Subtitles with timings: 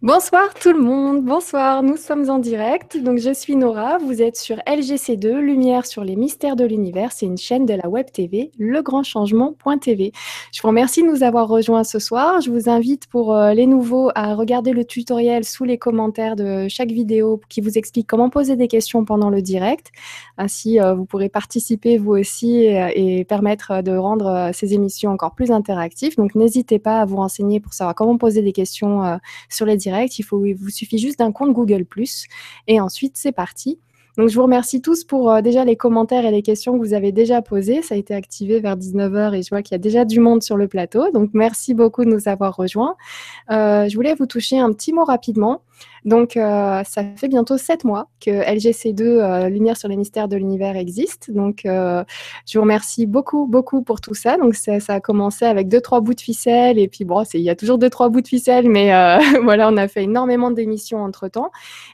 [0.00, 3.02] Bonsoir tout le monde, bonsoir, nous sommes en direct.
[3.02, 7.26] Donc je suis Nora, vous êtes sur LGC2, Lumière sur les mystères de l'univers, c'est
[7.26, 10.12] une chaîne de la web TV, legrandchangement.tv.
[10.52, 12.40] Je vous remercie de nous avoir rejoints ce soir.
[12.40, 16.68] Je vous invite pour euh, les nouveaux à regarder le tutoriel sous les commentaires de
[16.68, 19.90] chaque vidéo qui vous explique comment poser des questions pendant le direct.
[20.36, 25.10] Ainsi, euh, vous pourrez participer vous aussi et, et permettre de rendre euh, ces émissions
[25.10, 26.14] encore plus interactives.
[26.16, 29.87] Donc n'hésitez pas à vous renseigner pour savoir comment poser des questions sur les directs
[29.88, 31.84] il, vous suffit juste d'un compte Google⁇
[32.66, 33.78] et ensuite c'est parti.
[34.18, 36.92] Donc, je vous remercie tous pour euh, déjà les commentaires et les questions que vous
[36.92, 37.82] avez déjà posées.
[37.82, 40.42] Ça a été activé vers 19h et je vois qu'il y a déjà du monde
[40.42, 41.12] sur le plateau.
[41.12, 42.96] Donc, merci beaucoup de nous avoir rejoints.
[43.52, 45.62] Euh, je voulais vous toucher un petit mot rapidement.
[46.04, 50.36] Donc, euh, ça fait bientôt sept mois que LGC2, euh, Lumière sur les mystères de
[50.36, 51.30] l'univers, existe.
[51.30, 52.04] Donc, euh,
[52.46, 54.36] je vous remercie beaucoup, beaucoup pour tout ça.
[54.36, 56.78] Donc, ça, a commencé avec deux, trois bouts de ficelle.
[56.78, 58.88] Et puis, bon, il y a toujours deux, trois bouts de ficelle, mais
[59.42, 61.50] voilà, on a fait énormément d'émissions entre-temps.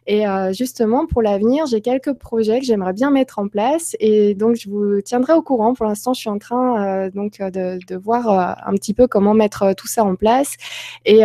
[0.06, 3.96] Et justement, pour l'avenir, j'ai quelques projets que j'aimerais bien mettre en place.
[4.00, 5.74] Et donc, je vous tiendrai au courant.
[5.74, 9.74] Pour l'instant, je suis en train donc, de, de voir un petit peu comment mettre
[9.74, 10.54] tout ça en place.
[11.04, 11.22] Et,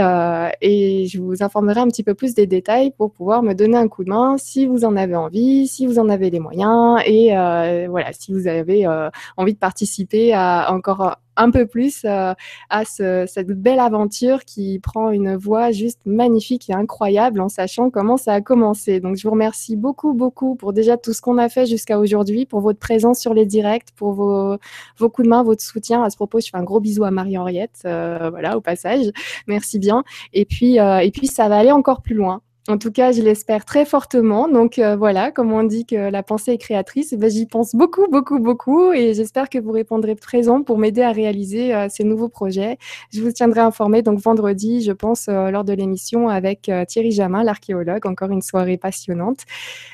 [0.61, 3.87] et je vous informerai un petit peu plus des détails pour pouvoir me donner un
[3.87, 7.37] coup de main si vous en avez envie, si vous en avez les moyens et
[7.37, 12.33] euh, voilà, si vous avez euh, envie de participer à encore un peu plus euh,
[12.69, 18.17] à cette belle aventure qui prend une voie juste magnifique et incroyable en sachant comment
[18.17, 18.99] ça a commencé.
[18.99, 22.45] Donc je vous remercie beaucoup, beaucoup pour déjà tout ce qu'on a fait jusqu'à aujourd'hui,
[22.45, 24.57] pour votre présence sur les directs, pour vos,
[24.97, 26.03] vos coups de main, votre soutien.
[26.03, 29.05] À ce propos, je fais un gros bisou à Marie-Henriette, voilà, au passage.
[29.47, 30.03] Merci bien.
[30.33, 32.41] Et puis, et puis, ça va aller encore plus loin.
[32.69, 34.47] En tout cas, je l'espère très fortement.
[34.47, 38.05] Donc euh, voilà, comme on dit que la pensée est créatrice, ben, j'y pense beaucoup,
[38.11, 38.93] beaucoup, beaucoup.
[38.93, 42.77] Et j'espère que vous répondrez présent pour m'aider à réaliser euh, ces nouveaux projets.
[43.11, 47.43] Je vous tiendrai informé donc vendredi, je pense, euh, lors de l'émission avec Thierry Jamin,
[47.43, 48.05] l'archéologue.
[48.05, 49.45] Encore une soirée passionnante.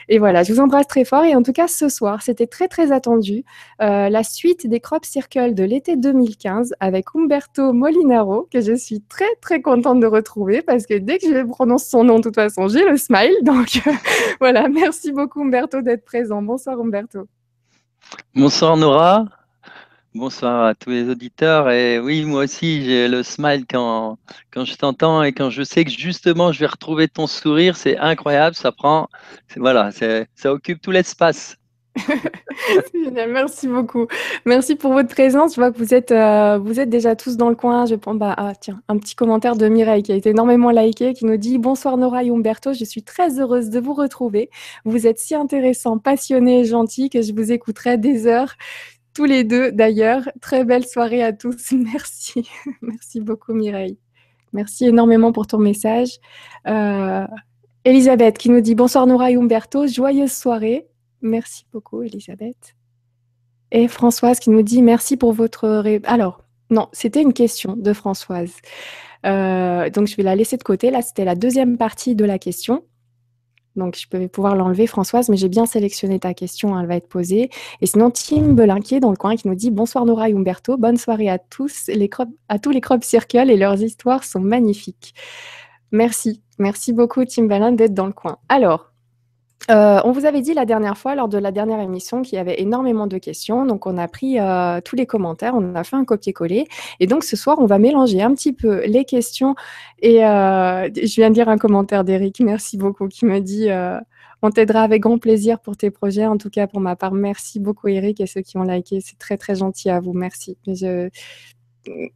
[0.10, 1.24] Et voilà, je vous embrasse très fort.
[1.24, 3.46] Et en tout cas, ce soir, c'était très, très attendu.
[3.80, 9.34] la suite des Crop Circle de l'été 2015 avec Umberto Molinaro, que je suis très,
[9.40, 12.65] très contente de retrouver parce que dès que je prononce son nom, de toute façon,
[12.68, 13.36] j'ai le smile.
[13.44, 13.82] Donc
[14.40, 16.42] voilà, merci beaucoup Umberto d'être présent.
[16.42, 17.28] Bonsoir Umberto.
[18.34, 19.26] Bonsoir Nora.
[20.14, 21.70] Bonsoir à tous les auditeurs.
[21.70, 24.18] Et oui, moi aussi, j'ai le smile quand,
[24.50, 27.76] quand je t'entends et quand je sais que justement, je vais retrouver ton sourire.
[27.76, 28.56] C'est incroyable.
[28.56, 29.10] Ça prend,
[29.58, 31.58] voilà, ça occupe tout l'espace.
[32.94, 34.08] Merci beaucoup.
[34.46, 35.56] Merci pour votre présence.
[35.56, 37.86] Je vois que vous êtes, euh, vous êtes déjà tous dans le coin.
[37.86, 41.14] Je pense, bah, ah, tiens, un petit commentaire de Mireille qui a été énormément liké,
[41.14, 44.50] qui nous dit Bonsoir Nora et Umberto, je suis très heureuse de vous retrouver.
[44.84, 48.56] Vous êtes si intéressants, passionnés et gentils que je vous écouterai des heures.
[49.14, 50.30] Tous les deux d'ailleurs.
[50.42, 51.72] Très belle soirée à tous.
[51.72, 52.50] Merci.
[52.82, 53.98] Merci beaucoup Mireille.
[54.54, 56.20] Merci énormément pour ton message.
[56.68, 57.26] Euh,
[57.84, 60.88] Elisabeth qui nous dit Bonsoir Nora et Umberto, joyeuse soirée.
[61.22, 62.76] Merci beaucoup, Elisabeth.
[63.72, 65.84] Et Françoise qui nous dit merci pour votre.
[66.06, 68.54] Alors, non, c'était une question de Françoise.
[69.26, 70.92] Euh, donc, je vais la laisser de côté.
[70.92, 72.84] Là, c'était la deuxième partie de la question.
[73.76, 77.10] Donc, je peux pouvoir l'enlever, Françoise, mais j'ai bien sélectionné ta question, elle va être
[77.10, 77.50] posée.
[77.82, 80.98] Et sinon, Tim Belinquier dans le coin qui nous dit Bonsoir Nora et Umberto, bonne
[80.98, 82.10] soirée à tous, les
[82.48, 85.14] à tous les crop circles et leurs histoires sont magnifiques.
[85.92, 88.38] Merci, merci beaucoup, Tim Belin, d'être dans le coin.
[88.48, 88.94] Alors,
[89.72, 92.40] euh, on vous avait dit la dernière fois, lors de la dernière émission, qu'il y
[92.40, 93.66] avait énormément de questions.
[93.66, 96.68] Donc, on a pris euh, tous les commentaires, on a fait un copier-coller.
[97.00, 99.56] Et donc, ce soir, on va mélanger un petit peu les questions.
[100.00, 103.70] Et euh, je viens de lire un commentaire d'Eric, merci beaucoup, qui me dit
[104.42, 106.28] On t'aidera avec grand plaisir pour tes projets.
[106.28, 109.02] En tout cas, pour ma part, merci beaucoup, Eric, et ceux qui ont liké.
[109.02, 110.14] C'est très, très gentil à vous.
[110.14, 110.58] Merci.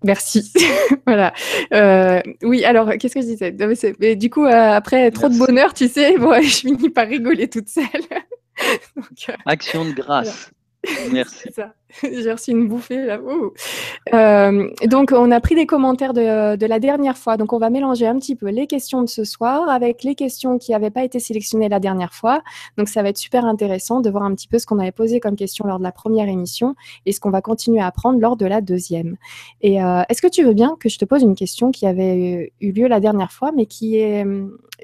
[0.03, 0.51] Merci.
[1.05, 1.33] voilà.
[1.73, 3.55] Euh, oui, alors, qu'est-ce que je disais?
[3.99, 7.69] Mais, Du coup, euh, après trop de bonheur, tu sais, je finis par rigoler toute
[7.69, 7.85] seule.
[9.29, 10.51] Euh, Action de grâce.
[11.11, 11.49] Merci.
[12.03, 13.19] J'ai reçu une bouffée là.
[14.13, 17.35] Euh, donc, on a pris des commentaires de, la dernière fois.
[17.35, 20.57] Donc, on va mélanger un petit peu les questions de ce soir avec les questions
[20.57, 22.41] qui n'avaient pas été sélectionnées la dernière fois.
[22.77, 25.19] Donc, ça va être super intéressant de voir un petit peu ce qu'on avait posé
[25.19, 28.37] comme question lors de la première émission et ce qu'on va continuer à apprendre lors
[28.37, 29.17] de la deuxième.
[29.61, 32.53] Et euh, est-ce que tu veux bien que je te pose une question qui avait
[32.61, 34.25] eu lieu la dernière fois, mais qui, est,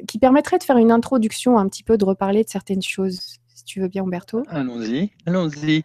[0.07, 3.39] qui permettrait de faire une introduction, un petit peu de reparler de certaines choses?
[3.65, 4.43] Tu veux bien, Umberto.
[4.49, 5.83] Allons-y, allons-y.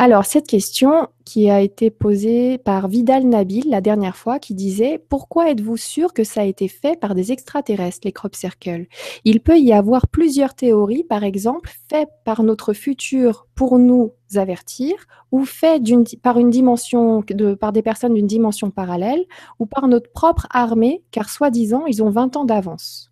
[0.00, 5.04] Alors, cette question qui a été posée par Vidal Nabil la dernière fois, qui disait
[5.08, 8.86] Pourquoi êtes-vous sûr que ça a été fait par des extraterrestres, les crop circles?
[9.24, 14.94] Il peut y avoir plusieurs théories, par exemple, fait par notre futur pour nous avertir,
[15.32, 15.82] ou fait
[16.22, 19.24] par une dimension, de, par des personnes d'une dimension parallèle,
[19.58, 23.10] ou par notre propre armée, car soi-disant, ils ont 20 ans d'avance.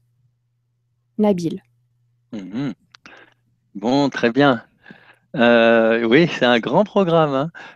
[1.19, 1.63] Nabil.
[2.33, 2.75] Mhm.
[3.76, 4.62] Bon, très bien.
[5.37, 7.34] Euh, oui, c'est un grand programme.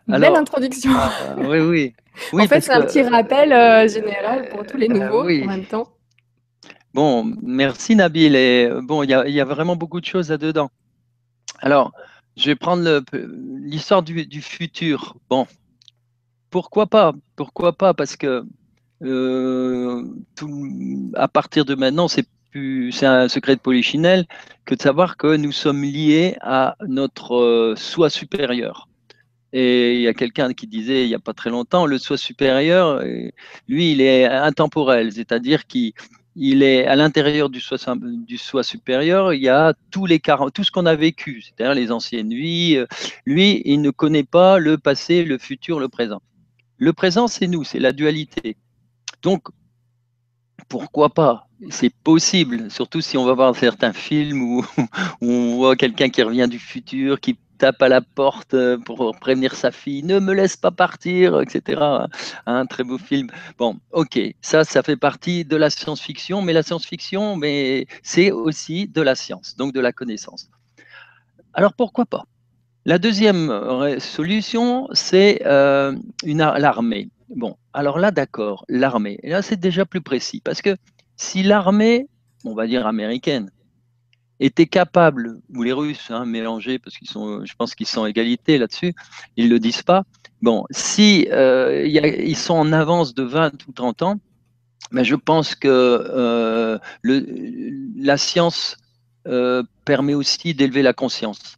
[0.08, 0.18] Hein.
[0.18, 0.92] Belle introduction.
[0.94, 1.94] Ah, oui, oui.
[2.32, 5.88] en fait, c'est un petit rappel euh, général pour tous les nouveaux en même temps.
[6.94, 8.34] Bon, merci Nabil.
[8.34, 10.70] Et bon, il y, a vraiment beaucoup de choses là-dedans.
[11.60, 11.92] Alors,
[12.34, 15.16] je vais prendre l'histoire du, du, futur.
[15.28, 15.46] Bon,
[16.48, 17.92] pourquoi pas Pourquoi pas?
[17.92, 18.42] Parce que
[19.02, 20.04] euh,
[21.14, 24.26] à partir de maintenant, c'est c'est un secret de polichinelle
[24.64, 28.88] que de savoir que nous sommes liés à notre euh, soi supérieur.
[29.52, 32.16] Et il y a quelqu'un qui disait il n'y a pas très longtemps, le soi
[32.16, 33.02] supérieur,
[33.68, 35.92] lui, il est intemporel, c'est-à-dire qu'il
[36.36, 40.20] il est à l'intérieur du soi, supérieur, il y a tous les
[40.54, 42.78] tout ce qu'on a vécu, c'est-à-dire les anciennes vies.
[43.26, 46.22] Lui, il ne connaît pas le passé, le futur, le présent.
[46.76, 48.56] Le présent, c'est nous, c'est la dualité.
[49.22, 49.48] Donc,
[50.68, 51.46] pourquoi pas?
[51.70, 54.64] C'est possible, surtout si on va voir certains films où,
[55.20, 59.54] on voit quelqu'un qui revient du futur, qui tape à la porte euh, pour prévenir
[59.54, 61.82] sa fille, ne me laisse pas partir, etc.
[62.46, 63.28] Un très beau film.
[63.58, 68.88] Bon, ok, ça, ça fait partie de la science-fiction, mais la science-fiction, mais c'est aussi
[68.88, 70.48] de la science, donc de la connaissance.
[71.52, 72.24] Alors pourquoi pas?
[72.86, 77.10] La deuxième euh, solution, c'est euh, l'armée.
[77.30, 79.18] Bon, alors là, d'accord, l'armée.
[79.22, 80.76] Là, c'est déjà plus précis, parce que
[81.16, 82.08] si l'armée,
[82.44, 83.50] on va dire américaine,
[84.40, 88.58] était capable, ou les Russes, hein, mélangés, parce qu'ils sont, je pense qu'ils sont égalité
[88.58, 88.94] là-dessus,
[89.36, 90.04] ils ne le disent pas.
[90.42, 94.20] Bon, si euh, ils sont en avance de 20 ou 30 ans,
[94.90, 98.76] mais je pense que euh, la science
[99.28, 101.56] euh, permet aussi d'élever la conscience.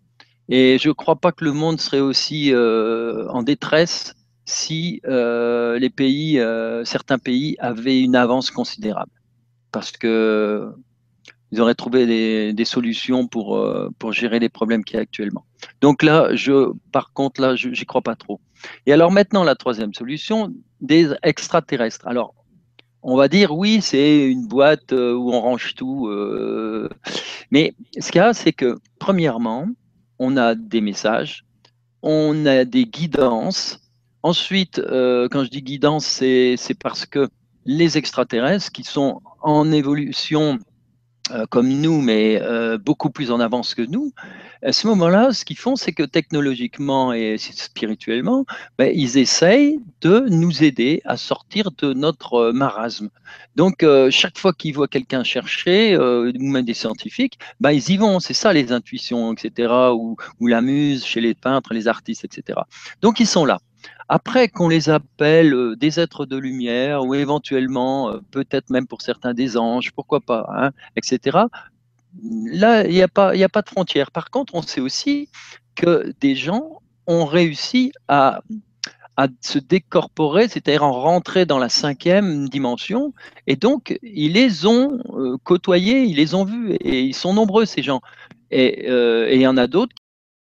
[0.48, 6.40] Et je ne crois pas que le monde serait aussi en détresse si les pays,
[6.84, 9.12] certains pays avaient une avance considérable.
[9.70, 10.74] Parce que
[11.52, 15.44] ils auraient trouvé des, solutions pour, euh, pour gérer les problèmes qu'il y a actuellement.
[15.82, 18.40] Donc là, je, par contre, là, je n'y crois pas trop.
[18.86, 20.50] Et alors maintenant, la troisième solution,
[20.80, 22.06] des extraterrestres.
[22.08, 22.34] Alors,
[23.02, 26.08] on va dire, oui, c'est une boîte euh, où on range tout.
[26.08, 26.88] Euh,
[27.50, 29.68] mais ce qu'il y a, c'est que, premièrement,
[30.18, 31.44] on a des messages,
[32.00, 33.78] on a des guidances.
[34.22, 37.28] Ensuite, quand je dis guidance, c'est parce que
[37.64, 40.58] les extraterrestres qui sont en évolution
[41.30, 44.12] euh, comme nous, mais euh, beaucoup plus en avance que nous,
[44.60, 48.44] à ce moment-là, ce qu'ils font, c'est que technologiquement et spirituellement,
[48.76, 53.08] ben, ils essayent de nous aider à sortir de notre euh, marasme.
[53.54, 58.18] Donc, chaque fois qu'ils voient quelqu'un chercher, ou même des scientifiques, ben, ils y vont.
[58.18, 60.16] C'est ça les intuitions, etc., ou
[60.46, 62.60] la muse chez les peintres, les artistes, etc.
[63.00, 63.58] Donc, ils sont là.
[64.14, 69.00] Après qu'on les appelle euh, des êtres de lumière ou éventuellement, euh, peut-être même pour
[69.00, 71.46] certains des anges, pourquoi pas, hein, etc.
[72.22, 74.10] Là, il n'y a, pas, de frontière.
[74.10, 75.30] Par contre, on sait aussi
[75.76, 78.42] que des gens ont réussi à,
[79.40, 83.14] se décorporer, c'est-à-dire en rentrer dans la cinquième dimension,
[83.46, 87.64] et donc ils les ont euh, côtoyés, ils les ont vus, et ils sont nombreux
[87.64, 88.02] ces gens.
[88.50, 88.90] Et
[89.34, 89.96] il y en a d'autres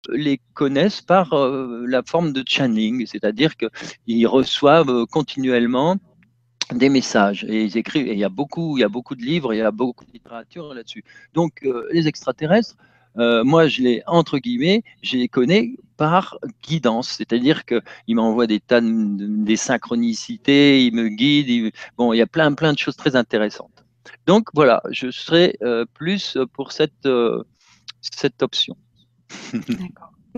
[0.08, 5.98] les connaissent par euh, la forme de channeling, c'est-à-dire qu'ils reçoivent euh, continuellement
[6.74, 8.08] des messages et ils écrivent.
[8.08, 10.06] Et il y a beaucoup, il y a beaucoup de livres, il y a beaucoup
[10.06, 11.04] de littérature là-dessus.
[11.34, 12.76] Donc euh, les extraterrestres,
[13.16, 18.80] moi je les entre guillemets, je les connais par guidance, c'est-à-dire qu'ils m'envoient des tas
[18.80, 21.74] de, synchronicités, ils me guident.
[21.98, 23.84] bon, il y a plein plein de choses très intéressantes.
[24.26, 25.58] Donc voilà, je serai
[25.94, 27.04] plus pour cette
[28.42, 28.78] option.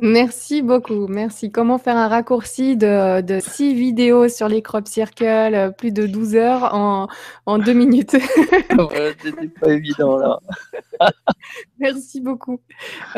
[0.01, 1.51] Merci beaucoup, merci.
[1.51, 6.07] Comment faire un raccourci de, de six vidéos sur les crop circles, euh, plus de
[6.07, 7.07] 12 heures en,
[7.45, 8.11] en deux minutes?
[9.21, 10.39] C'était pas évident là.
[11.79, 12.61] merci beaucoup.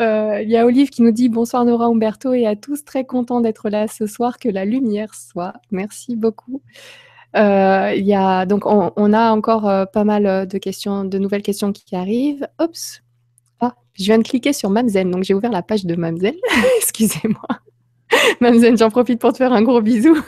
[0.00, 3.04] Euh, il y a Olive qui nous dit bonsoir Nora Umberto et à tous, très
[3.04, 5.52] content d'être là ce soir, que la lumière soit.
[5.70, 6.60] Merci beaucoup.
[7.36, 11.42] Euh, il y a, donc on, on a encore pas mal de questions, de nouvelles
[11.42, 12.48] questions qui arrivent.
[12.60, 13.03] Oups,
[13.94, 16.34] je viens de cliquer sur Mamzen, donc j'ai ouvert la page de Mamzen.
[16.78, 17.46] Excusez-moi.
[18.40, 20.18] Mamzen, j'en profite pour te faire un gros bisou.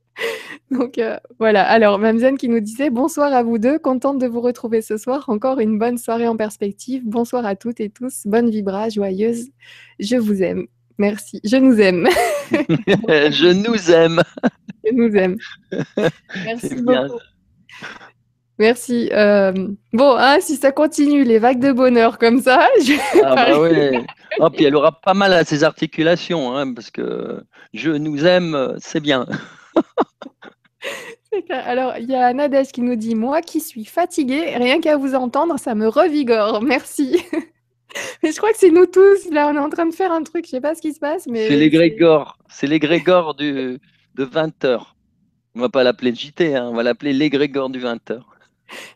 [0.70, 1.64] donc euh, voilà.
[1.64, 5.24] Alors Mamzen qui nous disait bonsoir à vous deux, contente de vous retrouver ce soir.
[5.28, 7.02] Encore une bonne soirée en perspective.
[7.04, 8.22] Bonsoir à toutes et tous.
[8.24, 9.48] Bonne vibra, joyeuse.
[10.00, 10.66] Je vous aime.
[10.98, 11.40] Merci.
[11.44, 12.08] Je nous aime.
[12.50, 14.22] je nous aime.
[14.84, 15.36] Je nous aime.
[16.44, 17.20] Merci beaucoup.
[18.58, 19.10] Merci.
[19.12, 19.52] Euh,
[19.92, 22.66] bon, hein, si ça continue, les vagues de bonheur comme ça.
[22.80, 22.94] Je...
[23.22, 23.98] Ah bah oui.
[24.40, 27.42] Oh, puis elle aura pas mal à ses articulations, hein, parce que
[27.74, 29.26] je nous aime, c'est bien.
[31.50, 35.14] Alors, il y a Nadège qui nous dit Moi qui suis fatiguée, rien qu'à vous
[35.14, 36.62] entendre, ça me revigore.
[36.62, 37.22] Merci.
[38.22, 39.30] mais je crois que c'est nous tous.
[39.30, 40.46] Là, on est en train de faire un truc.
[40.46, 41.26] Je sais pas ce qui se passe.
[41.26, 42.38] mais C'est les Grégor.
[42.48, 43.78] C'est les Grégor de
[44.16, 44.80] 20h.
[45.54, 48.20] On va pas l'appeler JT, hein, on va l'appeler les Grégor du 20h.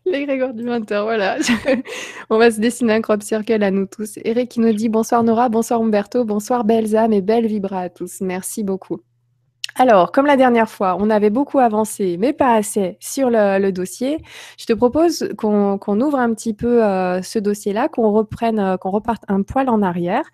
[0.06, 1.36] Les Grégor du 20h, voilà.
[2.30, 4.18] on va se dessiner un crop circle à nous tous.
[4.24, 7.88] Eric qui nous dit bonsoir Nora, bonsoir Umberto, bonsoir belles âmes et belles vibras à
[7.88, 8.20] tous.
[8.20, 9.00] Merci beaucoup.
[9.76, 14.18] Alors, comme la dernière fois, on avait beaucoup avancé, mais pas assez sur le, dossier.
[14.58, 18.90] Je te propose qu'on ouvre un petit peu euh, ce dossier-là, qu'on reprenne, euh, qu'on
[18.90, 20.24] reparte un poil en arrière.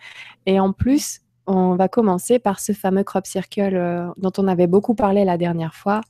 [0.46, 4.66] Et en plus, on va commencer par ce fameux crop circle euh, dont on avait
[4.66, 6.00] beaucoup parlé la dernière fois,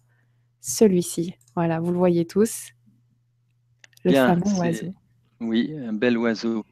[0.61, 1.35] celui-ci.
[1.57, 2.71] Voilà, vous le voyez tous.
[4.11, 4.95] Le fameux oiseau.
[5.41, 6.65] Oui, un bel oiseau.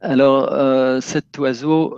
[0.00, 1.96] Alors, cet oiseau,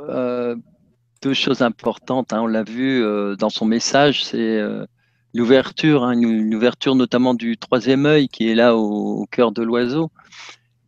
[1.23, 2.33] deux choses importantes.
[2.33, 2.43] Hein.
[2.43, 4.85] on l'a vu euh, dans son message, c'est euh,
[5.33, 10.11] l'ouverture, hein, une, ouverture notamment du troisième œil qui est là au, cœur de l'oiseau.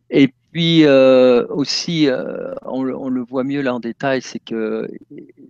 [0.09, 2.07] Et puis euh, aussi,
[2.63, 4.87] on, le voit mieux là en détail, c'est que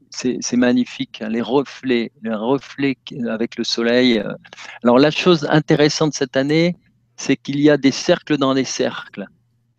[0.10, 2.98] c'est magnifique, hein, les reflets, les reflets
[3.28, 4.24] avec le soleil.
[4.84, 6.75] Alors la chose intéressante cette année,
[7.15, 9.25] c'est qu'il y a des cercles dans les cercles.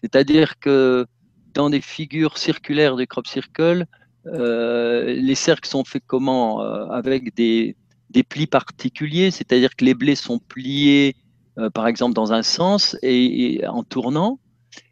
[0.03, 1.07] C'est-à-dire que
[1.55, 3.87] dans des figures circulaires du crop circle,
[4.27, 7.77] euh, les cercles sont faits comment euh, Avec des,
[8.29, 11.17] plis particuliers, c'est-à-dire que les blés sont pliés,
[11.59, 14.39] euh, par exemple, dans un sens et, en tournant.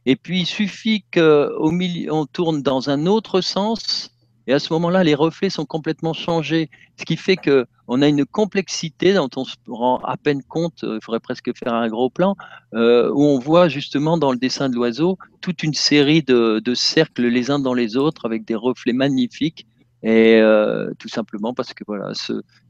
[0.07, 4.14] Et puis, il suffit qu'au milieu, on tourne dans un autre sens
[4.47, 8.27] et à ce moment-là, les reflets sont complètement changés, ce qui fait qu'on a une
[8.27, 12.37] complexité dont on se rend à peine compte, il faudrait presque faire un gros plan,
[12.75, 17.27] euh, où on voit justement dans le dessin de l'oiseau toute une série de, cercles
[17.27, 19.67] les uns dans les autres avec des reflets magnifiques.
[20.03, 22.13] Et euh, tout simplement parce que voilà,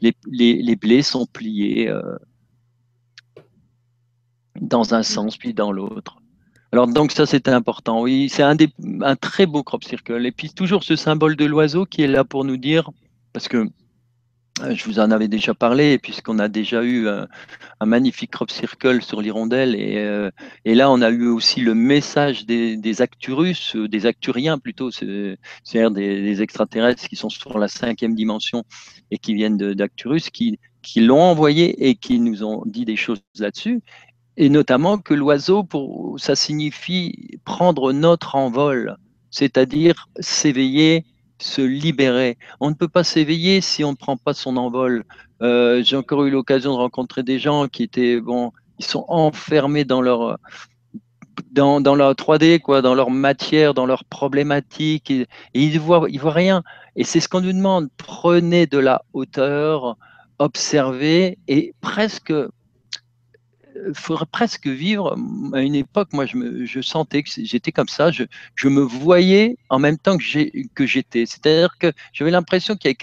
[0.00, 2.16] les, blés sont pliés euh,
[4.60, 6.18] dans un sens puis dans l'autre.
[6.74, 8.56] Alors donc ça c'était important, oui, c'est un,
[9.14, 10.26] très beau crop circle.
[10.26, 12.90] Et puis toujours ce symbole de l'oiseau qui est là pour nous dire,
[13.32, 13.68] parce que
[14.60, 17.28] euh, je vous en avais déjà parlé, puisqu'on a déjà eu un,
[17.86, 20.32] magnifique crop circle sur l'hirondelle, et, euh,
[20.64, 25.92] et, là on a eu aussi le message des, Acturus, euh, des Acturiens plutôt, c'est-à-dire
[25.92, 28.64] des, extraterrestres qui sont sur la cinquième dimension
[29.12, 30.58] et qui viennent d'Acturus, qui
[30.96, 33.80] l'ont envoyé et qui nous ont dit des choses là-dessus
[34.36, 35.66] et notamment que l'oiseau,
[36.16, 38.96] ça signifie prendre notre envol,
[39.30, 41.04] c'est-à-dire s'éveiller,
[41.38, 42.38] se libérer.
[42.60, 45.04] On ne peut pas s'éveiller si on ne prend pas son envol.
[45.42, 49.84] Euh, j'ai encore eu l'occasion de rencontrer des gens qui étaient, bon, ils sont enfermés
[49.84, 50.38] dans leur,
[51.52, 56.20] dans, leur 3D, quoi, dans leur matière, dans leurs problématiques, et, ils ne voient, ils
[56.20, 56.62] voient rien.
[56.96, 57.88] Et c'est ce qu'on nous demande.
[57.96, 59.96] Prenez de la hauteur,
[60.38, 62.32] observez, et presque
[63.92, 65.16] faudrait presque vivre
[65.52, 68.24] à une époque, moi je, me, je sentais que j'étais comme ça, je,
[68.54, 71.26] je, me voyais en même temps que j'étais.
[71.26, 72.94] C'est-à-dire que j'avais l'impression qu'il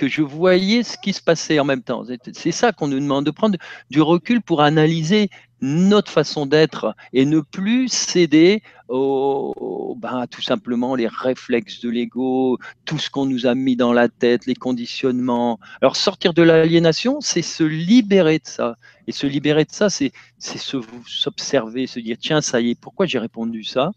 [0.00, 2.04] que je voyais ce qui se passait en même temps.
[2.32, 3.58] C'est ça qu'on nous demande, de prendre
[3.90, 5.28] du recul pour analyser
[5.60, 12.58] notre façon d'être et ne plus céder au, ben, tout simplement les réflexes de l'ego,
[12.86, 15.60] tout ce qu'on nous a mis dans la tête, les conditionnements.
[15.82, 18.76] Alors sortir de l'aliénation, c'est se libérer de ça.
[19.10, 23.18] Et se libérer de ça, c'est s'observer, se dire tiens, ça y est, pourquoi j'ai
[23.18, 23.90] répondu ça?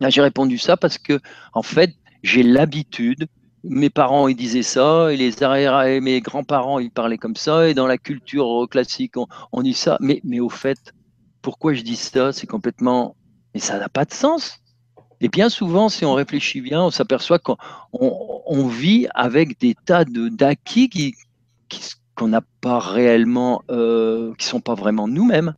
[0.00, 1.20] Ben, J'ai répondu ça parce que
[1.52, 3.28] en fait, j'ai l'habitude
[3.64, 7.74] mes parents ils disaient ça, et les arrière mes grands-parents ils parlaient comme ça, et
[7.74, 9.12] dans la culture classique
[9.52, 9.98] on, dit ça.
[10.00, 10.94] Mais, mais au fait,
[11.42, 12.32] pourquoi je dis ça?
[12.32, 13.16] C'est complètement.
[13.52, 14.58] Mais ça n'a pas de sens.
[15.20, 17.58] Et bien souvent, si on réfléchit bien, on s'aperçoit qu'on
[17.92, 21.14] on, vit avec des tas d'acquis qui,
[22.20, 25.54] qu'on n'a pas réellement, euh, qui sont pas vraiment nous-mêmes.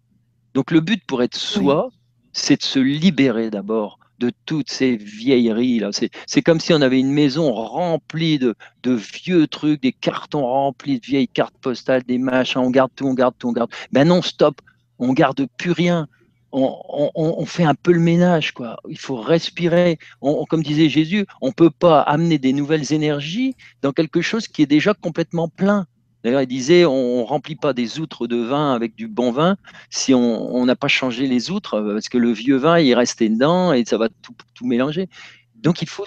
[0.55, 1.91] Donc le but pour être soi,
[2.33, 5.81] c'est de se libérer d'abord de toutes ces vieilleries.
[5.81, 5.91] là.
[5.93, 8.55] C'est comme si on avait une maison remplie de,
[8.85, 13.09] de, vieux trucs, des cartons remplis de vieilles cartes postales, des machins, on garde tout,
[13.09, 13.71] on garde tout, on garde.
[13.91, 14.61] Ben non, stop,
[15.01, 16.07] on garde plus rien.
[16.53, 18.77] On, on, fait un peu le ménage, quoi.
[18.89, 19.99] Il faut respirer.
[20.21, 24.63] On, comme disait Jésus, on peut pas amener des nouvelles énergies dans quelque chose qui
[24.63, 25.87] est déjà complètement plein.
[26.23, 29.57] D'ailleurs, il disait, on ne remplit pas des outres de vin avec du bon vin
[29.91, 32.95] si on n'a pas changé les outres, euh, parce que le vieux vin, il est
[32.95, 35.09] resté dedans et ça va tout, tout mélanger.
[35.57, 36.05] Donc, il faut,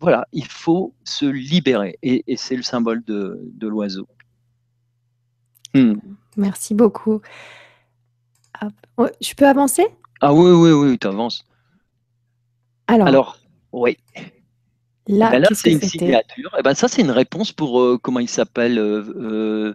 [0.00, 1.98] voilà, il faut se libérer.
[2.02, 4.06] Et, c'est le symbole de, de l'oiseau.
[5.74, 5.94] Hmm.
[6.36, 7.20] Merci beaucoup.
[9.20, 9.86] Je peux avancer?
[10.20, 11.44] Ah oui, oui, oui, tu avances.
[12.86, 13.38] Alors, Alors
[13.72, 13.96] oui.
[15.06, 16.50] Là, eh c'est une signature.
[16.54, 19.74] Et eh ben, ça, c'est une réponse pour, euh, comment il s'appelle euh, euh,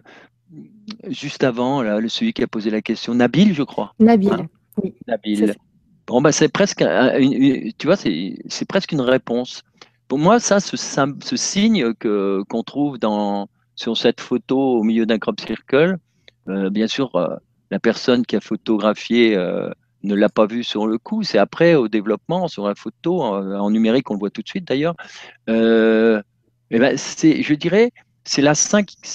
[1.08, 3.94] juste avant, là, celui qui a posé la question, Nabil, je crois.
[4.00, 4.48] Nabil, hein?
[4.82, 4.94] oui.
[5.06, 5.54] Nabil.
[6.06, 9.62] Bon, bah, c'est presque, une, tu vois, c'est presque une réponse.
[10.08, 15.06] Pour moi, ça, ce, ce signe que qu'on trouve dans sur cette photo au milieu
[15.06, 15.98] d'un crop circle,
[16.48, 17.12] euh, bien sûr,
[17.70, 19.36] la personne qui a photographié
[20.02, 21.22] ne l'a pas vu sur le coup.
[21.22, 24.66] C'est après, au développement, sur la photo, en, numérique, on le voit tout de suite
[24.66, 24.94] d'ailleurs.
[25.48, 27.92] Eh ben, je dirais,
[28.24, 28.52] c'est la,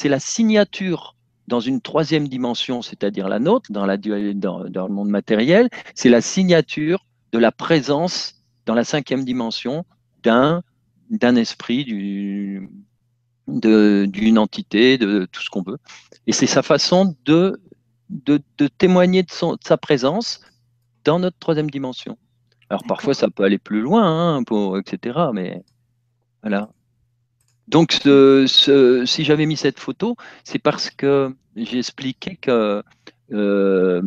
[0.05, 1.15] la signature
[1.47, 7.37] dans une troisième dimension, c'est-à-dire la nôtre, dans, le monde matériel, c'est la signature de
[7.37, 9.85] la présence dans la cinquième dimension
[10.23, 10.63] d'un
[11.35, 11.85] esprit,
[13.47, 15.77] d'une entité, de tout ce qu'on veut.
[16.25, 17.61] Et c'est sa façon de,
[18.09, 18.41] de,
[18.77, 19.29] témoigner de,
[19.63, 20.41] sa présence
[21.05, 22.17] dans notre troisième dimension.
[22.69, 24.43] Alors parfois ça peut aller plus loin, hein,
[24.79, 25.19] etc.
[25.33, 25.63] Mais
[26.41, 26.69] voilà.
[27.67, 32.83] Donc si j'avais mis cette photo, c'est parce que j'ai expliqué que
[33.31, 34.01] euh,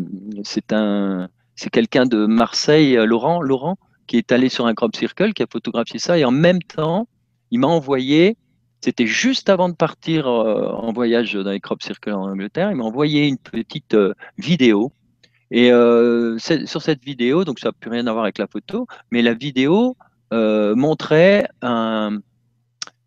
[0.44, 1.28] c'est un
[1.72, 5.98] quelqu'un de Marseille, Laurent, Laurent, qui est allé sur un crop circle, qui a photographié
[5.98, 7.08] ça, et en même temps,
[7.50, 8.36] il m'a envoyé,
[8.80, 12.76] c'était juste avant de partir euh, en voyage dans les crop circles en Angleterre, il
[12.76, 14.92] m'a envoyé une petite euh, vidéo.
[15.50, 18.86] Et euh, sur cette vidéo, donc ça n'a plus rien à voir avec la photo,
[19.10, 19.96] mais la vidéo
[20.30, 22.22] montrait une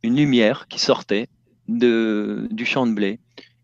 [0.03, 1.27] lumière qui sortait
[1.67, 3.19] du champ de blé.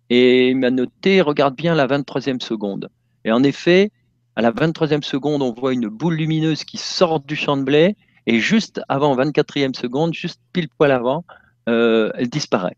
[0.09, 2.89] Et il m'a noté, regarde bien la 23e seconde.
[3.25, 3.91] Et en effet,
[4.35, 7.95] à la 23e seconde, on voit une boule lumineuse qui sort du champ de blé
[8.27, 11.25] et juste avant 24e seconde, juste pile poil avant,
[11.67, 12.77] euh, elle disparaît.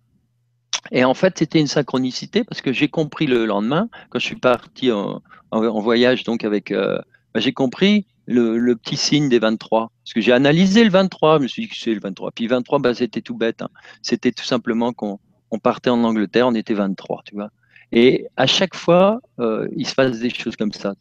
[0.91, 4.35] Et en fait, c'était une synchronicité parce que j'ai compris le lendemain, quand je suis
[4.35, 6.99] parti en, voyage donc avec, euh,
[7.33, 9.91] bah, j'ai compris le, petit signe des 23.
[10.03, 12.31] Parce que j'ai analysé le 23, je me suis dit que c'est le 23.
[12.31, 13.61] Puis 23, bah, c'était tout bête.
[13.61, 13.69] Hein.
[14.01, 15.19] C'était tout simplement qu'on
[15.61, 17.49] partait en Angleterre, on était 23, tu vois.
[17.91, 20.93] Et à chaque fois, euh, il se passe des choses comme ça.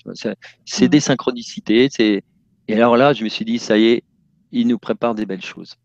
[0.65, 0.89] C'est mmh.
[0.89, 1.89] des synchronicités.
[1.99, 4.05] Et alors là, je me suis dit, ça y est,
[4.53, 5.77] il nous prépare des belles choses.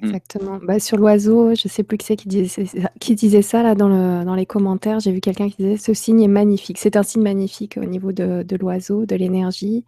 [0.00, 0.06] Mmh.
[0.06, 0.58] Exactement.
[0.62, 2.66] Bah, sur l'oiseau, je ne sais plus qui c'est qui disait,
[3.00, 5.00] qui disait ça là dans, le, dans les commentaires.
[5.00, 6.78] J'ai vu quelqu'un qui disait ce signe est magnifique.
[6.78, 9.84] C'est un signe magnifique au niveau de, de l'oiseau, de l'énergie.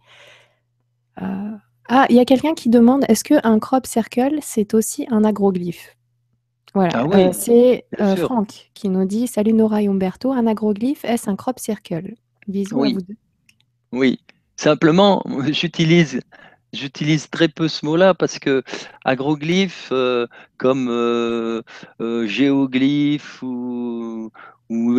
[1.21, 1.51] Euh,
[1.89, 5.95] ah, il y a quelqu'un qui demande est-ce qu'un crop circle, c'est aussi un agroglyphe?
[6.73, 11.05] Voilà, ah euh, c'est euh, Franck qui nous dit Salut Nora et Umberto, un agroglyphe,
[11.05, 12.15] est-ce un crop circle?
[12.47, 12.91] Bisous oui.
[12.91, 13.15] à vous deux.
[13.91, 14.19] Oui,
[14.55, 16.19] simplement, j'utilise.
[16.73, 18.63] J'utilise très peu ce mot-là parce que
[19.05, 20.89] agroglyphe, euh, comme
[22.25, 24.31] géoglyphe ou,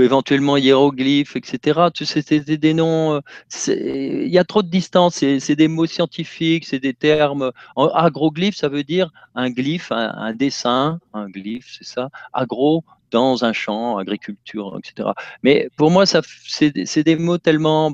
[0.00, 1.88] éventuellement hiéroglyphes, etc.
[1.94, 3.20] C'est des noms, euh,
[3.68, 7.50] il y a trop de distance, c'est des mots scientifiques, c'est des termes.
[7.76, 12.10] agroglyphe, ça veut dire un glyphe, un, dessin, un glyphe, c'est ça.
[12.32, 15.10] Agro, dans un champ, agriculture, etc.
[15.42, 17.90] Mais pour moi, c'est des mots tellement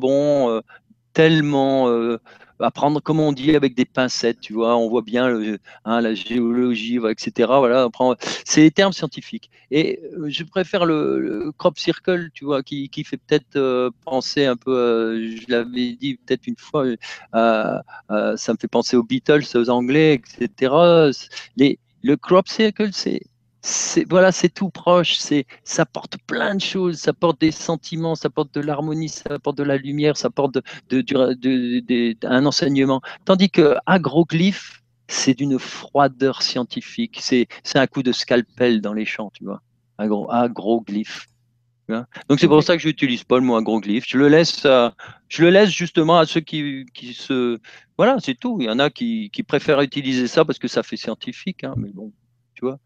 [0.51, 0.61] euh,
[1.12, 1.88] tellement
[2.61, 6.14] euh, apprendre, comme on dit, avec des pincettes, tu vois, on voit bien hein, la
[6.14, 7.49] géologie, etc.
[7.59, 7.88] Voilà,
[8.44, 9.51] c'est les termes scientifiques.
[9.70, 14.46] Et euh, je préfère le, crop circle, tu vois, qui, qui fait peut-être euh, penser
[14.46, 16.87] un peu, euh, je l'avais dit peut-être une fois,
[17.33, 21.11] ça me fait penser aux Beatles, aux Anglais, etc.
[22.03, 23.20] Le crop circle, c'est
[24.09, 28.31] voilà, c'est tout proche, c'est ça porte plein de choses, ça porte des sentiments, ça
[28.31, 33.03] porte de l'harmonie, ça porte de la lumière, ça porte de, de, un enseignement.
[33.25, 39.31] Tandis que agroglyphe, c'est d'une froideur scientifique, c'est un coup de scalpel dans les champs,
[39.35, 39.61] tu vois.
[39.99, 41.27] Agro, agroglyphe.
[42.29, 44.05] Donc c'est pour ça que je n'utilise pas le mot agroglyphe.
[44.07, 44.62] Je le laisse,
[45.29, 47.59] je le laisse justement à ceux qui, qui se,
[47.99, 48.59] voilà, c'est tout.
[48.61, 51.75] Il y en a qui, qui, préfèrent utiliser ça parce que ça fait scientifique, hein,
[51.77, 52.12] mais bon,
[52.55, 52.79] tu vois.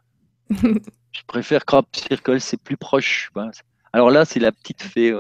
[0.51, 3.31] Je préfère Crop Circle, c'est plus proche.
[3.93, 5.15] Alors là, c'est la petite fée.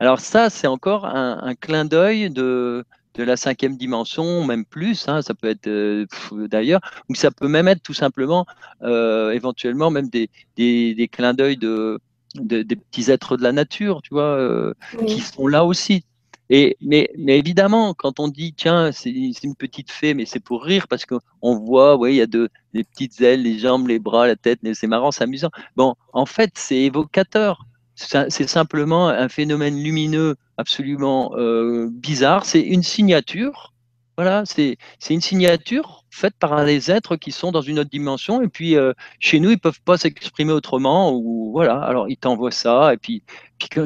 [0.00, 5.22] Alors ça, c'est encore un, clin d'œil de, de la cinquième dimension, même plus, hein,
[5.22, 8.44] ça peut être euh, d'ailleurs, ou ça peut même être tout simplement,
[8.82, 12.00] euh, éventuellement, même des, des, clins d'œil de,
[12.34, 14.74] des petits êtres de la nature, tu vois, euh,
[15.06, 16.04] qui sont là aussi.
[16.50, 20.88] Et, mais, évidemment, quand on dit, tiens, c'est une petite fée, mais c'est pour rire
[20.88, 21.20] parce qu'on
[21.58, 24.60] voit, ouais, il y a de, des petites ailes, les jambes, les bras, la tête,
[24.74, 25.50] c'est marrant, c'est amusant.
[25.76, 27.64] Bon, en fait, c'est évocateur.
[27.96, 32.44] C'est simplement un phénomène lumineux absolument euh, bizarre.
[32.44, 33.72] C'est une signature.
[34.16, 34.76] Voilà, c'est
[35.10, 38.42] une signature faite par des êtres qui sont dans une autre dimension.
[38.42, 41.12] Et puis, euh, chez nous, ils peuvent pas s'exprimer autrement.
[41.12, 42.92] Ou voilà, alors ils t'envoient ça.
[42.94, 43.22] Et puis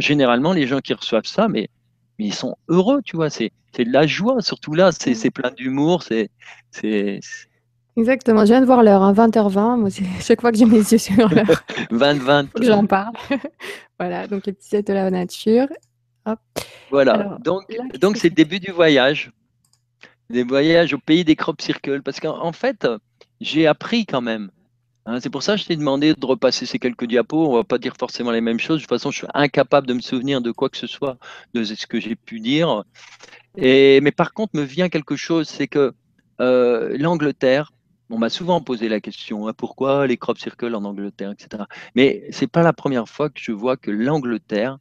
[0.01, 1.69] généralement, les gens qui reçoivent ça, mais
[2.19, 3.31] mais ils sont heureux, tu vois.
[3.31, 4.91] C'est de la joie, surtout là.
[4.93, 6.03] C'est plein d'humour.
[6.03, 6.31] C'est
[7.97, 9.59] Exactement, je viens de voir l'heure, 20h20.
[9.59, 9.89] Hein, Moi,
[10.21, 11.31] chaque fois que j'ai mes yeux sur l'heure,
[11.91, 12.47] 20-20.
[12.47, 13.13] faut que j'en parle.
[13.99, 15.67] voilà, donc les petites aides de la nature.
[16.25, 16.39] Hop.
[16.91, 19.33] Voilà, Alors, donc c'est le début du voyage,
[20.31, 22.87] des voyages au pays des crop circles, parce qu'en en fait,
[23.41, 24.51] j'ai appris quand même.
[25.09, 25.21] Hein.
[25.21, 27.49] c'est pour ça que je t'ai demandé de repasser ces quelques diapos.
[27.49, 28.79] On va pas dire forcément les mêmes choses.
[28.79, 31.19] De toute façon, je suis incapable de me souvenir de quoi que ce soit
[31.55, 32.85] de ce que j'ai pu dire.
[33.57, 35.95] Et, mais par contre, me vient quelque chose, c'est que
[36.41, 37.73] euh, l'Angleterre,
[38.11, 41.65] on m'a souvent posé la question, hein, pourquoi les crop circles en Angleterre, etc.
[41.95, 44.79] Mais c'est pas la première fois que je vois que l'Angleterre,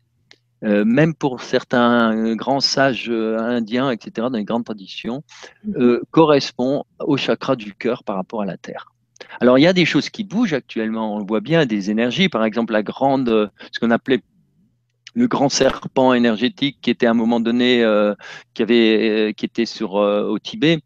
[0.63, 5.23] euh, même pour certains grands sages euh, indiens, etc., dans les grandes traditions,
[5.75, 8.91] euh, correspond au chakra du cœur par rapport à la Terre.
[9.39, 12.29] Alors, il y a des choses qui bougent actuellement, on le voit bien, des énergies,
[12.29, 14.21] par exemple, la grande, euh, ce qu'on appelait
[15.13, 18.13] le grand serpent énergétique qui était à un moment donné, euh,
[18.53, 20.79] qui, avait, euh, était sur, au Tibet,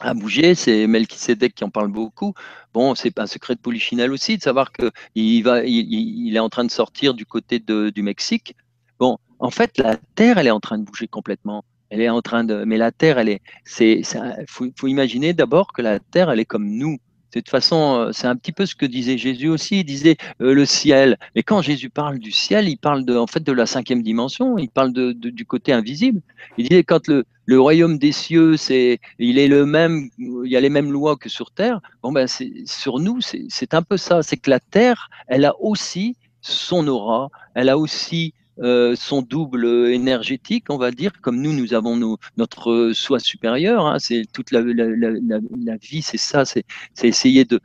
[0.00, 0.54] a bougé.
[0.54, 2.32] C'est Melchisedec qui en parle beaucoup.
[2.72, 6.48] Bon, c'est un secret de Polichinelle aussi de savoir que il va, il, est en
[6.48, 8.54] train de sortir du côté du Mexique.
[8.98, 11.64] Bon, en fait, la Terre, elle est en train de bouger complètement.
[11.90, 14.02] Elle est en train de, mais la Terre, elle est, c'est,
[14.48, 16.98] faut, faut imaginer d'abord que la Terre, elle est comme nous.
[17.32, 19.80] De toute façon, euh, c'est un petit peu ce que disait Jésus aussi.
[19.80, 21.18] Il disait euh, le ciel.
[21.34, 24.58] Mais quand Jésus parle du ciel, il parle de, en fait de la cinquième dimension.
[24.58, 26.20] Il parle de, du côté invisible.
[26.58, 30.56] Il disait quand le, le royaume des cieux, c'est, il est le même, il y
[30.56, 31.80] a les mêmes lois que sur terre.
[32.02, 32.26] Bon ben,
[32.66, 34.22] sur nous, c'est un peu ça.
[34.22, 39.66] C'est que la terre, elle a aussi son aura, elle a aussi euh, son double
[39.90, 43.86] énergétique, on va dire, comme nous, nous avons notre soi supérieur.
[43.86, 43.98] hein.
[43.98, 46.64] c'est toute la, vie, c'est ça, c'est,
[47.02, 47.60] essayer de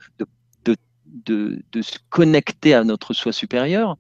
[1.82, 3.98] se connecter à notre soi supérieur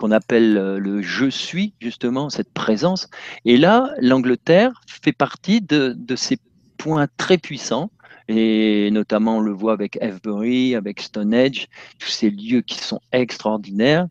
[0.00, 3.06] qu'on appelle euh, le je suis, justement, cette présence.
[3.44, 6.38] Et là, l'Angleterre fait partie de, de ces
[6.78, 7.90] points très puissants,
[8.26, 11.66] et notamment on le voit avec Avebury, avec Stonehenge,
[11.98, 14.06] tous ces lieux qui sont extraordinaires.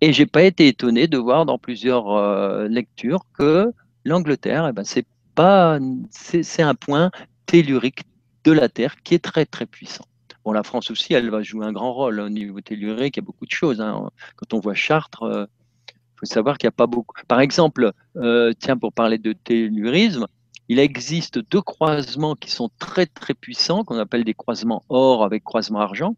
[0.00, 3.72] Et j'ai pas été étonné de voir dans plusieurs euh, lectures que
[4.04, 5.78] l'Angleterre, eh ben, c'est pas,
[6.10, 7.10] c'est un point
[7.46, 8.02] tellurique
[8.44, 10.04] de la Terre qui est très très puissant.
[10.44, 13.16] Bon, la France aussi, elle va jouer un grand rôle hein, au niveau tellurique.
[13.16, 13.80] Il y a beaucoup de choses.
[13.80, 14.10] hein.
[14.36, 17.14] Quand on voit Chartres, il faut savoir qu'il n'y a pas beaucoup.
[17.28, 20.26] Par exemple, euh, tiens, pour parler de tellurisme,
[20.68, 25.44] il existe deux croisements qui sont très très puissants, qu'on appelle des croisements or avec
[25.44, 26.14] croisement argent.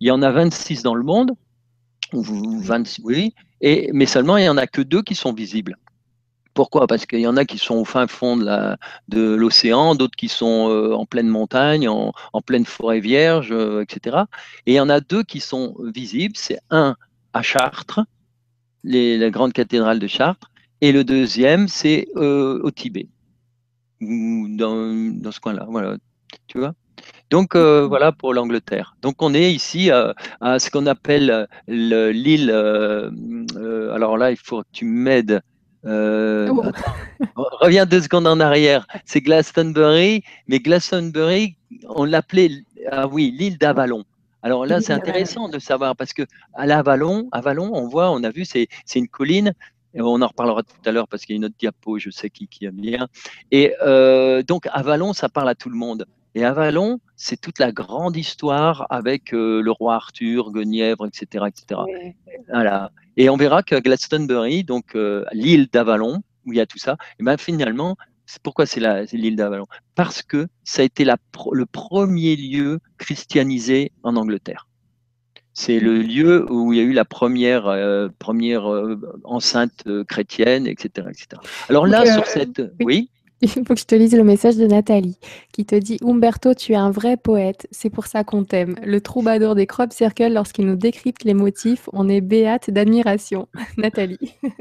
[0.00, 1.32] Il y en a 26 dans le monde,
[2.12, 2.58] ou Oui.
[2.60, 5.76] 26, oui, et, mais seulement il n'y en a que deux qui sont visibles.
[6.54, 6.86] Pourquoi?
[6.86, 10.68] Parce qu'il y en a qui sont au fin fond de l'océan, d'autres qui sont
[10.68, 12.12] euh, en pleine montagne, en,
[12.44, 14.24] pleine forêt vierge, euh, etc.
[14.66, 16.36] Et il y en a deux qui sont visibles.
[16.36, 16.96] C'est un
[17.32, 18.00] à Chartres,
[18.82, 23.08] la grande cathédrale de Chartres, et le deuxième, c'est euh, au Tibet,
[24.00, 25.66] ou dans, dans ce coin-là.
[25.68, 25.96] Voilà,
[26.48, 26.74] tu vois?
[27.30, 28.96] Donc euh, voilà pour l'Angleterre.
[29.02, 32.50] Donc on est ici à, à ce qu'on appelle euh, le- l'île.
[32.52, 33.10] euh,
[33.56, 35.40] euh, alors là, il faut que tu m'aides.
[35.86, 36.62] Oh,
[37.60, 38.86] reviens deux secondes en arrière.
[39.04, 41.56] C'est Glastonbury, mais Glastonbury,
[41.88, 42.50] on l'appelait
[42.90, 44.04] ah oui l'île d'Avalon.
[44.42, 46.22] Alors là, c'est intéressant de savoir parce que
[46.54, 49.52] à l'Avalon, Avalon, on voit, on a vu, c'est c'est une colline.
[49.92, 52.10] Et on en reparlera tout à l'heure parce qu'il y a une autre diapo, je
[52.10, 53.08] sais qui, qui aime bien.
[53.50, 56.06] Et euh, donc Avalon, ça parle à tout le monde.
[56.34, 61.80] Et Avalon, c'est toute la grande histoire avec euh, le roi Arthur, Guenièvre, etc., etc.
[62.48, 62.92] Voilà.
[63.16, 66.96] Et on verra que Glastonbury, donc euh, l'île d'Avalon, où il y a tout ça,
[67.18, 68.80] et ben finalement, c'est pourquoi c'est
[69.12, 69.66] l'île d'Avalon?
[69.96, 71.16] Parce que ça a été la
[71.52, 74.68] le premier lieu christianisé en Angleterre.
[75.52, 78.66] C'est le lieu où il y a eu la première, euh, première
[79.24, 81.42] enceinte chrétienne, etc., etc.
[81.68, 83.10] Alors là, sur cette, oui?
[83.42, 85.18] Il faut que je te lise le message de Nathalie
[85.52, 88.76] qui te dit Umberto, tu es un vrai poète, c'est pour ça qu'on t'aime.
[88.84, 93.48] Le troubadour des crop circles, lorsqu'il nous décrypte les motifs, on est béate d'admiration.
[93.76, 94.18] Nathalie.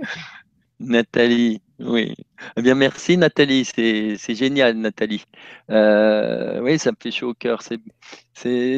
[0.80, 2.16] Nathalie, oui.
[2.56, 5.24] Eh bien, merci Nathalie, c'est génial Nathalie.
[5.70, 7.62] Euh, oui, ça me fait chaud au cœur.
[7.62, 7.80] C'est...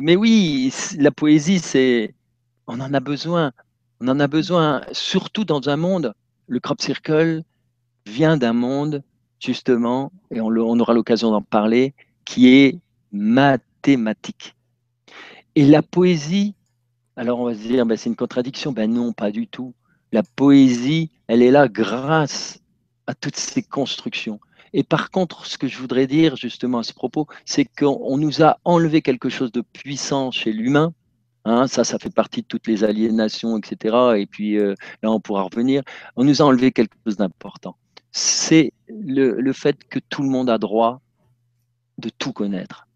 [0.02, 2.16] Mais oui, c- la poésie, c'est,
[2.68, 3.52] on en a besoin.
[4.02, 6.14] On en a besoin, surtout dans un monde.
[6.48, 7.44] Le crop circle
[8.08, 9.04] vient d'un monde,
[9.42, 11.94] justement, et on, aura l'occasion d'en parler,
[12.26, 12.80] qui est
[13.12, 14.56] mathématique.
[15.56, 16.54] Et la poésie,
[17.16, 18.72] alors on va se dire, ben, c'est une contradiction.
[18.72, 19.74] Ben non, pas du tout.
[20.14, 22.60] La poésie, elle est là grâce
[23.08, 24.40] à toutes ces constructions.
[24.74, 28.18] Et par contre, ce que je voudrais dire justement à ce propos, c'est qu'on on
[28.18, 30.94] nous a enlevé quelque chose de puissant chez l'humain.
[31.44, 33.96] Hein, ça, ça fait partie de toutes les aliénations, etc.
[34.18, 35.82] Et puis euh, là, on pourra revenir.
[36.16, 37.76] On nous a enlevé quelque chose d'important.
[38.12, 41.02] C'est le, fait que tout le monde a droit
[41.98, 42.88] de tout connaître.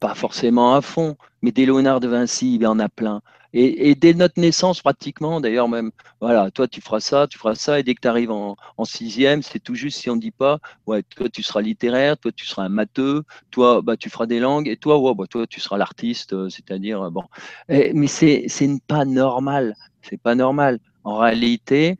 [0.00, 3.22] pas forcément à fond, mais des Léonard de Vinci, il y en a plein.
[3.58, 7.80] Et, dès notre naissance, pratiquement, d'ailleurs même, voilà, toi tu feras ça, tu feras ça,
[7.80, 10.58] et dès que tu arrives en, sixième, c'est tout juste si on ne dit pas,
[10.86, 14.40] ouais, toi tu seras littéraire, toi tu seras un matheux, toi bah, tu feras des
[14.40, 17.24] langues, et toi, ouais, bah, toi tu seras l'artiste, euh, c'est-à-dire, euh, bon.
[17.70, 18.46] mais c'est
[18.86, 20.78] pas normal, c'est pas normal.
[21.04, 21.96] En réalité,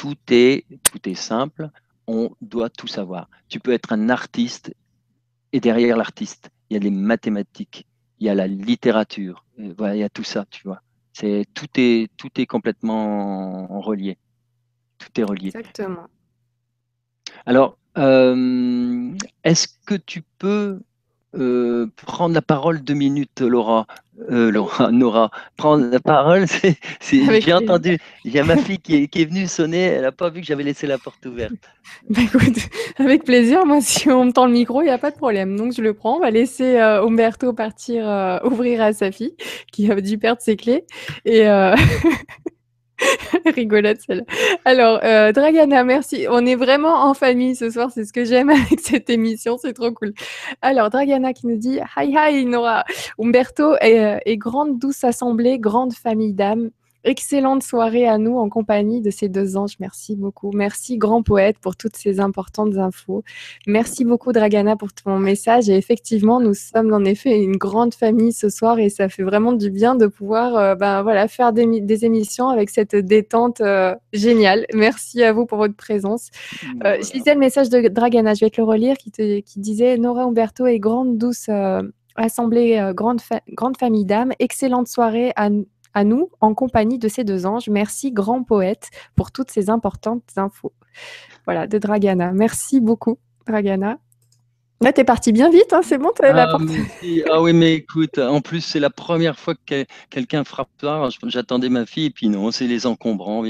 [0.00, 1.68] tout est, tout est simple,
[2.06, 3.28] on doit tout savoir.
[3.50, 4.74] Tu peux être un artiste,
[5.52, 7.86] et derrière l'artiste, il y a les mathématiques,
[8.18, 10.80] il y a la littérature, il y a tout ça, tu vois.
[11.12, 14.16] C'est tout est tout est complètement relié.
[14.96, 15.48] Tout est relié.
[15.48, 16.06] Exactement.
[17.44, 20.80] Alors, euh, est-ce que tu peux
[21.38, 23.86] euh, prendre la parole deux minutes, Laura,
[24.30, 26.46] euh, Laura, Nora, prendre la parole.
[27.00, 30.40] J'ai entendu, il y a ma fille qui est, venue sonner, elle n'a pas vu
[30.40, 31.52] que j'avais laissé la porte ouverte.
[32.08, 32.58] Bah, écoute,
[32.98, 35.56] avec plaisir, moi si on me tend le micro, il n'y a pas de problème.
[35.56, 39.34] Donc je le prends, on va laisser euh, Umberto partir ouvrir à sa fille
[39.72, 40.84] qui a dû perdre ses clés.
[41.24, 41.46] Et,
[43.54, 44.24] Rigolote celle
[44.64, 46.26] Alors, euh, Dragana, merci.
[46.30, 47.90] On est vraiment en famille ce soir.
[47.92, 49.58] C'est ce que j'aime avec cette émission.
[49.58, 50.12] C'est trop cool.
[50.62, 52.84] Alors, Dragana qui nous dit Hi, hi, Nora.
[53.18, 56.70] Umberto est, euh, est grande, douce assemblée, grande famille d'âmes.
[57.02, 59.76] Excellente soirée à nous en compagnie de ces deux anges.
[59.80, 60.50] Merci beaucoup.
[60.52, 63.24] Merci, grand poète, pour toutes ces importantes infos.
[63.66, 65.70] Merci beaucoup, Dragana, pour ton message.
[65.70, 69.54] Et effectivement, nous sommes en effet une grande famille ce soir et ça fait vraiment
[69.54, 74.66] du bien de pouvoir euh, ben, voilà, faire des, émissions avec cette détente euh, géniale.
[74.74, 76.28] Merci à vous pour votre présence.
[76.84, 79.96] Euh, je lisais le message de Dragana, je vais te le relire, qui, qui disait
[79.96, 81.48] Nora Umberto est grande, douce.
[82.16, 83.20] Assemblée, grande,
[83.52, 85.48] grande famille d'âmes, excellente soirée à,
[85.94, 87.68] à nous en compagnie de ces deux anges.
[87.68, 90.72] Merci, grand poète, pour toutes ces importantes infos.
[91.44, 92.32] Voilà, de Dragana.
[92.32, 93.98] Merci beaucoup, Dragana.
[94.82, 96.56] Là, t'es parti bien vite, hein, c'est bon, ah, la
[97.30, 101.06] ah oui, mais écoute, en plus, c'est la première fois que quelqu'un frappe là.
[101.26, 103.44] J'attendais ma fille, et puis non, c'est les encombrants.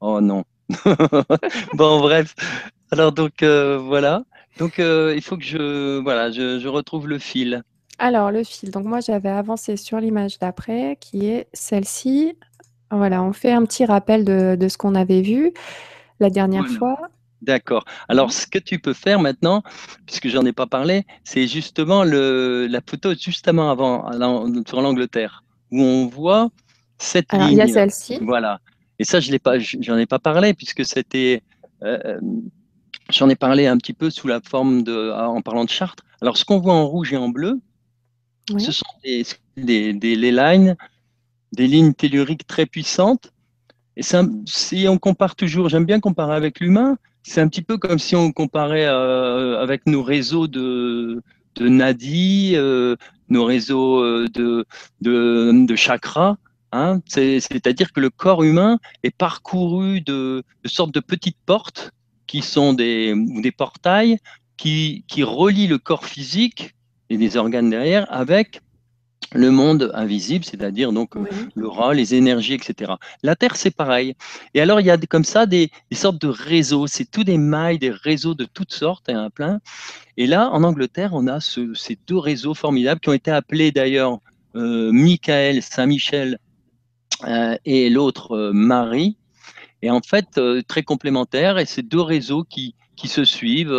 [0.00, 0.42] Oh non.
[1.74, 2.34] bon, bref.
[2.90, 4.24] Alors, donc, euh, voilà.
[4.58, 7.62] Donc, euh, il faut que je, voilà, je retrouve le fil.
[8.02, 8.72] Alors, le fil.
[8.72, 12.36] Donc, moi, j'avais avancé sur l'image d'après, qui est celle-ci.
[12.90, 15.52] Voilà, on fait un petit rappel de, ce qu'on avait vu
[16.18, 16.98] la dernière fois.
[17.42, 17.84] D'accord.
[18.08, 19.62] Alors, ce que tu peux faire maintenant,
[20.04, 24.10] puisque j'en ai pas parlé, c'est justement le, la photo justement avant,
[24.66, 26.50] sur l'Angleterre, où on voit
[26.98, 27.52] cette ligne.
[27.52, 28.18] Il y a celle-ci.
[28.20, 28.58] Voilà.
[28.98, 31.44] Et ça, je l'ai pas, j'en ai pas parlé puisque c'était,
[31.84, 32.18] euh,
[33.10, 36.02] j'en ai parlé un petit peu sous la forme de, en parlant de Chartres.
[36.20, 37.60] Alors, ce qu'on voit en rouge et en bleu,
[38.58, 39.24] ce sont des,
[39.56, 40.76] des, des lines,
[41.52, 43.32] des lignes telluriques très puissantes.
[43.96, 44.02] Et
[44.46, 48.16] si on compare toujours, j'aime bien comparer avec l'humain, c'est un petit peu comme si
[48.16, 51.22] on comparait euh, avec nos réseaux de,
[51.56, 52.96] de nadis, euh,
[53.28, 54.64] nos réseaux euh, de,
[55.02, 56.36] de, de chakras.
[56.72, 57.00] Hein.
[57.06, 61.92] C'est-à-dire que le corps humain est parcouru de, de, sortes de petites portes
[62.26, 64.18] qui sont des, des portails
[64.56, 66.74] qui, qui relient le corps physique
[67.12, 68.62] et des organes derrière avec
[69.34, 71.14] le monde invisible, c'est-à-dire donc
[71.54, 72.92] le rat, les énergies, etc.
[73.22, 74.14] La Terre, c'est pareil.
[74.54, 77.78] Et alors, il y a comme ça des, sortes de réseaux, c'est tous des mailles,
[77.78, 79.60] des réseaux de toutes sortes, et un plein.
[80.16, 84.18] Et là, en Angleterre, on a ces deux réseaux formidables qui ont été appelés d'ailleurs
[84.56, 86.38] euh, Michael, Saint-Michel
[87.26, 89.16] euh, et l'autre euh, Marie.
[89.82, 93.72] Et en fait, très complémentaires, et ces deux réseaux qui, qui se suivent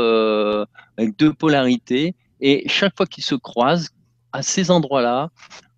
[0.98, 2.14] avec deux polarités
[2.44, 3.90] et chaque fois qu'ils se croisent,
[4.34, 5.30] à ces endroits-là,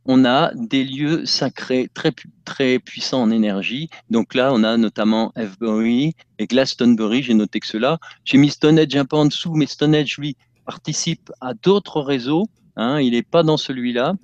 [0.06, 2.12] on a des lieux sacrés très,
[2.43, 3.89] très puissants en énergie.
[4.10, 7.21] Donc là, on a notamment Avebury et Glastonbury.
[7.21, 7.99] J'ai noté que cela.
[8.23, 12.47] J'ai mis Stonehenge un peu en dessous, mais Stonehenge, lui, participe à d'autres réseaux.
[12.78, 14.15] Hein, il n'est pas dans celui-là.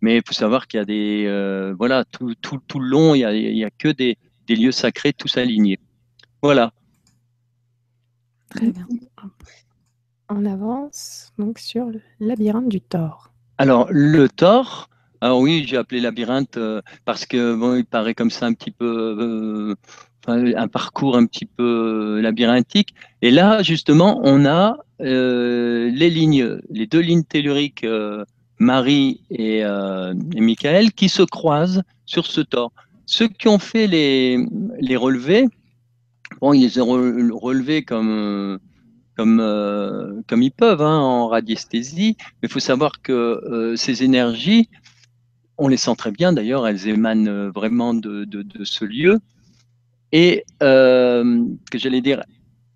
[0.00, 1.24] Mais il faut savoir qu'il y a des.
[1.26, 4.16] Euh, voilà, tout, tout, tout, le long, il n'y a, y a que des,
[4.46, 5.78] des lieux sacrés tous alignés.
[6.42, 6.72] Voilà.
[8.50, 8.86] Très bien.
[10.36, 13.30] On avance donc sur le labyrinthe du Thor.
[13.58, 14.88] Alors, le Thor,
[15.20, 18.72] alors oui, j'ai appelé labyrinthe euh, parce que bon, il paraît comme ça un petit
[18.72, 19.76] peu,
[20.26, 22.96] euh, un parcours un petit peu labyrinthique.
[23.22, 27.86] Et là, justement, on a euh, les lignes, les deux lignes telluriques,
[28.58, 32.72] Marie et, et, Michael, qui se croisent sur ce Thor.
[33.06, 34.44] Ceux qui ont fait les,
[34.80, 35.46] les relevés,
[36.40, 38.58] bon, ils les ont relevés comme
[39.16, 44.02] comme, euh, comme ils peuvent hein, en radiesthésie, mais il faut savoir que euh, ces
[44.02, 44.68] énergies,
[45.56, 49.20] on les sent très bien d'ailleurs, elles émanent euh, vraiment de, de, ce lieu.
[50.12, 52.22] Et que j'allais dire,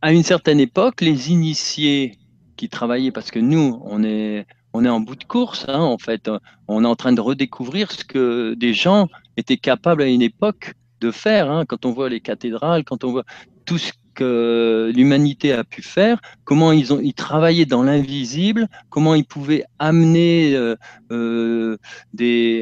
[0.03, 2.19] à une certaine époque, les initiés
[2.57, 5.99] qui travaillaient, parce que nous, on est, on est en bout de course, hein, en
[5.99, 6.29] fait.
[6.67, 10.75] On est en train de redécouvrir ce que des gens étaient capables à une époque
[11.01, 11.49] de faire.
[11.49, 11.65] Hein.
[11.65, 13.25] quand on voit les cathédrales, quand on voit
[13.65, 19.25] tout ce l'humanité a pu faire, comment ils ont ils travaillaient dans l'invisible, comment ils
[19.25, 20.77] pouvaient amener euh,
[21.13, 21.77] euh,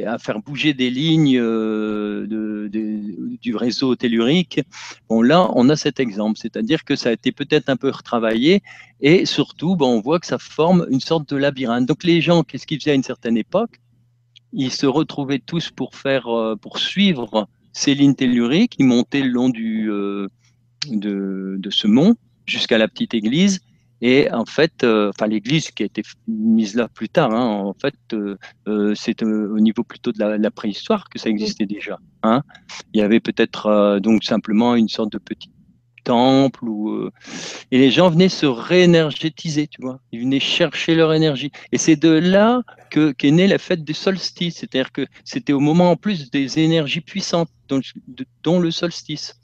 [0.06, 2.70] à faire bouger des lignes euh, de,
[3.40, 4.60] du réseau tellurique.
[5.08, 8.62] Bon là, on a cet exemple, c'est-à-dire que ça a été peut-être un peu retravaillé
[9.00, 11.86] et surtout, bon, on voit que ça forme une sorte de labyrinthe.
[11.86, 13.80] Donc les gens, qu'est-ce qu'ils faisaient à une certaine époque?
[14.52, 16.28] Ils se retrouvaient tous pour faire,
[16.60, 19.90] pour suivre ces lignes telluriques, ils montaient le long du
[20.90, 23.60] de, ce mont jusqu'à la petite église.
[24.02, 27.72] Et en fait, euh, enfin l'église qui a été mise là plus tard, hein, en
[27.72, 28.36] fait, euh,
[28.68, 31.98] euh, c'est au niveau plutôt de la, préhistoire que ça existait déjà.
[32.22, 32.42] Hein.
[32.92, 35.50] Il y avait peut-être donc simplement une sorte de petit
[36.04, 37.10] temple où,
[37.72, 39.98] et les gens venaient se réénergétiser, tu vois.
[40.12, 41.50] Ils venaient chercher leur énergie.
[41.72, 45.60] Et c'est de là que qu'est née la fête du solstice, c'est-à-dire que c'était au
[45.60, 49.40] moment en plus des énergies puissantes, dont le solstice.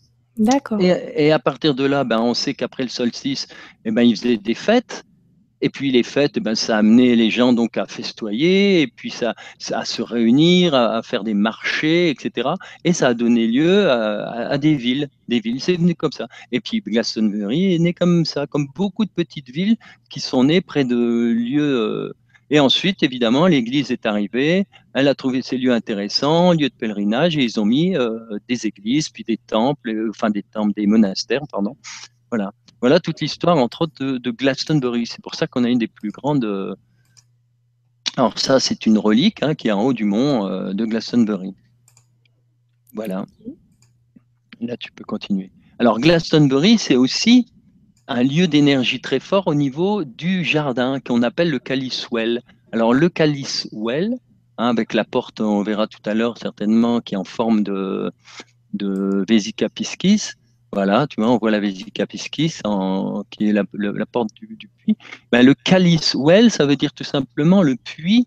[0.80, 3.46] Et, à partir de là, ben, on sait qu'après le solstice,
[3.84, 5.04] eh ben, ils faisaient des fêtes.
[5.64, 9.10] Et puis les fêtes, eh ben, ça amenait les gens donc à festoyer, et puis
[9.10, 9.34] ça
[9.70, 12.48] à se réunir, à, faire des marchés, etc.
[12.84, 15.08] Et ça a donné lieu à, des villes.
[15.28, 16.26] Des villes, c'est venu comme ça.
[16.50, 19.76] Et puis Glastonbury est né comme ça, comme beaucoup de petites villes
[20.10, 20.96] qui sont nées près de
[21.32, 22.12] lieux euh,
[22.52, 27.34] et ensuite, évidemment, l'Église est arrivée, elle a trouvé ces lieux intéressants, lieux de pèlerinage,
[27.38, 30.86] et ils ont mis euh, des églises, puis des temples, euh, enfin des temples, des
[30.86, 31.78] monastères, pardon.
[32.30, 35.06] Voilà, voilà toute l'histoire, entre autres, de, Glastonbury.
[35.06, 36.44] C'est pour ça qu'on a une des plus grandes.
[36.44, 36.74] Euh,
[38.18, 41.54] alors ça, c'est une relique hein, qui est en haut du mont de Glastonbury.
[42.92, 43.24] Voilà.
[44.60, 45.50] Là, tu peux continuer.
[45.78, 47.46] Alors Glastonbury, c'est aussi
[48.08, 52.42] un lieu d'énergie très fort au niveau du jardin qu'on appelle le calice well.
[52.72, 54.14] Alors le calice well,
[54.58, 58.10] hein, avec la porte, on verra tout à l'heure certainement, qui est en forme de,
[58.74, 60.32] de Vesica piscis.
[60.72, 63.64] Voilà, tu vois, on voit la Vesica piscis en, qui est la,
[64.06, 64.96] porte du, puits.
[65.30, 68.26] Ben, le calice well, ça veut dire tout simplement le puits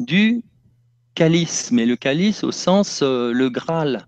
[0.00, 0.42] du
[1.14, 4.06] calice, mais le calice au sens euh, le Graal.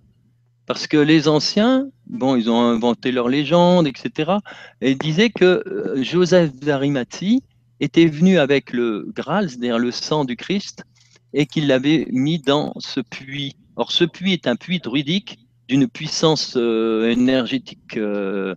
[0.67, 4.33] Parce que les anciens, bon, ils ont inventé leur légende, etc.
[4.81, 7.43] Et disaient que euh, Joseph d'Arimathie
[7.81, 10.85] était venu avec le Graal, c'est-à-dire le sang du Christ,
[11.33, 13.57] et qu'il l'avait mis dans ce puits.
[13.77, 18.55] Or, ce puits est un puits druidique d'une puissance euh, énergétique euh,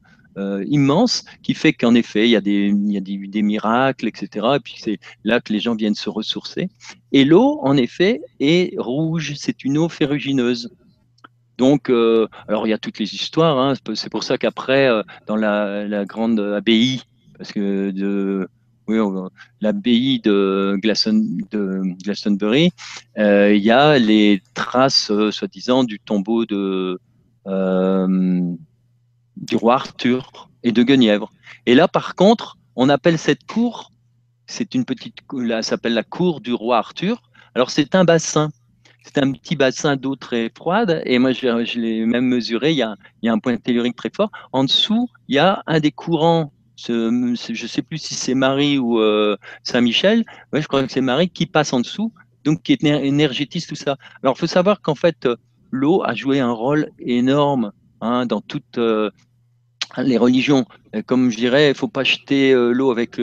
[0.70, 4.48] immense, qui fait qu'en effet, il y a, des, des, miracles, etc.
[4.56, 6.70] Et puis c'est là que les gens viennent se ressourcer.
[7.12, 10.70] Et l'eau, en effet, est rouge, c'est une eau ferrugineuse.
[11.60, 13.60] Donc, euh, alors il y a toutes les histoires.
[13.60, 13.74] Hein.
[13.94, 17.02] c'est pour ça qu'après, euh, dans la, grande abbaye,
[17.38, 18.48] parce que de
[19.62, 20.80] l'abbaye de,
[22.02, 22.72] Glastonbury,
[23.20, 26.98] euh, il y a les traces, soi-disant, du tombeau du
[29.56, 31.30] roi Arthur et de Guenièvre.
[31.66, 33.92] Et là, par contre, on appelle cette cour,
[34.48, 37.22] c'est une petite, là, s'appelle la cour du roi Arthur.
[37.54, 38.50] Alors, c'est un bassin
[39.04, 41.02] c'est un petit bassin d'eau très froide.
[41.06, 42.72] Et moi, je, l'ai même mesuré.
[42.72, 44.32] Il y, a, un point tellurique très fort.
[44.52, 46.52] En dessous, il y a un des courants.
[46.78, 50.26] je ne sais plus si c'est Marie ou euh, Saint-Michel.
[50.54, 53.98] je crois que c'est Marie qui passe en dessous, donc qui énergétise tout ça.
[54.24, 55.28] Alors, il faut savoir qu'en fait,
[55.72, 59.10] l'eau a joué un rôle énorme hein, dans toute euh,
[59.98, 60.66] les religions.
[61.06, 63.18] Comme je dirais, il ne faut pas jeter euh, l'eau avec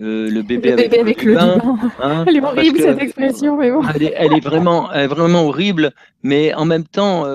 [0.00, 1.58] euh, le bébé, avec, le bain.
[2.00, 3.82] Hein, elle est horrible cette expression, mais bon.
[3.94, 7.26] Elle est, vraiment, vraiment horrible, mais en même temps,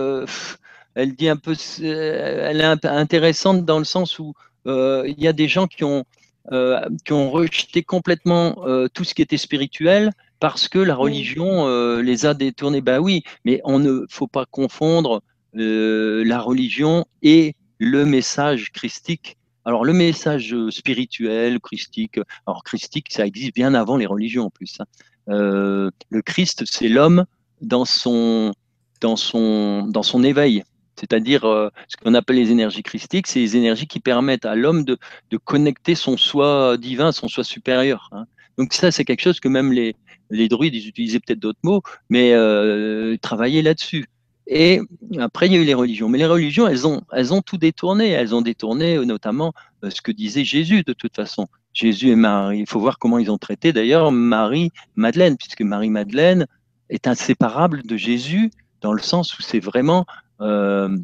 [0.96, 4.34] elle dit un peu, elle est intéressante dans le sens où
[4.66, 6.06] il y a des gens qui ont,
[6.50, 8.64] qui ont rejeté complètement
[8.94, 11.68] tout ce qui était spirituel parce que la religion
[11.98, 12.82] les a détournés.
[12.82, 15.22] Bah oui, mais on ne faut pas confondre
[15.54, 19.38] la religion et le message christique.
[19.66, 24.78] Alors, le message spirituel, christique, alors christique, ça existe bien avant les religions en plus.
[24.80, 24.86] Hein.
[25.30, 27.26] Euh, le Christ, c'est l'homme
[27.62, 28.54] dans son,
[29.02, 30.64] dans, son, dans son éveil.
[30.96, 34.84] C'est-à-dire euh, ce qu'on appelle les énergies christiques, c'est les énergies qui permettent à l'homme
[34.84, 34.98] de,
[35.32, 38.10] de, connecter son soi divin, son soi supérieur.
[38.12, 38.26] Hein.
[38.58, 39.96] Donc ça, c'est quelque chose que même les,
[40.30, 44.06] les druides, ils utilisaient peut-être d'autres mots, mais euh, travaillaient là-dessus.
[44.48, 44.82] Et
[45.20, 46.10] après, il y a eu les religions.
[46.10, 48.10] Mais les religions, elles ont, elles ont tout détourné.
[48.10, 51.48] Elles ont détourné euh, notamment euh, ce que disait Jésus, de toute façon.
[51.74, 52.60] Jésus et Marie.
[52.60, 56.46] Il faut voir comment ils ont traité d'ailleurs Marie-Madeleine, puisque Marie-Madeleine
[56.90, 60.06] est inséparable de Jésus dans le sens où c'est vraiment
[60.42, 60.96] euh,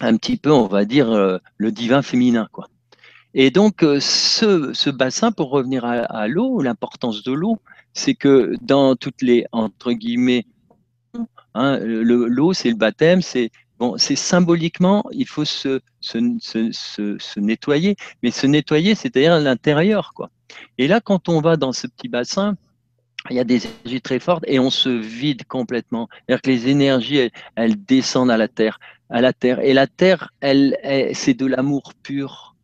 [0.00, 2.46] un petit peu, on va dire, le divin féminin.
[2.52, 2.68] quoi.
[3.34, 7.58] Et donc, ce, bassin, pour revenir à, l'eau, l'importance de l'eau,
[7.94, 10.44] c'est que dans toutes les, entre guillemets,
[11.56, 17.96] hein, l'eau, c'est le baptême, c'est Bon, symboliquement, il faut se, se, se, se, nettoyer,
[18.22, 20.14] mais se nettoyer, c'est-à-dire l'intérieur.
[20.78, 22.56] Et là, quand on va dans ce petit bassin,
[23.28, 26.08] il y a des énergies très fortes et on se vide complètement.
[26.10, 28.78] C'est-à-dire que les énergies, elles, descendent à la terre,
[29.10, 29.60] à la terre.
[29.60, 30.78] Et la terre, elle,
[31.12, 32.54] c'est de l'amour pur.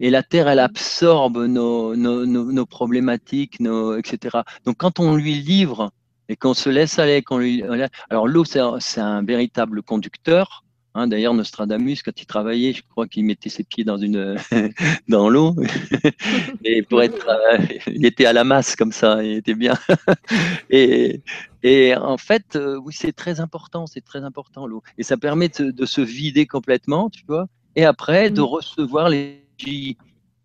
[0.00, 4.38] Et la terre, elle absorbe nos, nos, nos, nos problématiques, nos, etc.
[4.64, 5.92] Donc, quand on lui livre
[6.28, 7.62] et qu'on se laisse aller, qu'on lui,
[8.10, 8.60] alors l'eau, c'est
[9.00, 10.64] un, véritable conducteur.
[10.94, 14.36] Hein, D'ailleurs, Nostradamus, quand il travaillait, je crois qu'il mettait ses pieds dans une
[15.08, 15.54] dans l'eau.
[16.64, 19.74] Et pour être, euh, il était à la masse comme ça, il était bien.
[20.70, 21.22] et,
[21.62, 25.48] et en fait, euh, oui, c'est très important, c'est très important l'eau, et ça permet
[25.48, 29.44] de, se vider complètement, tu vois, et après de recevoir les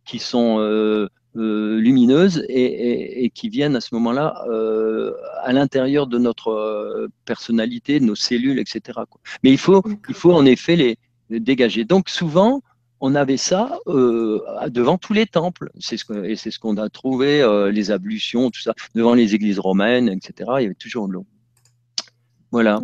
[0.06, 6.50] qui sont euh, lumineuses et, qui viennent à ce moment-là euh, à l'intérieur de notre
[6.50, 9.00] euh, personnalité, de nos cellules, etc.
[9.44, 10.98] Mais il faut, il faut en effet les,
[11.30, 11.86] dégager.
[11.86, 12.62] Donc souvent,
[13.00, 15.70] on avait ça devant tous les temples.
[15.78, 19.60] C'est ce et c'est ce qu'on a trouvé, les ablutions, tout ça, devant les églises
[19.60, 20.52] romaines, etc.
[20.60, 21.26] Il y avait toujours de l'eau.
[22.52, 22.82] Voilà.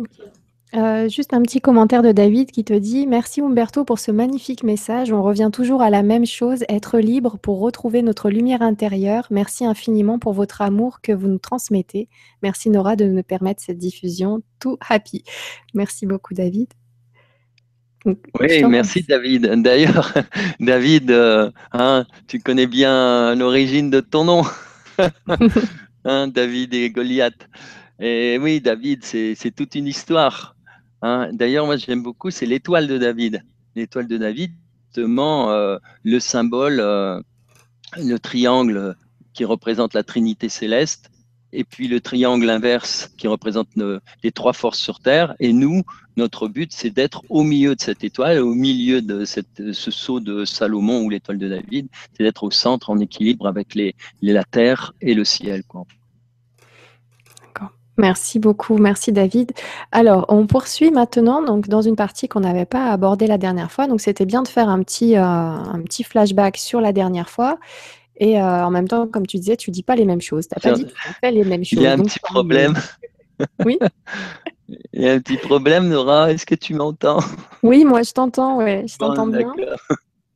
[0.74, 4.62] Euh, juste un petit commentaire de David qui te dit Merci Umberto pour ce magnifique
[4.62, 5.12] message.
[5.12, 9.26] On revient toujours à la même chose, être libre pour retrouver notre lumière intérieure.
[9.30, 12.08] Merci infiniment pour votre amour que vous nous transmettez.
[12.42, 14.42] Merci Nora de nous permettre cette diffusion.
[14.60, 15.24] Tout happy.
[15.74, 16.68] Merci beaucoup David.
[18.06, 19.46] oui, merci David.
[19.62, 20.14] D'ailleurs,
[20.60, 24.42] David, euh, hein, tu connais bien l'origine de ton nom.
[26.06, 27.46] Hein, David et Goliath.
[27.98, 30.56] Et oui, David, c'est toute une histoire.
[31.02, 31.30] Hein.
[31.32, 33.42] D'ailleurs, moi, j'aime beaucoup, c'est l'étoile de David.
[33.74, 34.52] L'étoile de David,
[34.86, 37.20] justement, euh, le symbole, euh,
[37.96, 38.96] le triangle
[39.32, 41.10] qui représente la Trinité céleste,
[41.52, 43.68] et puis le triangle inverse qui représente
[44.22, 45.34] les trois forces sur Terre.
[45.40, 45.82] Et nous,
[46.16, 50.44] notre but, c'est d'être au milieu de cette étoile, au milieu de ce saut de
[50.44, 53.76] Salomon ou l'étoile de David, c'est d'être au centre, en équilibre avec
[54.22, 55.62] la Terre et le ciel.
[58.00, 59.52] Merci beaucoup, merci David.
[59.92, 63.86] Alors, on poursuit maintenant donc dans une partie qu'on n'avait pas abordée la dernière fois.
[63.86, 67.58] Donc, c'était bien de faire un petit, euh, un petit flashback sur la dernière fois.
[68.16, 70.48] Et euh, en même temps, comme tu disais, tu dis pas les mêmes choses.
[70.48, 70.86] Tu n'as pas dit
[71.22, 71.78] les mêmes choses.
[71.78, 72.74] Il y a un petit problème.
[73.64, 73.78] Oui.
[74.92, 76.30] Il y a un petit problème, Nora.
[76.30, 77.20] Est-ce que tu m'entends?
[77.62, 78.58] Oui, moi je t'entends.
[78.58, 79.50] Ouais, je t'entends bien.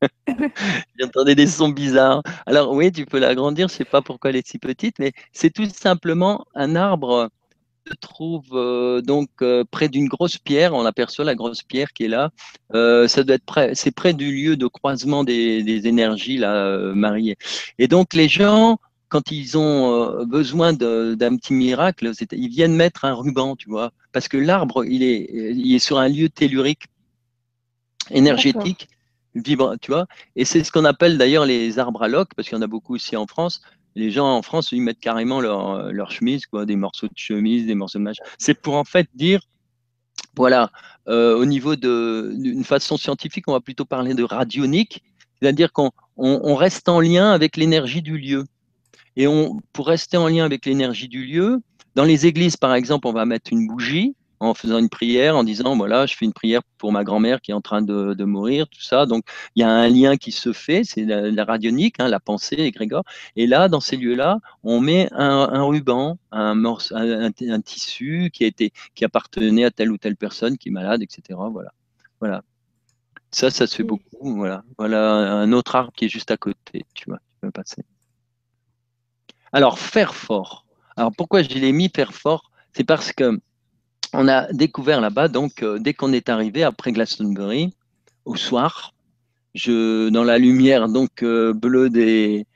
[0.99, 2.23] J'entendais des sons bizarres.
[2.47, 3.69] Alors oui, tu peux l'agrandir.
[3.69, 7.29] Je sais pas pourquoi elle est si petite, mais c'est tout simplement un arbre
[8.01, 10.75] trouve euh, donc euh, près d'une grosse pierre.
[10.75, 12.31] On aperçoit la grosse pierre qui est là.
[12.75, 16.79] Euh, ça doit être près, c'est près du lieu de croisement des, des énergies là
[16.95, 17.37] mariées.
[17.79, 18.79] Et donc les gens,
[19.09, 24.29] quand ils ont besoin d'un petit miracle, ils viennent mettre un ruban, tu vois, parce
[24.29, 26.85] que l'arbre il est, il est sur un lieu tellurique
[28.11, 28.89] énergétique
[29.35, 30.07] vibre, tu vois.
[30.37, 32.69] Et c'est ce qu'on appelle d'ailleurs les arbres à loques, parce qu'il y en a
[32.69, 33.61] beaucoup aussi en France
[33.95, 37.67] les gens en France, ils mettent carrément leur, leur chemise, quoi, des morceaux de chemise,
[37.67, 38.23] des morceaux de machin.
[38.39, 39.41] C'est pour en fait dire,
[40.37, 40.71] voilà,
[41.09, 45.03] euh, au niveau d'une façon scientifique, on va plutôt parler de radionique,
[45.41, 48.45] c'est-à-dire qu'on on, reste en lien avec l'énergie du lieu.
[49.17, 51.61] Et on, pour rester en lien avec l'énergie du lieu,
[51.95, 55.45] dans les églises, par exemple, on va mettre une bougie en faisant une prière, en
[55.45, 58.25] disant voilà, je fais une prière pour ma grand-mère qui est en train de, de,
[58.25, 59.07] mourir, tout ça.
[59.07, 59.25] Donc
[59.55, 63.05] il y a un lien qui se fait, c'est la, radionique, hein, la pensée, égrégore.
[63.37, 68.31] Et là, dans ces lieux-là, on met un, un ruban, un, morceau, un, un, tissu
[68.33, 71.39] qui a été, qui appartenait à telle ou telle personne qui est malade, etc.
[71.51, 71.73] Voilà,
[72.21, 72.43] voilà.
[73.31, 74.37] Ça, ça se fait beaucoup.
[74.37, 76.85] Voilà, voilà un autre arbre qui est juste à côté.
[76.95, 77.85] Tu vois, tu peux passer.
[79.53, 80.67] Alors faire fort.
[80.97, 82.51] Alors pourquoi je l'ai mis faire fort?
[82.73, 83.41] C'est parce que
[84.15, 87.75] on a découvert là-bas, donc, euh, dès qu'on est arrivé après Glastonbury,
[88.25, 88.93] au soir,
[89.67, 92.47] dans la lumière donc euh, bleue des,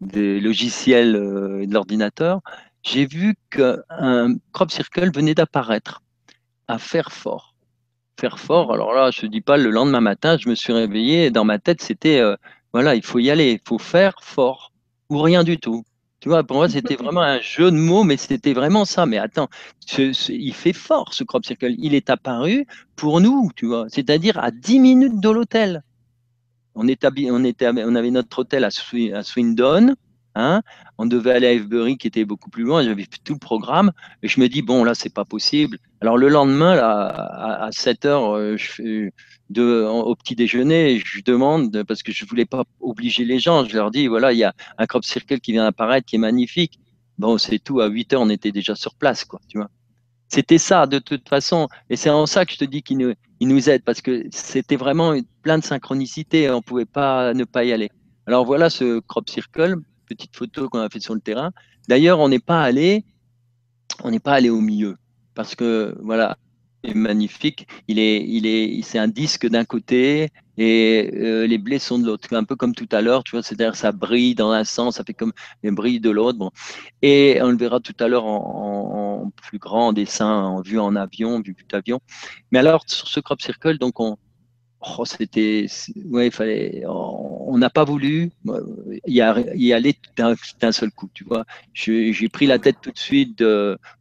[0.00, 2.40] logiciels euh, de l'ordinateur,
[2.82, 6.02] j'ai vu qu'un crop circle venait d'apparaître
[6.68, 7.54] à faire fort.
[8.20, 11.26] Faire fort, alors là, je ne dis pas le lendemain matin, je me suis réveillé
[11.26, 12.22] et dans ma tête, c'était
[12.72, 14.72] voilà, il faut y aller, il faut faire fort
[15.10, 15.84] ou rien du tout.
[16.24, 19.04] Tu vois, pour moi, c'était vraiment un jeu de mots, mais c'était vraiment ça.
[19.04, 19.50] Mais attends,
[19.98, 21.74] il fait fort ce crop circle.
[21.76, 22.66] Il est apparu
[22.96, 25.82] pour nous, tu vois, c'est-à-dire à 10 minutes de l'hôtel.
[26.74, 29.96] On, on, était, on avait notre hôtel à, Swindon.
[30.34, 30.62] Hein
[30.96, 32.82] on devait aller à Avebury qui était beaucoup plus loin.
[32.82, 33.92] J'avais tout le programme.
[34.22, 35.76] Et je me dis, bon, là, c'est pas possible.
[36.00, 39.10] Alors le lendemain, là, à, 7 heures, euh, je,
[39.50, 43.90] au petit déjeuner, je demande, parce que je voulais pas obliger les gens, je leur
[43.90, 46.80] dis, voilà, il y a un crop circle qui vient apparaître, qui est magnifique.
[47.18, 49.70] Bon, c'est tout, à 8 heures, on était déjà sur place, quoi, tu vois.
[50.28, 51.68] C'était ça, de toute façon.
[51.90, 54.26] Et c'est en ça que je te dis qu'il nous, il nous aide, parce que
[54.32, 57.90] c'était vraiment plein de synchronicité, on ne pouvait pas ne pas y aller.
[58.26, 59.76] Alors voilà ce crop circle,
[60.06, 61.52] petite photo qu'on a fait sur le terrain.
[61.88, 63.04] D'ailleurs, on n'est pas allé,
[64.02, 64.96] on n'est pas allé au milieu,
[65.34, 66.38] parce que voilà,
[66.94, 67.66] magnifique.
[67.88, 72.06] Il est, il est, c'est un disque d'un côté et euh, les blés sont de
[72.06, 72.32] l'autre.
[72.34, 75.04] Un peu comme tout à l'heure, tu vois, c'est-à-dire ça brille dans un sens, ça
[75.04, 75.32] fait comme
[75.62, 76.38] les brilles de l'autre.
[76.38, 76.50] Bon.
[77.02, 81.40] Et on le verra tout à l'heure en, plus grand dessin, en vue en avion,
[81.40, 82.00] vue d'avion.
[82.50, 84.16] Mais alors, sur ce crop circle, donc on,
[84.98, 85.66] oh, c'était,
[86.06, 88.30] ouais, il fallait, on n'a pas voulu
[89.06, 89.22] y,
[89.56, 91.44] y aller d'un seul coup, tu vois.
[91.72, 93.42] J'ai pris la tête tout de suite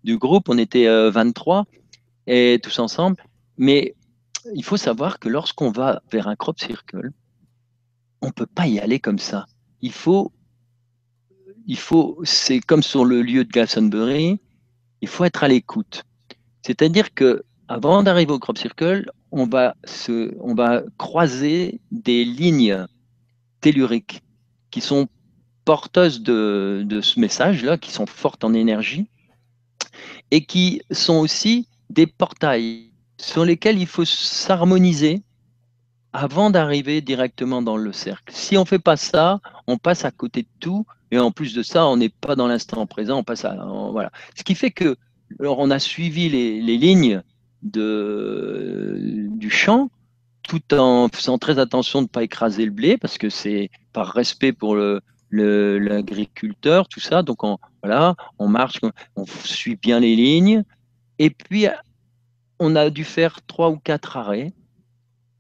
[0.03, 1.63] du groupe, on était 23 euh,
[2.27, 3.23] et tous ensemble.
[3.57, 3.95] Mais
[4.55, 7.11] il faut savoir que lorsqu'on va vers un crop circle,
[8.21, 9.45] on ne peut pas y aller comme ça.
[9.81, 10.31] Il faut,
[11.65, 14.39] il faut, c'est comme sur le lieu de Glastonbury,
[15.01, 16.03] il faut être à l'écoute.
[16.61, 22.85] C'est-à-dire que avant d'arriver au crop circle, on va, se, on va croiser des lignes
[23.61, 24.21] telluriques
[24.71, 25.07] qui sont
[25.65, 29.09] porteuses de, de ce message-là, qui sont fortes en énergie
[30.31, 35.23] et qui sont aussi des portails sur lesquels il faut s'harmoniser
[36.13, 38.33] avant d'arriver directement dans le cercle.
[38.33, 41.53] Si on ne fait pas ça, on passe à côté de tout, et en plus
[41.53, 43.55] de ça, on n'est pas dans l'instant présent, on passe à...
[43.91, 44.11] voilà.
[44.35, 44.95] Ce qui fait que,
[45.39, 47.21] alors on a suivi les, lignes
[47.63, 49.89] de, du champ,
[50.43, 54.07] tout en faisant très attention de ne pas écraser le blé, parce que c'est par
[54.07, 54.77] respect pour
[55.31, 57.23] l'agriculteur, tout ça.
[57.23, 58.79] Donc on, voilà, on marche,
[59.15, 60.63] on suit bien les lignes,
[61.23, 61.67] et puis,
[62.59, 64.51] on a dû faire trois ou quatre arrêts.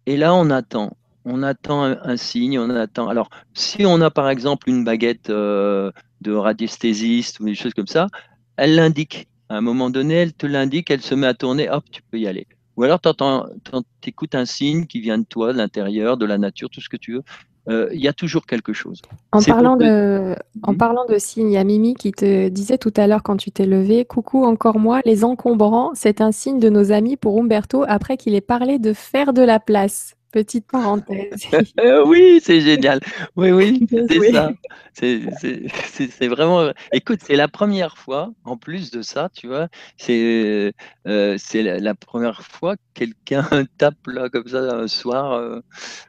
[0.05, 0.95] Et là, on attend.
[1.25, 3.09] On attend un, signe, on attend.
[3.09, 7.87] Alors, si on a par exemple une baguette euh, de radiesthésiste ou des choses comme
[7.87, 8.07] ça,
[8.55, 9.27] elle l'indique.
[9.49, 12.17] À un moment donné, elle te l'indique, elle se met à tourner, hop, tu peux
[12.17, 12.47] y aller.
[12.77, 16.69] Ou alors, tu écoutes un signe qui vient de toi, de l'intérieur, de la nature,
[16.69, 17.23] tout ce que tu veux.
[17.69, 19.01] Euh, il y a toujours quelque chose.
[19.31, 22.93] En parlant, de, en parlant de signes, il y a Mimi qui te disait tout
[22.97, 26.69] à l'heure quand tu t'es levé, coucou encore moi, les encombrants, c'est un signe de
[26.69, 30.15] nos amis pour Umberto après qu'il ait parlé de faire de la place.
[30.33, 31.45] Petite parenthèse.
[31.79, 32.99] Euh, oui, c'est génial.
[33.35, 34.51] Oui, oui, c'est ça.
[34.95, 36.71] C'est vraiment.
[36.91, 40.73] Écoute, c'est la première fois, en plus de ça, tu vois, c'est
[41.05, 43.45] euh, la, première fois que quelqu'un
[43.77, 45.33] tape là comme ça un soir.
[45.33, 45.61] Euh,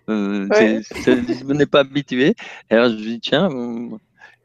[0.09, 2.35] euh je n'ai pas habitué.
[2.71, 3.51] Alors je me dis, tiens,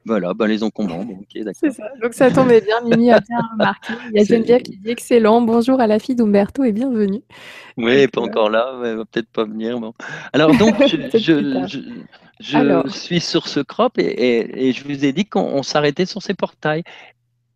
[0.05, 1.03] voilà, ben les encombrants.
[1.09, 1.19] Bon,
[1.53, 1.83] c'est ça.
[2.01, 2.81] Donc ça tombait bien.
[2.83, 3.93] Mimi a bien remarqué.
[4.11, 5.41] Il y a Geneviève qui dit excellent.
[5.41, 7.21] Bonjour à la fille d'Umberto et bienvenue.
[7.77, 9.79] Oui, pas encore là, mais elle va peut-être pas venir.
[9.79, 9.93] Bon.
[10.33, 11.67] Alors donc, je,
[12.39, 16.33] je, suis sur ce crop et, et, je vous ai dit qu'on s'arrêtait sur ces
[16.33, 16.83] portails.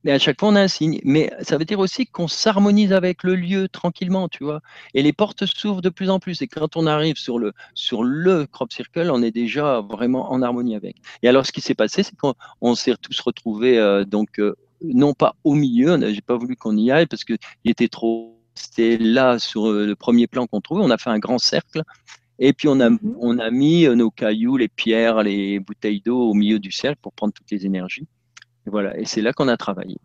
[0.04, 1.00] Mais à chaque fois, on a un signe.
[1.04, 4.62] Mais ça veut dire aussi qu'on s'harmonise avec le lieu tranquillement, tu vois.
[4.94, 6.42] Et les portes s'ouvrent de plus en plus.
[6.42, 10.42] Et quand on arrive sur le, sur le crop circle, on est déjà vraiment en
[10.42, 10.98] harmonie avec.
[11.22, 15.14] Et alors, ce qui s'est passé, c'est qu'on s'est tous retrouvés, euh, donc, euh, non
[15.14, 18.40] pas au milieu, j'ai pas voulu qu'on y aille parce qu'il était trop.
[18.56, 20.84] C'était là, sur euh, le premier plan qu'on trouvait.
[20.84, 21.82] On a fait un grand cercle.
[22.40, 26.30] Et puis, on a, mmh on a mis nos cailloux, les pierres, les bouteilles d'eau
[26.30, 28.06] au milieu du cercle pour prendre toutes les énergies.
[28.66, 29.98] Et voilà, et c'est là qu'on a travaillé.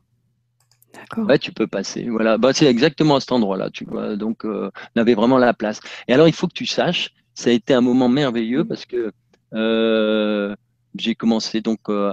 [1.17, 2.09] Ouais, tu peux passer.
[2.09, 4.17] Voilà, bah, c'est exactement à cet endroit-là, tu vois.
[4.17, 5.81] Donc, euh, on avait vraiment la place.
[6.07, 9.13] Et alors, il faut que tu saches, ça a été un moment merveilleux parce que
[9.55, 10.55] euh,
[10.97, 12.13] j'ai commencé donc, euh,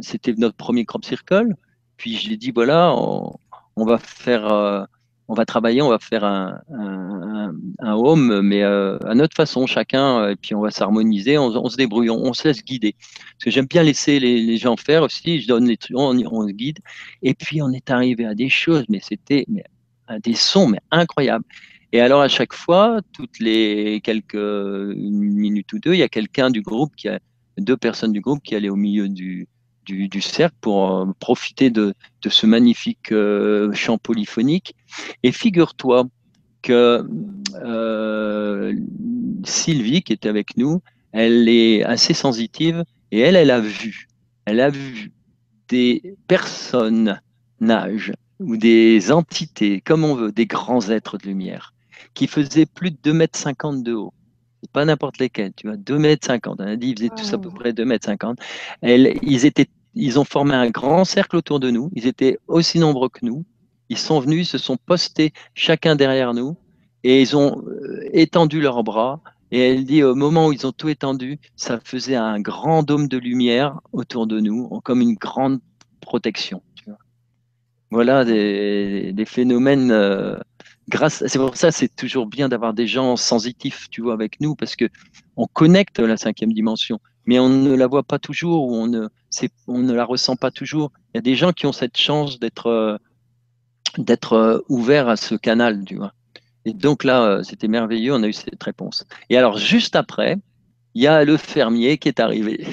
[0.00, 1.54] c'était notre premier crop circle.
[1.96, 4.86] Puis je l'ai dit, voilà, on va faire
[5.28, 6.60] on va travailler, on va faire un,
[7.80, 11.76] home, mais euh, à notre façon, chacun, euh, et puis on va s'harmoniser, on, se
[11.76, 12.94] débrouille, on, se laisse guider.
[12.98, 16.52] Parce que j'aime bien laisser les, gens faire aussi, je donne les trucs, on, se
[16.52, 16.78] guide.
[17.22, 19.46] Et puis on est arrivé à des choses, mais c'était
[20.22, 21.44] des sons mais incroyables.
[21.92, 26.50] Et alors à chaque fois, toutes les quelques minutes ou deux, il y a quelqu'un
[26.50, 27.18] du groupe qui a
[27.58, 29.48] deux personnes du groupe qui allaient au milieu du,
[29.92, 31.94] du, cercle pour euh, profiter de,
[32.26, 34.74] ce magnifique euh, chant polyphonique.
[35.22, 36.04] Et figure-toi
[36.62, 37.06] que
[37.62, 38.74] euh,
[39.44, 40.82] Sylvie, qui était avec nous,
[41.12, 44.08] elle est assez sensitive et elle, elle a vu,
[44.44, 45.12] elle a vu
[45.68, 47.20] des personnes
[47.60, 51.74] nages ou des entités, comme on veut, des grands êtres de lumière,
[52.14, 54.12] qui faisaient plus de 2,50 mètres de haut.
[54.72, 56.60] Pas n'importe lesquels, tu vois, 2 mètres 50.
[56.60, 58.38] On a dit, ils faisaient tous à peu près 2 mètres 50.
[58.82, 61.90] ils étaient ils ont formé un grand cercle autour de nous.
[61.94, 63.44] Ils étaient aussi nombreux que nous.
[63.88, 66.56] Ils sont venus, se sont postés chacun derrière nous.
[67.04, 67.64] et ils ont
[68.12, 69.20] étendu leurs bras.
[69.50, 73.08] Et elle dit, au moment où ils ont tout étendu, ça faisait un grand dôme
[73.08, 75.60] de lumière autour de nous, comme une grande
[76.00, 76.62] protection.
[77.90, 79.90] Voilà des, phénomènes.
[80.88, 84.54] grâce, c'est pour ça, c'est toujours bien d'avoir des gens sensitifs, tu vois, avec nous,
[84.54, 84.84] parce que
[85.36, 89.06] on connecte la cinquième dimension mais on ne la voit pas toujours ou on ne,
[89.66, 90.92] on ne la ressent pas toujours.
[91.12, 92.96] Il y a des gens qui ont cette chance d'être euh,
[93.98, 96.14] d'être euh, ouverts à ce canal, tu vois.
[96.64, 99.06] Et donc là, euh, c'était merveilleux, on a eu cette réponse.
[99.28, 100.38] Et alors, juste après,
[100.94, 102.66] il y a le fermier qui est arrivé.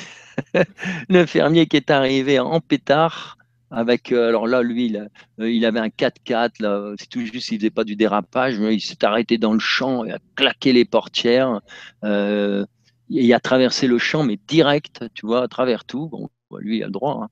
[1.09, 3.37] le fermier qui est arrivé en pétard,
[3.71, 4.95] avec, alors là, lui,
[5.37, 9.03] il, avait un 4x4, c'est tout juste, il faisait pas du dérapage, mais il s'est
[9.03, 11.59] arrêté dans le champ, il a claqué les portières
[13.09, 16.07] il a traversé le champ, mais direct, tu vois, à travers tout.
[16.09, 16.29] Bon,
[16.59, 17.21] lui, il a le droit.
[17.23, 17.29] Hein.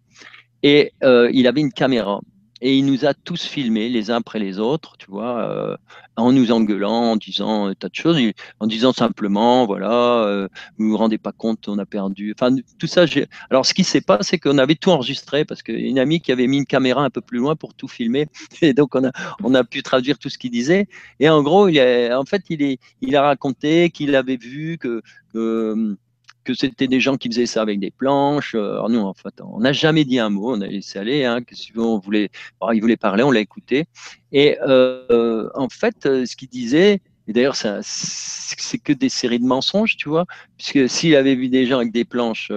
[0.61, 2.21] Et euh, il avait une caméra.
[2.65, 5.75] Et il nous a tous filmés les uns après les autres, tu vois, euh,
[6.15, 8.17] en nous engueulant, en disant un tas de choses,
[8.61, 9.91] en disant simplement, voilà,
[10.23, 10.47] euh,
[10.77, 12.33] vous vous rendez pas compte, on a perdu.
[12.33, 13.03] Enfin, tout ça.
[13.49, 16.47] Alors, ce qui s'est passé, c'est qu'on avait tout enregistré parce qu'une amie qui avait
[16.47, 18.27] mis une caméra un peu plus loin pour tout filmer,
[18.61, 19.11] et donc on a,
[19.43, 20.87] on a pu traduire tout ce qu'il disait.
[21.19, 21.81] Et en gros, il
[22.13, 25.01] en fait, il, est, il a raconté qu'il avait vu que
[26.43, 28.55] que c'était des gens qui faisaient ça avec des planches.
[28.55, 31.23] Euh, alors nous, en fait, on n'a jamais dit un mot, on a laissé aller.
[31.23, 32.29] Hein, que si on voulait,
[32.73, 33.85] il voulait parler, on l'a écouté.
[34.31, 39.45] Et euh, en fait, euh, ce qu'il disait, et d'ailleurs, c'est que des séries de
[39.45, 40.25] mensonges, tu vois,
[40.57, 42.51] puisque s'il avait vu des gens avec des planches,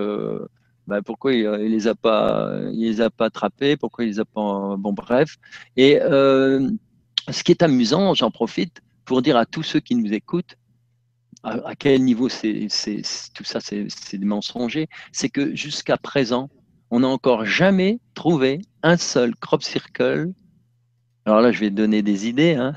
[0.89, 4.19] bah, pourquoi il, ne les a pas, il les a pas attrapés, pourquoi il les
[4.19, 5.37] a pas, bon bref.
[5.77, 10.57] Et ce qui est amusant, j'en profite pour dire à tous ceux qui nous écoutent,
[11.47, 12.67] à, quel niveau c'est,
[13.35, 13.87] tout ça c'est,
[14.19, 16.51] mensonger, c'est que jusqu'à présent,
[16.91, 20.33] on n'a encore jamais trouvé un seul crop circle.
[21.25, 22.75] Alors là, je vais donner des idées, hein.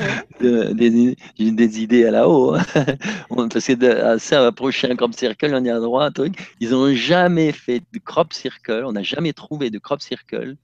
[0.40, 2.64] des, des, idées à la haut, hein.
[3.50, 6.54] parce que à ça, approcher un crop circle, on y a droit à un truc.
[6.60, 10.56] Ils n'ont jamais fait de crop circle, on n'a jamais trouvé de crop circle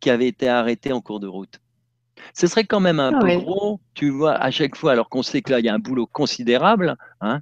[0.00, 1.60] qui avait été arrêté en cours de route.
[2.34, 5.22] Ce serait quand même un ah peu gros, tu vois, à chaque fois, alors qu'on
[5.22, 7.40] sait que là, il y a un boulot considérable, hein,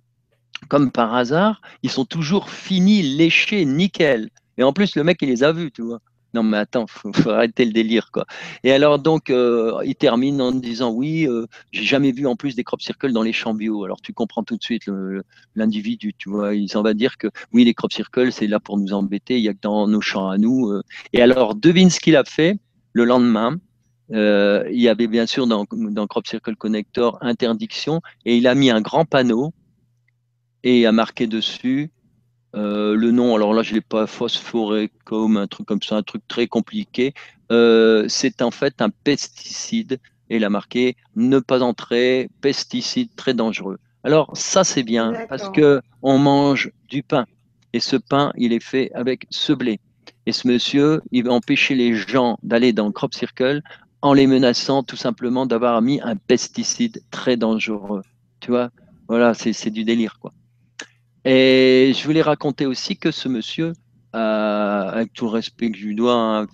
[0.68, 4.30] comme par hasard, ils sont toujours finis, léchés, nickel.
[4.58, 6.00] Et en plus, le mec, il les a vus, tu vois.
[6.34, 8.26] Non, mais attends, faut, faut arrêter le délire, quoi.
[8.62, 12.54] Et alors, donc, euh, il termine en disant Oui, euh, j'ai jamais vu en plus
[12.54, 13.84] des crop circles dans les champs bio.
[13.84, 14.82] Alors, tu comprends tout de suite
[15.54, 16.54] l'individu, tu vois.
[16.54, 19.38] Il s'en va dire que oui, les crop circles, c'est là pour nous embêter.
[19.38, 20.68] Il y a que dans nos champs à nous.
[20.68, 20.82] Euh.
[21.14, 22.58] Et alors, devine ce qu'il a fait
[22.92, 23.56] le lendemain?
[24.12, 28.54] Euh, il y avait bien sûr dans, dans, Crop Circle Connector interdiction et il a
[28.54, 29.52] mis un grand panneau
[30.62, 31.90] et a marqué dessus
[32.54, 33.34] euh, le nom.
[33.34, 37.14] Alors là, je l'ai pas phosphoré comme un truc comme ça, un truc très compliqué.
[37.50, 39.98] Euh, c'est en fait un pesticide
[40.30, 43.78] et il a marqué ne pas entrer, pesticide très dangereux.
[44.04, 47.26] Alors ça c'est bien parce que on mange du pain
[47.72, 49.80] et ce pain il est fait avec ce blé.
[50.26, 53.62] Et ce monsieur, il va empêcher les gens d'aller dans Crop Circle
[54.06, 58.02] en les menaçant tout simplement d'avoir mis un pesticide très dangereux.
[58.38, 58.70] Tu vois,
[59.08, 60.32] voilà, c'est du délire, quoi.
[61.24, 63.72] Et je voulais raconter aussi que ce monsieur,
[64.14, 66.46] euh, avec tout le respect que je lui dois, hein,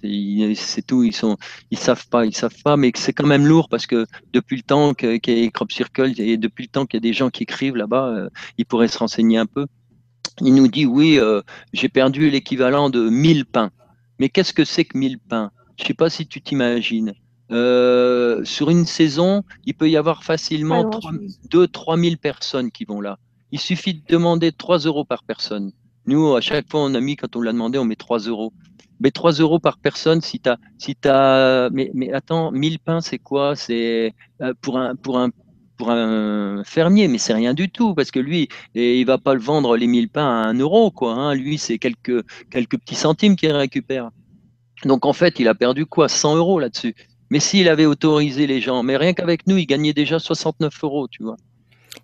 [0.55, 1.37] c'est tout, ils sont,
[1.71, 4.63] ils savent pas, ils savent pas, mais c'est quand même lourd parce que depuis le
[4.63, 7.29] temps qu'il y a Crop Circle et depuis le temps qu'il y a des gens
[7.29, 9.67] qui écrivent là-bas, euh, ils pourraient se renseigner un peu.
[10.41, 11.43] Il nous dit oui, euh,
[11.75, 13.71] j'ai perdu l'équivalent de 1000 pains.
[14.19, 15.51] Mais qu'est-ce que c'est que 1000 pains?
[15.79, 17.13] Je sais pas si tu t'imagines.
[17.51, 20.89] Euh, sur une saison, il peut y avoir facilement
[21.51, 23.19] 2-3 000 personnes qui vont là.
[23.51, 25.73] Il suffit de demander 3 euros par personne.
[26.07, 28.53] Nous, à chaque fois, on a mis, quand on l'a demandé, on met 3 euros.
[29.01, 30.59] Mais 3 euros par personne, si tu as.
[30.79, 33.55] Si as mais, mais attends, 1000 pains, c'est quoi?
[33.57, 35.31] C'est euh, pour un, pour, un,
[35.77, 39.41] pour un fermier, mais c'est rien du tout, parce que lui, il va pas le
[39.41, 40.91] vendre les 1000 pains à 1 euro.
[40.91, 41.35] Quoi, hein.
[41.35, 44.11] Lui, c'est quelques, quelques petits centimes qu'il récupère.
[44.85, 46.09] Donc en fait, il a perdu quoi?
[46.09, 46.95] 100 euros là-dessus.
[47.33, 51.09] Mais s'il avait autorisé les gens, mais rien qu'avec nous, il gagnait déjà 69 euros,
[51.09, 51.39] tu vois.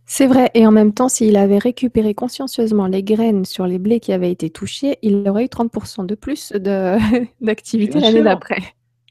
[0.06, 4.00] C'est vrai, et en même temps, s'il avait récupéré consciencieusement les graines sur les blés
[4.00, 6.50] qui avaient été touchés, il aurait eu 30% de plus
[7.42, 8.62] d'activité l'année d'après.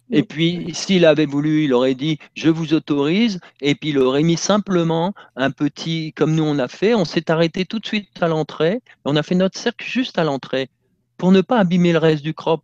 [0.09, 4.23] Et puis, s'il avait voulu, il aurait dit je vous autorise, et puis il aurait
[4.23, 8.09] mis simplement un petit, comme nous on a fait, on s'est arrêté tout de suite
[8.21, 10.69] à l'entrée, on a fait notre cercle juste à l'entrée
[11.17, 12.63] pour ne pas abîmer le reste du crop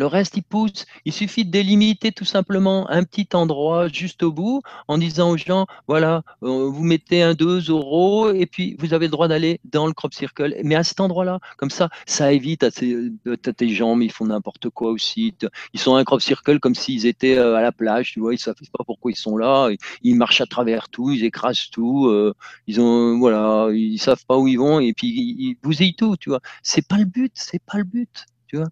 [0.00, 0.86] Le reste, il pousse.
[1.04, 5.36] Il suffit de délimiter tout simplement un petit endroit juste au bout en disant aux
[5.36, 9.60] gens, voilà, euh, vous mettez un 2 euros et puis vous avez le droit d'aller
[9.64, 10.56] dans le crop circle.
[10.64, 14.90] Mais à cet endroit-là, comme ça, ça évite à, tes jambes, ils font n'importe quoi
[14.90, 15.34] aussi.
[15.74, 18.36] Ils sont un crop circle comme s'ils étaient euh, à la plage, tu vois, ils
[18.36, 19.68] ne savent pas pourquoi ils sont là.
[20.00, 22.06] Ils marchent à travers tout, ils écrasent tout.
[22.06, 22.32] Euh,
[22.66, 26.30] ils ont, voilà, ils savent pas où ils vont et puis ils bousillent tout, tu
[26.30, 26.40] vois.
[26.62, 28.68] C'est pas le but, c'est pas le but, tu vois.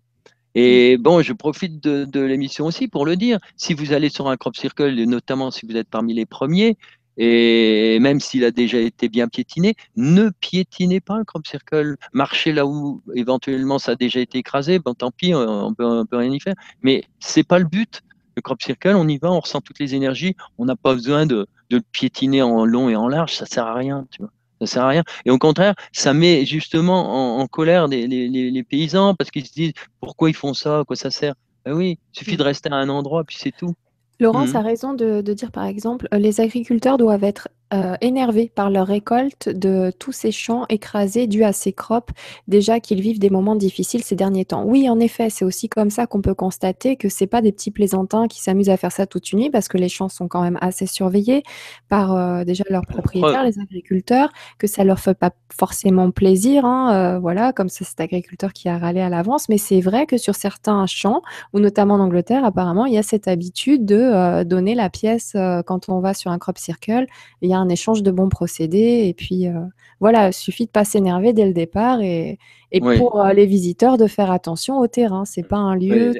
[0.54, 3.38] Et bon, je profite de, l'émission aussi pour le dire.
[3.56, 6.76] Si vous allez sur un crop circle, et notamment si vous êtes parmi les premiers,
[7.16, 11.96] et même s'il a déjà été bien piétiné, ne piétinez pas un crop circle.
[12.12, 16.16] Marchez là où éventuellement ça a déjà été écrasé, bon tant pis, on peut, peut
[16.16, 16.54] rien y faire.
[16.82, 18.02] Mais c'est pas le but.
[18.36, 20.36] Le crop circle, on y va, on ressent toutes les énergies.
[20.58, 23.66] On n'a pas besoin de, de le piétiner en long et en large, ça sert
[23.66, 24.06] à rien.
[24.12, 24.30] Tu vois
[24.60, 25.04] ça sert à rien.
[25.24, 30.30] Et au contraire, ça met justement en, colère les, paysans parce qu'ils se disent pourquoi
[30.30, 31.34] ils font ça, à quoi ça sert?
[31.64, 33.74] Ben oui, il suffit de rester à un endroit, puis c'est tout.
[34.20, 34.56] Laurence mmh.
[34.56, 38.86] a raison de, dire, par exemple, euh, les agriculteurs doivent être euh, énervés par leur
[38.86, 42.14] récolte de tous ces champs écrasés dus à ces crops,
[42.46, 44.64] déjà qu'ils vivent des moments difficiles ces derniers temps.
[44.64, 47.70] Oui, en effet, c'est aussi comme ça qu'on peut constater que c'est pas des petits
[47.70, 50.40] plaisantins qui s'amusent à faire ça toute une nuit, parce que les champs sont quand
[50.40, 51.42] même assez surveillés
[51.90, 56.94] par euh, déjà leurs propriétaires, les agriculteurs, que ça leur fait pas forcément plaisir, hein,
[56.94, 59.50] euh, voilà, comme c'est cet agriculteur qui a râlé à l'avance.
[59.50, 61.20] Mais c'est vrai que sur certains champs,
[61.52, 65.90] ou notamment en Angleterre, apparemment, il y a cette habitude de donner la pièce quand
[65.90, 67.04] on va sur un crop circle.
[67.42, 69.06] Il y a un échange de bons procédés.
[69.06, 69.60] Et puis, euh,
[70.00, 72.00] voilà, il suffit de pas s'énerver dès le départ.
[72.00, 72.38] Et,
[72.96, 75.24] pour euh, les visiteurs, de faire attention au terrain.
[75.24, 76.14] C'est pas un lieu.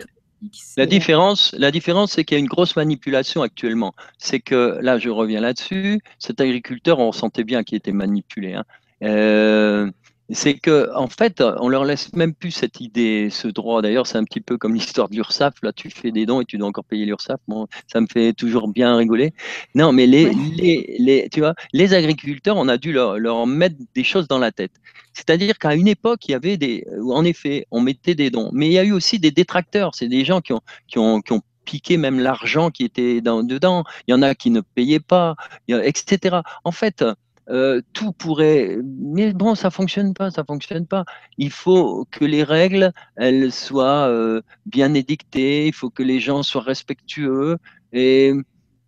[0.77, 3.95] La différence, la différence, c'est qu'il y a une grosse manipulation actuellement.
[4.19, 6.01] C'est que là, je reviens là-dessus.
[6.19, 8.55] Cet agriculteur, on sentait bien qu'il était manipulé.
[8.55, 8.65] Hein.
[9.03, 9.91] Euh,
[10.31, 13.81] c'est que en fait, on leur laisse même plus cette idée, ce droit.
[13.81, 15.55] D'ailleurs, c'est un petit peu comme l'histoire de l'URSSAF.
[15.63, 17.41] Là, tu fais des dons et tu dois encore payer l'URSSAF.
[17.49, 19.33] Bon, ça me fait toujours bien rigoler.
[19.75, 23.77] Non, mais les, les, les, tu vois, les agriculteurs, on a dû leur, leur mettre
[23.95, 24.73] des choses dans la tête.
[25.15, 28.67] C'est-à-dire qu'à une époque, il y avait des, en effet, on mettait des dons, mais
[28.67, 29.95] il y a eu aussi des détracteurs.
[29.95, 33.43] C'est des gens qui ont, qui ont, qui ont piqué même l'argent qui était dans,
[33.43, 33.85] dedans.
[34.07, 35.37] Il y en a qui ne payaient pas,
[35.69, 36.39] etc.
[36.65, 37.05] En fait,
[37.51, 41.05] euh, tout pourrait, mais bon, ça fonctionne pas, ça fonctionne pas.
[41.39, 45.67] Il faut que les règles, elles soient euh, bien édictées.
[45.67, 47.57] Il faut que les gens soient respectueux
[47.93, 48.35] et,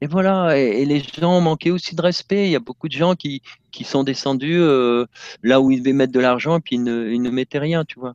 [0.03, 0.59] voilà.
[0.59, 2.47] Et, les gens manquaient aussi de respect.
[2.47, 3.43] Il y a beaucoup de gens qui,
[3.85, 5.07] sont descendus euh,
[5.43, 8.15] là où ils devaient mettre de l'argent et puis ils ne, mettaient rien, tu vois.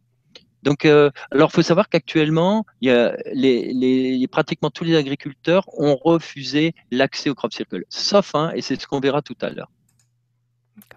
[0.63, 7.35] Donc, alors, il faut savoir qu'actuellement, les, pratiquement tous les agriculteurs ont refusé l'accès au
[7.35, 9.69] crop circle, sauf et c'est ce qu'on verra tout à l'heure.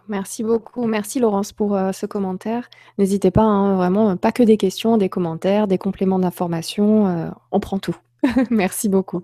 [0.08, 0.86] Merci beaucoup.
[0.86, 2.68] Merci Laurence pour euh, ce commentaire.
[2.98, 7.60] N'hésitez pas, hein, vraiment, pas que des questions, des commentaires, des compléments d'information, euh, on
[7.60, 7.96] prend tout.
[8.50, 9.22] Merci beaucoup.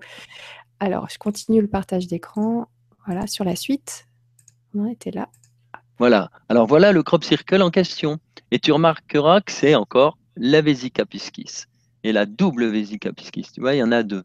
[0.80, 2.68] Alors, je continue le partage d'écran.
[3.06, 4.06] Voilà, sur la suite.
[4.74, 5.28] On était là.
[5.98, 6.30] Voilà.
[6.48, 8.18] Alors voilà le crop circle en question.
[8.50, 11.66] Et tu remarqueras que c'est encore la Vesica piscis
[12.02, 13.50] et la double Vesica piscis.
[13.52, 14.24] Tu vois, il y en a deux.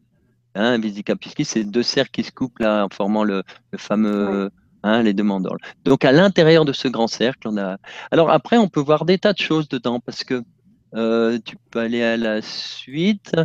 [0.56, 3.44] Hein, Vesica piscis, c'est deux cercles qui se coupent là en formant le,
[3.78, 4.50] fameux
[4.84, 5.58] Hein, les demandeurs.
[5.84, 7.78] Donc à l'intérieur de ce grand cercle, on a.
[8.12, 10.42] Alors après, on peut voir des tas de choses dedans parce que
[10.96, 13.36] euh, tu peux aller à la suite.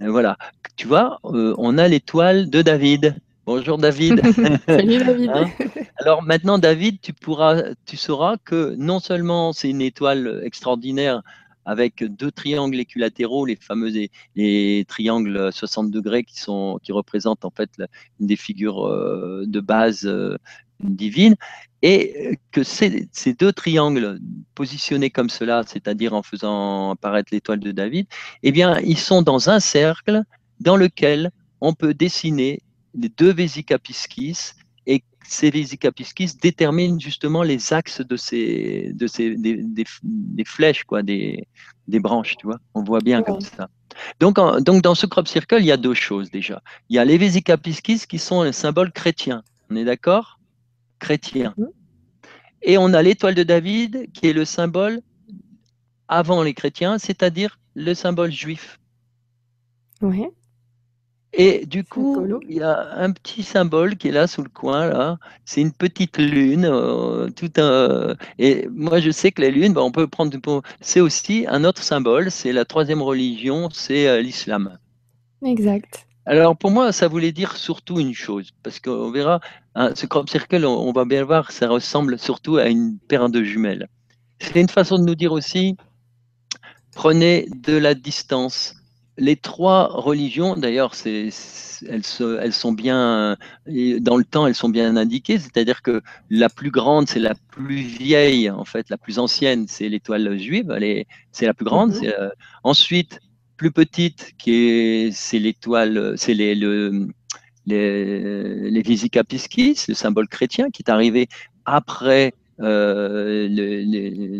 [0.00, 0.36] voilà,
[0.74, 3.16] tu vois, euh, on a l'étoile de David.
[3.46, 4.20] Bonjour David.
[4.66, 5.30] Salut David.
[5.34, 5.48] Hein?
[5.96, 11.22] Alors maintenant, David, tu pourras, tu sauras que non seulement c'est une étoile extraordinaire
[11.64, 13.90] avec deux triangles équilatéraux, les fameux
[14.34, 17.70] les triangles 60 degrés qui sont qui représentent en fait
[18.20, 20.08] une des figures euh, de base
[20.82, 21.36] divine,
[21.82, 23.08] et que ces,
[23.38, 24.18] deux triangles
[24.54, 28.06] positionnés comme cela, c'est-à-dire en faisant apparaître l'étoile de David,
[28.42, 30.22] eh bien, ils sont dans un cercle
[30.60, 31.30] dans lequel
[31.60, 32.60] on peut dessiner
[32.94, 34.52] les deux Vésicapiscis
[35.30, 41.46] et ces Vésicapiscis déterminent justement les axes de ces, de ces des, flèches, quoi, des,
[41.88, 42.58] des branches, tu vois.
[42.74, 43.68] On voit bien comme ça.
[44.18, 46.62] Donc, donc, dans ce crop circle, il y a deux choses déjà.
[46.88, 49.42] Il y a les Vésicapiscis qui sont les symboles chrétiens.
[49.70, 50.38] On est d'accord?
[50.98, 51.54] Chrétien.
[51.56, 51.64] Mmh.
[52.62, 55.00] Et on a l'étoile de David qui est le symbole
[56.08, 58.80] avant les chrétiens, c'est-à-dire le symbole juif.
[60.02, 60.24] Oui.
[61.32, 64.86] Et du coup, il y a un petit symbole qui est là sous le coin,
[64.86, 65.18] là.
[65.44, 66.64] C'est une petite lune.
[66.64, 68.16] Euh, tout un...
[68.38, 70.36] Et moi, je sais que les lunes, on peut prendre.
[70.80, 72.30] C'est aussi un autre symbole.
[72.30, 74.78] C'est la troisième religion, c'est euh, l'islam.
[75.44, 76.06] Exact.
[76.26, 79.40] Alors pour moi, ça voulait dire surtout une chose, parce qu'on verra,
[79.74, 83.42] hein, ce crop circle, on, va bien voir, ça ressemble surtout à une paire de
[83.42, 83.88] jumelles.
[84.38, 85.76] C'est une façon de nous dire aussi,
[86.94, 88.76] prenez de la distance.
[89.20, 91.30] Les trois religions, d'ailleurs, elles,
[91.88, 96.00] elles, sont bien, dans le temps, elles sont bien indiquées, c'est-à-dire que
[96.30, 100.74] la plus grande, c'est la plus vieille, en fait, la plus ancienne, c'est l'étoile juive,
[101.32, 101.92] c'est la plus grande.
[101.96, 102.12] Mhm.
[102.18, 102.30] Euh,
[102.64, 103.20] ensuite,
[103.58, 107.08] plus petite, qui c'est l'étoile, c'est les, le,
[107.66, 111.28] les, les le symbole chrétien, qui est arrivé
[111.66, 113.48] après euh,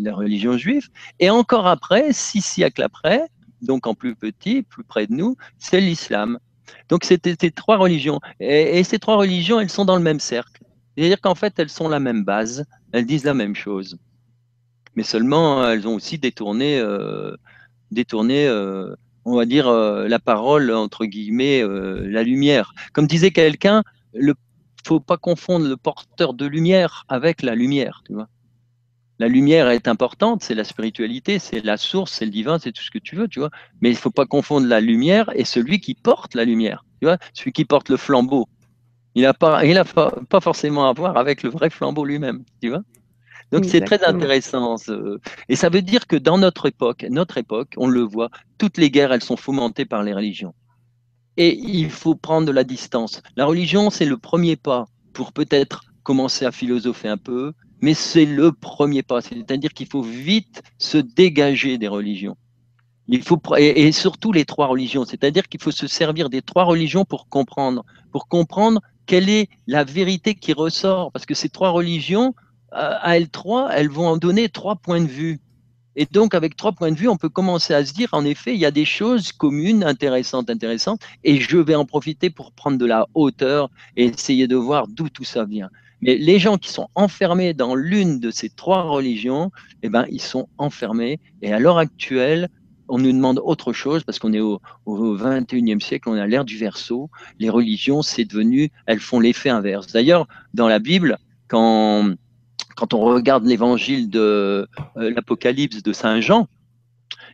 [0.03, 0.89] la religion juive.
[1.19, 3.27] Et encore après, six siècles après,
[3.61, 6.39] donc en plus petit, plus près de nous, c'est l'islam.
[6.89, 8.19] Donc c'était ces trois religions.
[8.39, 10.63] Et, ces trois religions, elles sont dans le même cercle.
[10.95, 13.97] C'est-à-dire qu'en fait, elles sont la même base, elles disent la même chose.
[14.95, 17.35] Mais seulement, elles ont aussi détourné, euh,
[17.91, 18.93] détourné euh,
[19.23, 22.73] on va dire, euh, la parole, entre guillemets, la lumière.
[22.93, 23.83] Comme disait quelqu'un,
[24.13, 24.33] il ne
[24.85, 28.03] faut pas confondre le porteur de lumière avec la lumière.
[28.05, 28.27] Tu vois
[29.21, 32.81] la lumière est importante, c'est la spiritualité, c'est la source, c'est le divin, c'est tout
[32.81, 33.51] ce que tu veux, tu vois.
[33.79, 37.05] Mais il ne faut pas confondre la lumière et celui qui porte la lumière, tu
[37.05, 38.49] vois, celui qui porte le flambeau.
[39.13, 42.69] Il n'a pas, il a pas, forcément à voir avec le vrai flambeau lui-même, tu
[42.69, 42.81] vois.
[43.51, 44.77] Donc c'est très intéressant.
[45.49, 48.89] Et ça veut dire que dans notre époque, notre époque, on le voit, toutes les
[48.89, 50.55] guerres, elles sont fomentées par les religions.
[51.37, 53.21] Et il faut prendre de la distance.
[53.35, 58.25] La religion, c'est le premier pas pour peut-être commencer à philosopher un peu, mais c'est
[58.25, 59.21] le premier pas.
[59.21, 62.37] C'est-à-dire qu'il faut vite se dégager des religions.
[63.57, 67.83] Et, surtout les trois religions, c'est-à-dire qu'il faut se servir des trois religions pour comprendre,
[68.11, 72.33] pour comprendre quelle est la vérité qui ressort, parce que ces trois religions,
[72.71, 75.41] à elles trois, elles vont en donner trois points de vue.
[75.97, 78.53] Et donc, avec trois points de vue, on peut commencer à se dire, en effet,
[78.53, 82.77] il y a des choses communes, intéressantes, intéressantes, et je vais en profiter pour prendre
[82.77, 85.69] de la hauteur et essayer de voir d'où tout ça vient.
[86.01, 89.51] Mais les gens qui sont enfermés dans l'une de ces trois religions,
[89.83, 91.19] eh ben, ils sont enfermés.
[91.41, 92.49] Et à l'heure actuelle,
[92.87, 96.27] on nous demande autre chose parce qu'on est au, au 21e siècle, on est à
[96.27, 97.09] l'ère du verso.
[97.39, 99.87] Les religions, c'est devenu, elles font l'effet inverse.
[99.87, 102.13] D'ailleurs, dans la Bible, quand,
[102.75, 106.47] quand on regarde l'évangile de euh, l'Apocalypse de Saint Jean,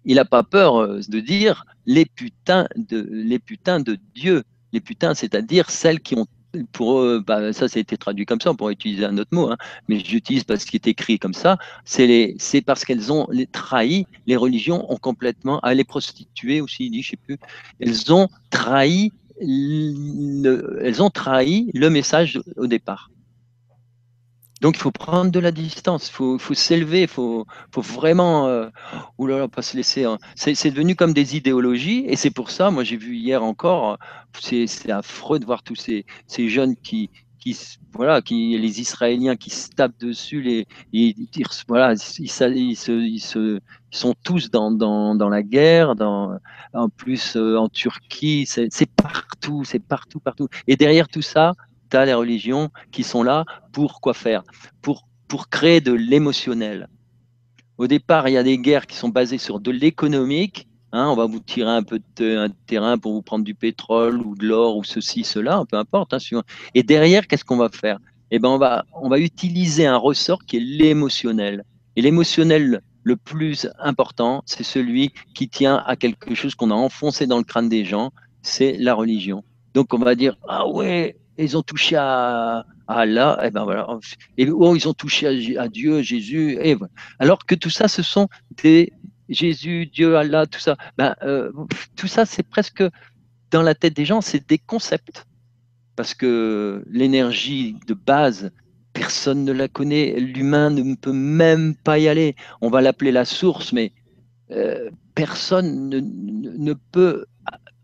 [0.06, 4.44] il n'a pas peur euh, de dire les putains de, les putains de Dieu.
[4.74, 6.28] Les putains, c'est-à-dire celles qui ont
[6.72, 9.30] pour eux, bah, ça, ça a été traduit comme ça, on pourrait utiliser un autre
[9.34, 12.36] mot, hein, mais j'utilise parce qu'il est écrit comme ça, c'est
[12.66, 17.02] parce qu'elles ont les, trahi, les religions ont complètement, à les prostituées aussi, il dit,
[17.02, 17.38] je sais plus,
[17.80, 23.12] elles ont trahi elles ont trahi le message au départ.
[24.62, 28.48] Donc il faut prendre de la distance, il faut, faut s'élever, il faut, faut, vraiment,
[28.48, 28.70] euh,
[29.20, 30.06] là pas se laisser.
[30.06, 30.18] Hein.
[30.36, 33.98] C'est devenu comme des idéologies et c'est pour ça, moi j'ai vu hier encore,
[34.40, 37.56] c'est affreux de voir tous ces, ces jeunes qui, qui,
[37.94, 41.14] voilà, qui, les Israéliens qui se tapent dessus, les, ils,
[41.68, 42.30] voilà, ils, ils,
[42.76, 43.60] se, ils, se,
[43.92, 46.40] sont tous dans, dans, dans la guerre, dans,
[46.74, 50.48] en plus euh, en Turquie, c'est partout, c'est partout, partout.
[50.68, 51.54] Et derrière tout ça,
[51.94, 54.44] les religions qui sont là pour quoi faire?
[54.82, 56.90] Pour, pour créer de l'émotionnel.
[57.78, 60.68] Au départ, il y a des guerres qui sont basées sur de l'économique.
[60.94, 64.22] Hein, on va vous tirer un peu de un terrain pour vous prendre du pétrole
[64.22, 66.14] ou de l'or ou ceci, cela, peu importe.
[66.14, 68.00] Hein, et derrière, qu'est-ce qu'on va faire?
[68.32, 71.64] Eh ben, on va, on va utiliser un ressort qui est l'émotionnel.
[71.96, 77.26] Et l'émotionnel le plus important, c'est celui qui tient à quelque chose qu'on a enfoncé
[77.26, 78.12] dans le crâne des gens,
[78.42, 79.44] c'est la religion.
[79.74, 83.86] Donc on va dire ah ouais, ils ont touché à, Allah, et ben voilà,
[84.38, 86.78] et oh, ils ont touché à, Dieu, Jésus, et
[87.20, 88.30] Alors que tout ça, ce sont
[88.64, 88.94] des
[89.30, 90.78] Jésus, Dieu, Allah, tout ça.
[90.98, 91.52] Ben, euh,
[91.96, 92.84] tout ça, c'est presque
[93.52, 95.26] dans la tête des gens, c'est des concepts.
[95.96, 98.52] Parce que l'énergie de base,
[98.94, 102.36] personne ne la connaît, l'humain ne peut même pas y aller.
[102.62, 103.92] On va l'appeler la source, mais
[104.52, 107.26] euh, personne ne, ne peut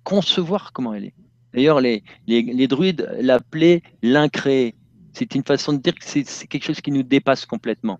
[0.04, 1.16] concevoir comment elle est.
[1.54, 4.76] D'ailleurs, les, les, druides l'appelaient l'incréé.
[5.14, 8.00] C'est une façon de dire que c'est quelque chose qui nous dépasse complètement.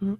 [0.00, 0.14] Mm.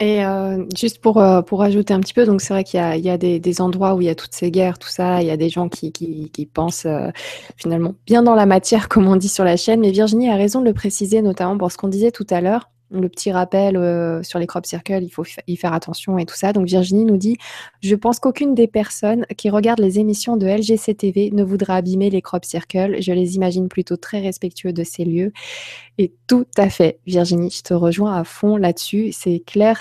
[0.00, 3.10] Et euh, juste pour, euh, pour ajouter un petit peu, donc c'est vrai qu'il y
[3.10, 5.36] a, des, endroits où il y a toutes ces guerres, tout ça, il y a
[5.36, 7.08] des gens qui, pensent euh,
[7.56, 10.60] finalement bien dans la matière, comme on dit sur la chaîne, mais Virginie a raison
[10.60, 14.22] de le préciser, notamment pour ce qu'on disait tout à l'heure le petit rappel euh,
[14.22, 16.52] sur les crop circles, il faut y faire attention et tout ça.
[16.52, 17.36] Donc Virginie nous dit
[17.82, 20.96] Je pense qu'aucune des personnes qui regardent les émissions de LGC
[21.32, 22.96] ne voudra abîmer les crop circles.
[23.00, 25.32] Je les imagine plutôt très respectueux de ces lieux.
[26.00, 29.10] Et tout à fait, Virginie, je te rejoins à fond là-dessus.
[29.10, 29.80] C'est clair,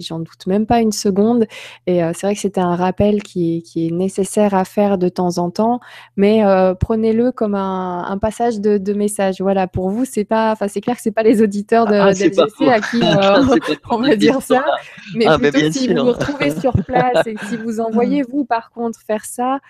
[0.00, 1.46] j'en doute même pas une seconde.
[1.86, 5.38] Et euh, c'est vrai que c'était un rappel qui, est nécessaire à faire de temps
[5.38, 5.78] en temps,
[6.16, 9.40] mais euh, prenez-le comme un, passage de, message.
[9.40, 12.12] Voilà, pour vous, c'est pas, enfin, c'est clair que c'est pas les auditeurs de, ah,
[12.28, 13.00] LGC à qui
[13.90, 14.64] on va dire ça.
[15.14, 18.70] Mais ah, plutôt si vous vous retrouvez sur place et si vous envoyez, vous, par
[18.70, 19.60] contre, faire ça,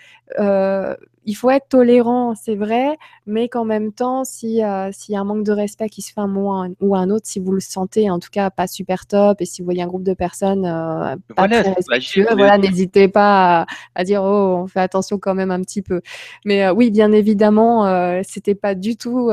[1.27, 5.43] il faut être tolérant, c'est vrai, mais qu'en même temps, s'il y a un manque
[5.43, 8.17] de respect qui se fait un moment ou un autre, si vous le sentez, en
[8.17, 11.49] tout cas pas super top, et si vous voyez un groupe de personnes euh, pas
[11.49, 15.81] très respectueux, voilà, n'hésitez pas à, dire oh, on fait attention quand même un petit
[15.81, 15.99] peu.
[16.45, 19.29] Mais euh, oui, bien évidemment, euh, c'était pas du tout.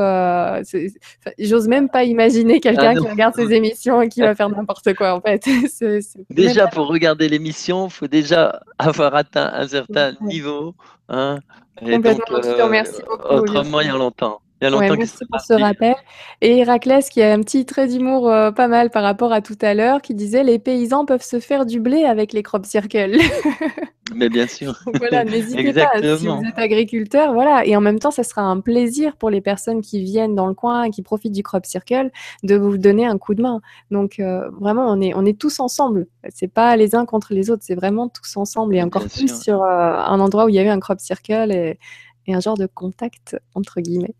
[1.39, 4.93] J'ose même pas imaginer quelqu'un ah qui regarde ces émissions et qui va faire n'importe
[4.95, 5.47] quoi en fait.
[6.29, 10.75] déjà, pour regarder l'émission, il faut déjà avoir atteint un certain niveau.
[11.07, 11.39] Hein,
[11.79, 13.33] Complètement, euh, beaucoup.
[13.33, 14.41] Autrement, il y a longtemps.
[14.61, 15.95] Il y a longtemps merci pour ce rappel.
[16.41, 19.57] Et Héraclès qui a un petit trait d'humour euh, pas mal par rapport à tout
[19.61, 23.17] à l'heure, qui disait les paysans peuvent se faire du blé avec les crop circles.
[24.15, 24.79] Mais bien sûr.
[24.93, 27.65] voilà, n'hésitez pas si vous êtes agriculteur, voilà.
[27.65, 30.53] Et en même temps, ça sera un plaisir pour les personnes qui viennent dans le
[30.53, 32.11] coin, qui profitent du crop circle,
[32.43, 33.61] de vous donner un coup de main.
[33.89, 36.05] Donc euh, vraiment, on est on est tous ensemble.
[36.29, 39.63] C'est pas les uns contre les autres, c'est vraiment tous ensemble et encore plus sur
[39.63, 41.79] euh, un endroit où il y a eu un crop circle et,
[42.27, 44.15] et un genre de contact entre guillemets.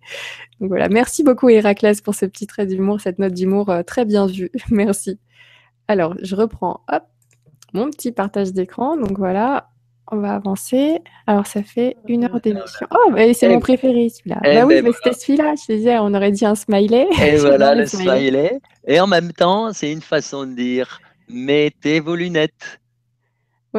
[0.59, 4.05] Donc voilà, merci beaucoup Héraclès pour ce petit trait d'humour, cette note d'humour euh, très
[4.05, 4.51] bien vue.
[4.69, 5.19] merci.
[5.87, 7.03] Alors, je reprends hop
[7.75, 8.97] mon petit partage d'écran.
[8.97, 9.69] Donc voilà,
[10.11, 10.99] on va avancer.
[11.27, 12.87] Alors, ça fait une heure d'émission.
[12.91, 14.39] Oh, c'est mon préféré, celui-là.
[14.43, 15.53] Eh bah oui, ben mais c'était celui-là.
[15.55, 17.07] Je disais, on aurait dit un smiley.
[17.21, 18.59] Et voilà, le smiley.
[18.87, 22.79] Et en même temps, c'est une façon de dire mettez vos lunettes.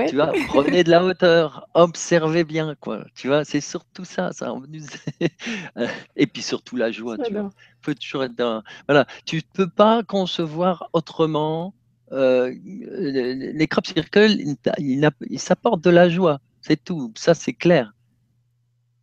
[0.04, 3.04] Tu vois, prenez de la hauteur, observez bien, quoi.
[3.14, 4.54] Tu vois, c'est surtout ça, ça.
[6.16, 7.50] Et puis surtout la joie, tu vois.
[7.80, 8.62] Faut toujours être dans...
[8.86, 11.74] Voilà, tu peux pas concevoir autrement
[12.12, 14.36] euh, les crop circles,
[14.78, 17.94] ils s'apportent de la joie, c'est tout, ça c'est clair.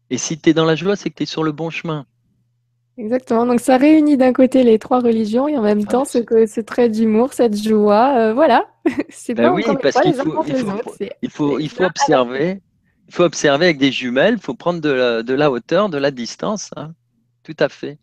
[0.10, 2.06] Et si tu es dans la joie, c'est que tu es sur le bon chemin.
[2.98, 6.62] Exactement, donc ça réunit d'un côté les trois religions et en même temps ce, ce
[6.62, 8.68] trait d'humour, cette joie, euh, voilà.
[9.10, 10.44] c'est ben pas oui, parce qu'il faut,
[11.24, 12.62] il faut, il faut, observer,
[13.08, 15.98] il faut observer avec des jumelles, il faut prendre de la, de la, hauteur, de
[15.98, 16.94] la distance, hein.
[17.44, 17.98] tout à fait.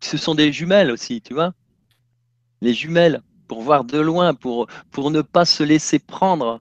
[0.00, 1.52] Ce sont des jumelles aussi, tu vois
[2.60, 6.60] les jumelles, pour voir de loin, pour, pour ne pas se laisser prendre.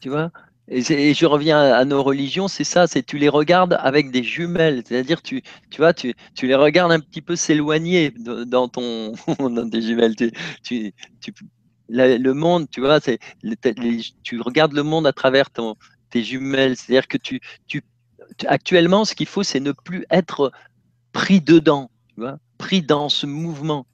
[0.00, 0.30] Tu vois?
[0.70, 4.82] Et, je reviens à, nos religions, c'est ça, c'est tu les regardes avec des jumelles,
[4.86, 9.68] c'est-à-dire tu, tu vois, tu, tu, les regardes un petit peu s'éloigner dans ton dans
[9.68, 10.14] tes jumelles.
[10.62, 11.34] Tu, tu,
[11.88, 13.18] le monde, tu vois, c'est
[14.22, 15.74] tu regardes le monde à travers ton,
[16.10, 17.82] tes jumelles, c'est-à-dire que tu, tu
[18.46, 20.52] actuellement, ce qu'il faut, c'est ne plus être
[21.12, 23.86] pris dedans, tu vois, pris dans ce mouvement.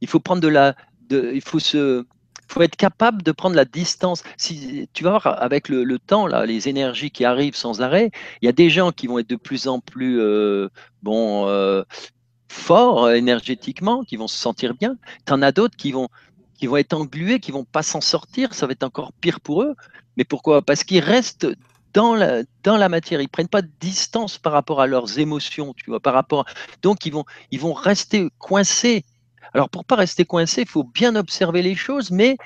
[0.00, 0.76] Il faut prendre de la,
[1.08, 2.06] de, il faut se,
[2.48, 4.22] faut être capable de prendre la distance.
[4.36, 8.10] Si tu vas voir avec le, temps, là, les énergies qui arrivent sans arrêt,
[8.42, 10.68] il y a des gens qui vont être de plus en plus euh,
[11.02, 11.82] bon euh,
[12.48, 14.96] forts énergétiquement, qui vont se sentir bien.
[15.26, 16.08] Tu en as d'autres qui vont
[16.58, 18.54] qui vont être englués, qui vont pas s'en sortir.
[18.54, 19.74] Ça va être encore pire pour eux.
[20.16, 20.62] Mais pourquoi?
[20.62, 21.46] Parce qu'ils restent
[21.92, 23.20] dans la, dans la matière.
[23.20, 26.44] Ils prennent pas de distance par rapport à leurs émotions, tu vois, par rapport.
[26.82, 29.04] Donc ils vont ils vont rester coincés
[29.54, 32.36] alors, pour pas rester coincé, il faut bien observer les choses, mais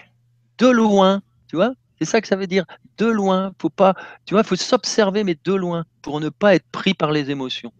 [0.58, 1.74] de loin, tu vois?
[1.98, 2.64] C'est ça que ça veut dire,
[2.96, 3.52] de loin.
[3.60, 3.94] Faut pas,
[4.24, 7.30] tu vois, il faut s'observer, mais de loin, pour ne pas être pris par les
[7.30, 7.72] émotions.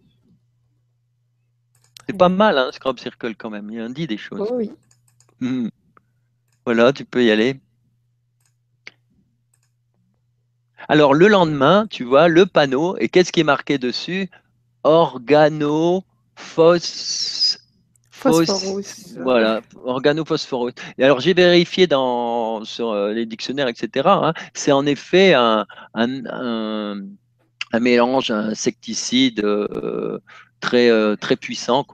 [2.07, 3.69] C'est pas mal, hein, Scrub Circle, quand même.
[3.71, 4.47] Il a dit des choses.
[4.51, 4.71] Oh oui.
[5.39, 5.69] Mmh.
[6.65, 7.59] Voilà, tu peux y aller.
[10.87, 14.29] Alors, le lendemain, tu vois, le panneau, et qu'est-ce qui est marqué dessus?
[14.83, 16.03] Organophos
[18.21, 19.15] Phosphorus.
[19.17, 20.73] Voilà, organophosphorus.
[20.97, 24.07] Et alors j'ai vérifié dans, sur euh, les dictionnaires, etc.
[24.07, 25.65] Hein, c'est en effet un,
[25.95, 26.95] un,
[27.71, 30.19] un, mélange insecticide euh,
[30.59, 31.85] très, euh, très puissant.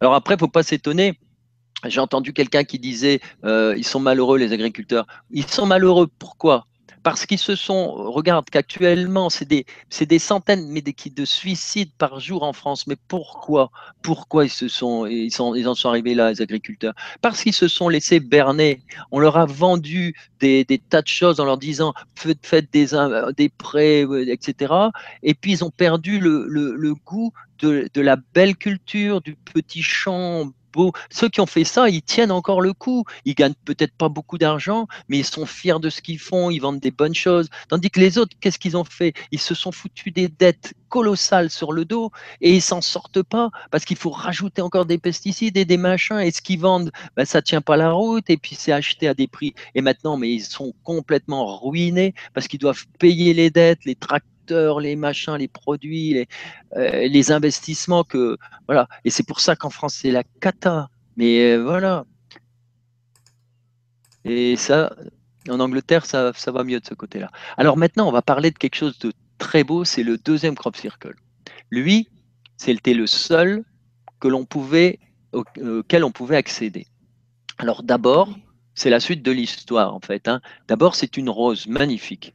[0.00, 1.18] Alors après, il ne faut pas s'étonner.
[1.84, 5.06] J'ai entendu quelqu'un qui disait ils sont malheureux les agriculteurs.
[5.30, 6.66] Ils sont malheureux pourquoi?
[7.06, 9.64] Parce qu'ils se sont, regarde qu'actuellement, c'est des,
[9.96, 12.88] des, centaines mais des, de suicides par jour en France.
[12.88, 13.70] Mais pourquoi?
[14.02, 16.94] Pourquoi ils, se sont, ils, sont, ils en sont arrivés là, les agriculteurs?
[17.20, 18.82] Parce qu'ils se sont laissés berner.
[19.12, 22.88] On leur a vendu des, des tas de choses en leur disant faites des,
[23.36, 24.74] des prêts, etc.
[25.22, 29.36] Et puis ils ont perdu le, le, le goût de, de, la belle culture, du
[29.36, 30.50] petit champ
[31.10, 33.04] ceux qui ont fait ça, ils tiennent encore le coup.
[33.24, 36.58] Ils gagnent peut-être pas beaucoup d'argent, mais ils sont fiers de ce qu'ils font, ils
[36.60, 37.48] vendent des bonnes choses.
[37.68, 39.12] Tandis que les autres, qu'est-ce qu'ils ont fait?
[39.32, 42.10] Ils se sont foutus des dettes colossales sur le dos
[42.40, 46.18] et ils s'en sortent pas parce qu'il faut rajouter encore des pesticides et des machins
[46.18, 49.14] et ce qu'ils vendent, ben, ça tient pas la route et puis c'est acheté à
[49.14, 49.54] des prix.
[49.74, 53.94] Et maintenant, mais ils sont complètement ruinés parce qu'ils doivent payer les dettes, les
[54.50, 56.28] les machins, les produits, les,
[56.76, 58.36] euh, les investissements que
[58.66, 58.88] voilà.
[59.04, 60.88] Et c'est pour ça qu'en France c'est la cata.
[61.16, 62.04] Mais voilà.
[64.24, 64.94] Et ça,
[65.48, 67.30] en Angleterre, ça, ça va mieux de ce côté-là.
[67.56, 70.76] Alors maintenant, on va parler de quelque chose de très beau, c'est le deuxième crop
[70.76, 71.14] circle.
[71.70, 72.08] Lui,
[72.56, 73.64] c'était le seul
[74.20, 74.98] que l'on pouvait,
[75.32, 76.86] auquel on pouvait accéder.
[77.58, 78.28] Alors d'abord,
[78.74, 80.28] c'est la suite de l'histoire en fait.
[80.28, 80.40] Hein.
[80.68, 82.34] D'abord, c'est une rose magnifique.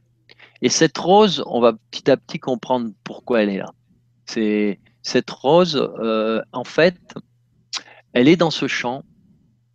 [0.62, 3.72] Et cette rose, on va petit à petit comprendre pourquoi elle est là.
[4.26, 6.96] C'est cette rose, euh, en fait,
[8.12, 9.02] elle est dans ce champ.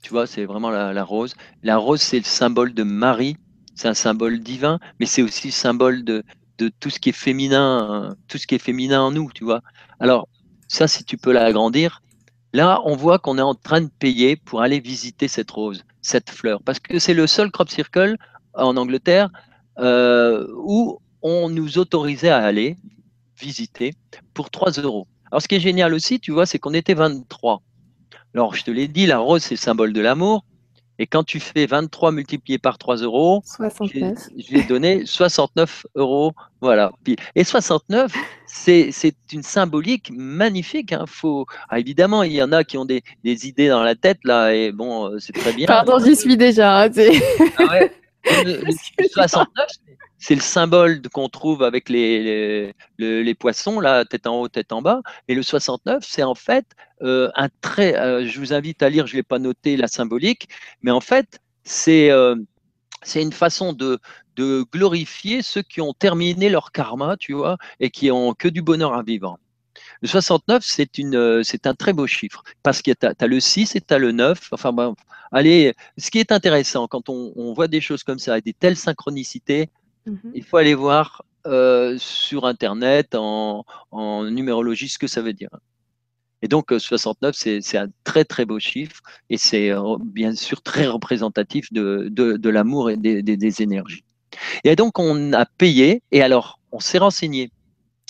[0.01, 1.35] Tu vois, c'est vraiment la, rose.
[1.61, 3.35] La rose, c'est le symbole de Marie.
[3.75, 6.23] C'est un symbole divin, mais c'est aussi le symbole de,
[6.57, 9.61] de tout ce qui est féminin, tout ce qui est féminin en nous, tu vois.
[9.99, 10.29] Alors,
[10.69, 12.01] ça, si tu peux l'agrandir,
[12.53, 16.29] là, on voit qu'on est en train de payer pour aller visiter cette rose, cette
[16.29, 18.15] fleur, parce que c'est le seul crop circle
[18.53, 19.29] en Angleterre
[19.79, 22.77] euh, où on nous autorisait à aller
[23.39, 23.93] visiter
[24.33, 25.07] pour 3 euros.
[25.31, 27.61] Alors, ce qui est génial aussi, tu vois, c'est qu'on était 23.
[28.33, 30.45] Alors, je te l'ai dit, la rose, c'est le symbole de l'amour.
[30.99, 34.17] Et quand tu fais 23 multiplié par 3 euros, 69.
[34.35, 36.33] j'ai donné 69 euros.
[36.59, 36.91] Voilà.
[37.35, 38.11] Et 69,
[38.47, 38.91] c'est
[39.31, 40.93] une symbolique magnifique.
[40.93, 41.05] Hein.
[41.07, 44.19] Faut, ah, évidemment, il y en a qui ont des, des, idées dans la tête,
[44.23, 45.67] là, et bon, euh, c'est très bien.
[45.67, 46.81] Pardon, j'y suis déjà.
[46.81, 46.89] Hein,
[47.59, 47.91] ah ouais.
[48.45, 49.67] Le, 69,
[50.19, 54.81] c'est le symbole qu'on trouve avec les, les, poissons, là, tête en haut, tête en
[54.81, 55.01] bas.
[55.27, 56.65] Et le 69, c'est en fait
[57.01, 57.95] euh, un trait.
[57.97, 60.49] Euh, je vous invite à lire, je ne l'ai pas noté, la symbolique,
[60.81, 62.35] mais en fait, c'est euh,
[63.15, 63.99] une façon de,
[64.35, 68.61] de glorifier ceux qui ont terminé leur karma, tu vois, et qui ont que du
[68.61, 69.37] bonheur à vivre.
[70.01, 73.75] Le 69, c'est une, c'est un très beau chiffre parce que tu as, le 6
[73.75, 74.49] et tu as le 9.
[74.51, 74.95] Enfin, bon,
[75.31, 78.77] allez, ce qui est intéressant quand on, on voit des choses comme ça, des telles
[78.77, 79.69] synchronicités,
[80.07, 80.31] Mhm.
[80.33, 83.65] Il faut aller voir euh, sur Internet en,
[84.31, 85.49] numérologie ce que ça veut dire.
[86.41, 90.61] Et donc 69, euh, c'est un très très beau chiffre et c'est euh, bien sûr
[90.61, 94.03] très représentatif de, de, l'amour et des, des, énergies.
[94.63, 97.51] Et donc on a payé et alors on s'est renseigné.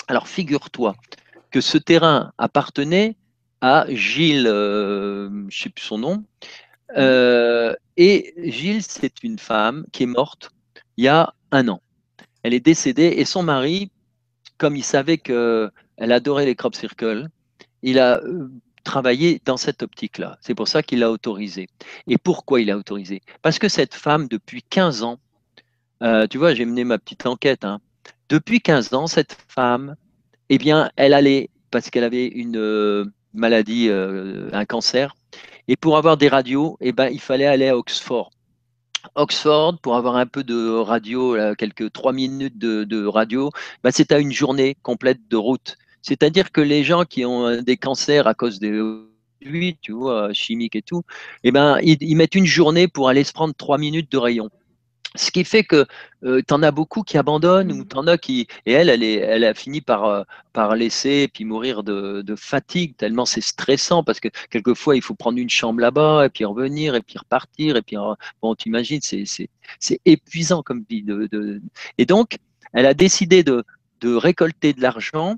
[0.08, 0.96] Alors figure-toi
[1.58, 3.16] que ce terrain appartenait
[3.62, 6.24] à Gilles, je ne sais plus son nom,
[6.96, 7.76] mhm.
[7.98, 10.52] et Gilles, c'est une femme qui est morte
[10.98, 11.82] il y a un an
[12.48, 13.92] elle est décédée et son mari,
[14.58, 17.28] comme il savait qu'elle adorait les crop circles,
[17.82, 18.50] il a euh,
[18.86, 20.38] travaillé dans cette optique-là.
[20.40, 21.68] C'est pour ça qu'il l'a autorisé.
[22.08, 25.20] Et pourquoi il l'a autorisé Parce que cette femme, depuis 15 ans,
[26.04, 27.82] euh, tu vois, j'ai mené ma petite enquête, hein.
[28.30, 29.96] depuis 15 ans, cette femme,
[30.50, 35.16] eh bien, elle allait, parce qu'elle avait une euh, maladie, un cancer,
[35.68, 38.32] et pour avoir des radios, eh ben, il fallait aller à Oxford.
[39.16, 43.52] Oxford, pour avoir un peu de radio, quelques trois minutes de, radio,
[43.84, 45.78] bah, c'est à une journée complète de route.
[46.02, 48.72] C'est-à-dire que les gens qui ont euh, des cancers à cause des
[49.42, 51.04] produits, tu vois, chimiques et tout,
[51.44, 54.50] eh ben, ils, mettent une journée pour aller se prendre trois minutes de rayon.
[55.18, 55.86] Ce qui fait que
[56.24, 57.88] euh, tu en as beaucoup qui abandonnent ou mmh.
[57.88, 58.48] tu en as qui.
[58.66, 62.22] Et elle, elle, est, elle a fini par, euh, par laisser et puis mourir de,
[62.22, 66.30] de fatigue, tellement c'est stressant parce que quelquefois il faut prendre une chambre là-bas et
[66.30, 67.76] puis revenir et puis repartir.
[67.76, 67.98] Et puis,
[68.42, 69.50] bon, tu imagines, c'est
[70.06, 71.04] épuisant comme vie.
[71.04, 71.62] De, de,
[71.98, 72.38] Et donc,
[72.74, 73.64] elle a décidé de,
[74.02, 75.38] de récolter de l'argent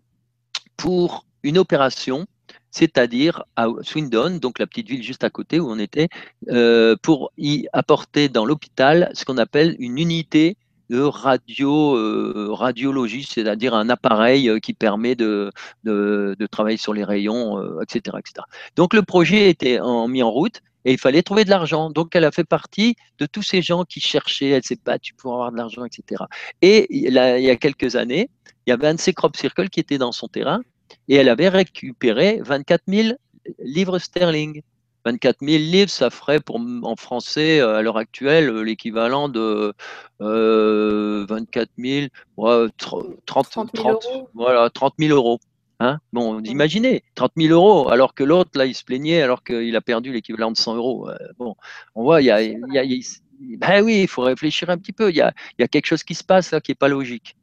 [0.78, 2.26] pour une opération
[2.72, 6.10] c'est-à-dire à Swindon, donc la petite ville juste à côté où on était,
[6.50, 10.58] euh, pour y apporter dans l'hôpital ce qu'on appelle une unité
[10.90, 15.52] de radio, euh, radiologie, c'est-à-dire un appareil euh, qui permet de,
[15.84, 18.46] de, travailler sur les rayons, etc., etc.
[18.76, 21.92] Donc le projet était mis en route et il fallait trouver de l'argent.
[21.92, 25.34] Donc elle a fait partie de tous ces gens qui cherchaient, elle s'est battue pour
[25.34, 26.24] avoir de l'argent, etc.
[26.64, 28.32] Et il y a quelques années,
[28.66, 30.62] il y avait un de ces crop circles qui était dans son terrain
[31.08, 33.10] et elle avait récupéré 24 000
[33.60, 34.62] livres sterling.
[35.06, 39.74] 24 000 livres, ça ferait pour, en français euh, à l'heure actuelle euh, l'équivalent de
[40.20, 42.08] 24 000,
[42.78, 44.30] 30, 000 euros.
[44.34, 45.40] Voilà, 30 000 euros.
[45.80, 49.74] Hein bon, imaginez, 30 000 euros, alors que l'autre, là, il se plaignait alors qu'il
[49.78, 51.10] a perdu l'équivalent de 100 euros.
[51.38, 51.56] bon,
[51.96, 52.40] on voit, il y a,
[53.40, 55.10] ben oui, il faut réfléchir un petit peu.
[55.10, 56.90] Il y a, il y a quelque chose qui se passe là qui n'est pas
[56.90, 57.38] logique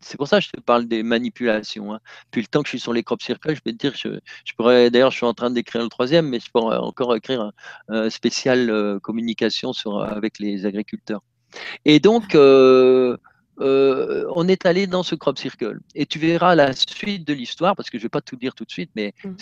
[0.00, 1.94] c'est pour ça que je te parle des manipulations.
[1.94, 2.00] Hein.
[2.26, 4.18] Depuis le temps que je suis sur les crop circles, je vais te dire, je,
[4.44, 7.52] je pourrais, d'ailleurs, je suis en train d'écrire le troisième, mais je pourrais encore écrire
[7.88, 11.22] un, spécial euh, communication sur, avec les agriculteurs.
[11.84, 13.16] Et donc, euh,
[13.60, 15.80] euh, on est allé dans ce crop circle.
[15.94, 18.54] Et tu verras la suite de l'histoire, parce que je ne vais pas tout dire
[18.54, 19.34] tout de suite, mais mmh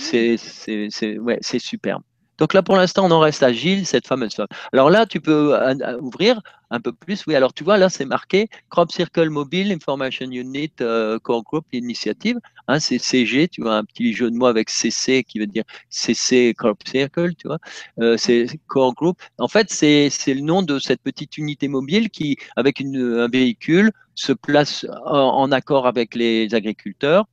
[1.40, 2.02] c'est superbe.
[2.38, 4.46] Donc là, pour l'instant, on en reste à Gilles, cette fameuse femme.
[4.72, 5.56] Alors là, tu peux
[6.00, 6.40] ouvrir
[6.70, 7.24] un peu plus.
[7.26, 11.66] Oui, alors tu vois, là, c'est marqué Crop Circle Mobile Information Unit euh, Core Group
[11.72, 12.38] Initiative.
[12.68, 15.64] Hein, c'est CG, tu vois, un petit jeu de mots avec CC qui veut dire
[15.90, 17.58] CC Crop Circle, tu vois.
[18.00, 19.18] Euh, c'est Core Group.
[19.38, 24.32] En fait, c'est le nom de cette petite unité mobile qui, avec un véhicule, se
[24.32, 27.26] place en accord avec les agriculteurs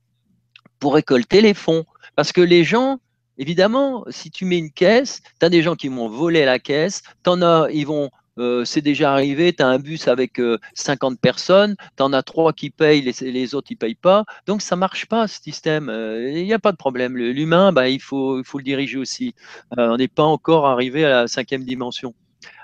[0.78, 1.84] pour récolter les fonds.
[2.14, 2.98] Parce que les gens,
[3.38, 7.02] évidemment, si tu mets une caisse, tu as des gens qui vont voler la caisse,
[7.26, 10.40] en as, ils vont euh, c'est déjà arrivé, tu as un bus avec
[10.74, 14.24] 50 euh, personnes, tu en as trois qui payent, les, les autres ils payent pas.
[14.46, 15.88] Donc ça marche pas ce système.
[15.88, 17.16] Euh, il n'y a pas de problème.
[17.16, 19.34] L'humain, bah, il, faut, il faut le diriger aussi.
[19.76, 22.14] on n'est pas encore arrivé à la cinquième dimension.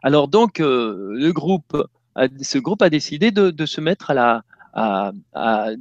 [0.02, 1.76] Alors donc, le groupe,
[2.42, 4.42] ce groupe a décidé de se mettre à la,
[4.74, 5.12] à,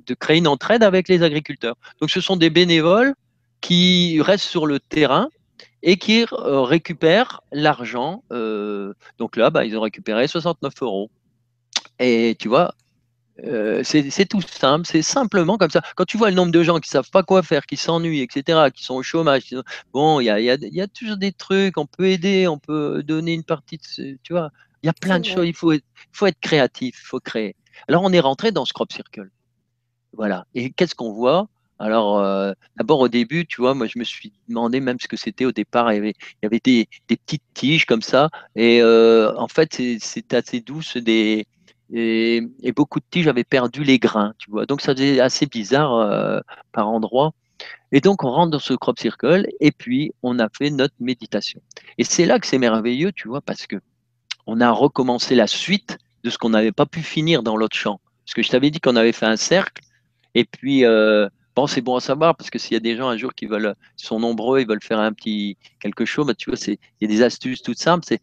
[0.06, 1.76] de créer une entraide avec les agriculteurs.
[2.00, 3.14] Donc ce sont des bénévoles
[3.62, 5.30] qui restent sur le terrain
[5.84, 8.24] et qui euh, récupèrent l'argent.
[8.32, 11.10] Euh, donc là, bah, ils ont récupéré 69 euros.
[12.00, 12.74] Et tu vois,
[13.44, 15.82] euh, c'est tout simple, c'est simplement comme ça.
[15.96, 18.70] Quand tu vois le nombre de gens qui savent pas quoi faire, qui s'ennuient, etc.,
[18.74, 19.44] qui sont au chômage,
[19.94, 22.60] bon, il y a, y, a, y a, toujours des trucs, on peut aider, on
[22.60, 24.52] peut donner une partie de, tu vois,
[24.84, 25.74] il y a plein de choses, il faut,
[26.12, 27.56] faut être créatif, il faut créer.
[27.88, 29.30] Alors on est rentré dans ce crop circle.
[30.14, 30.46] Voilà.
[30.54, 31.48] Et qu'est-ce qu'on voit?
[31.82, 35.18] Alors, euh, d'abord au début, tu vois, moi je me suis demandé même ce que
[35.18, 35.92] c'était au départ.
[35.92, 40.98] Il y avait, des, petites tiges comme ça, et euh, en fait, c'est assez douce,
[40.98, 41.48] des,
[41.92, 42.42] et,
[42.76, 44.68] beaucoup de tiges avaient perdu les grains, tu vois.
[44.68, 46.40] Donc ça faisait assez bizarre euh,
[46.72, 47.34] par endroits.
[47.92, 51.62] Et donc on rentre dans ce crop circle, et puis on a fait notre méditation.
[51.98, 53.78] Et c'est là que c'est merveilleux, tu vois, parce que
[54.46, 58.00] on a recommencé la suite de ce qu'on n'avait pas pu finir dans l'autre champ.
[58.26, 59.82] Parce que je t'avais dit qu'on avait fait un cercle,
[60.36, 60.86] et puis,
[61.56, 63.46] bon, c'est bon à savoir, parce que s'il y a des gens un jour qui
[63.46, 67.06] veulent, sont nombreux, ils veulent faire un petit quelque chose, bah, tu vois, il y
[67.06, 68.22] a des astuces toutes simples, c'est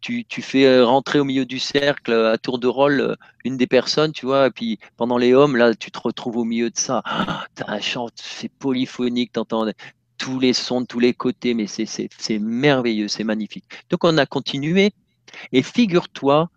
[0.00, 3.56] tu, tu, fais euh, rentrer au milieu du cercle à tour de rôle euh, une
[3.56, 6.70] des personnes, tu vois, et puis pendant les hommes, là, tu te retrouves au milieu
[6.70, 7.02] de ça.
[7.06, 9.66] Ah, tu as un chant, c'est polyphonique, tu entends
[10.18, 13.64] tous les sons de tous les côtés, mais c'est merveilleux, c'est magnifique.
[13.90, 14.92] Donc on a continué,
[15.52, 16.50] et figure-toi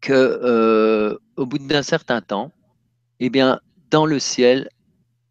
[0.00, 2.52] que euh, bout d'un certain temps,
[3.20, 4.68] eh bien, dans le ciel,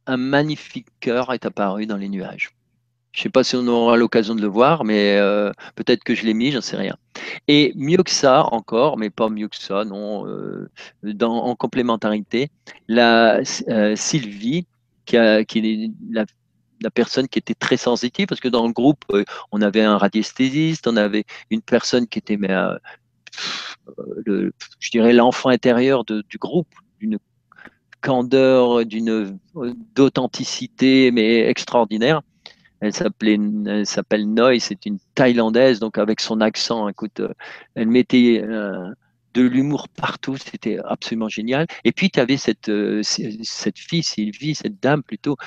[0.08, 2.52] un magnifique cœur est apparu dans les nuages.
[3.12, 6.16] Je ne sais pas si on aura l'occasion de le voir, mais euh, peut-être que
[6.16, 6.96] je l'ai mis, j'en sais rien.
[7.50, 10.70] Et mieux que ça encore, mais pas mieux que ça, non, euh,
[11.04, 12.50] dans, en complémentarité,
[12.88, 13.42] la
[13.96, 14.66] Sylvie,
[15.06, 16.26] qui, est la,
[16.94, 19.04] personne qui était très sensitive, parce que dans le groupe,
[19.52, 22.56] on avait un radiesthésiste, on avait une personne qui était mais,
[24.28, 27.20] je dirais l'enfant intérieur du groupe, d'une
[28.02, 29.38] candeur, d'une
[29.96, 32.22] d'authenticité, mais extraordinaire.
[32.82, 33.38] Elle s'appelait,
[33.86, 37.22] s'appelle Noi, c'est une Thaïlandaise, donc avec son accent, écoute,
[37.76, 38.90] elle mettait euh,
[39.36, 41.68] de l'humour partout, c'était absolument génial.
[41.84, 45.38] Et puis tu avais cette, euh, cette fille, Sylvie, cette dame plutôt,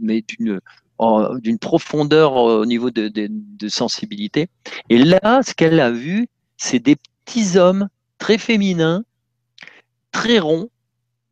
[0.00, 4.48] mais d'une profondeur au niveau de, de sensibilité.
[4.88, 6.26] Et là, ce qu'elle a vu,
[6.56, 9.04] c'est des petits hommes très féminins,
[10.10, 10.70] très ronds,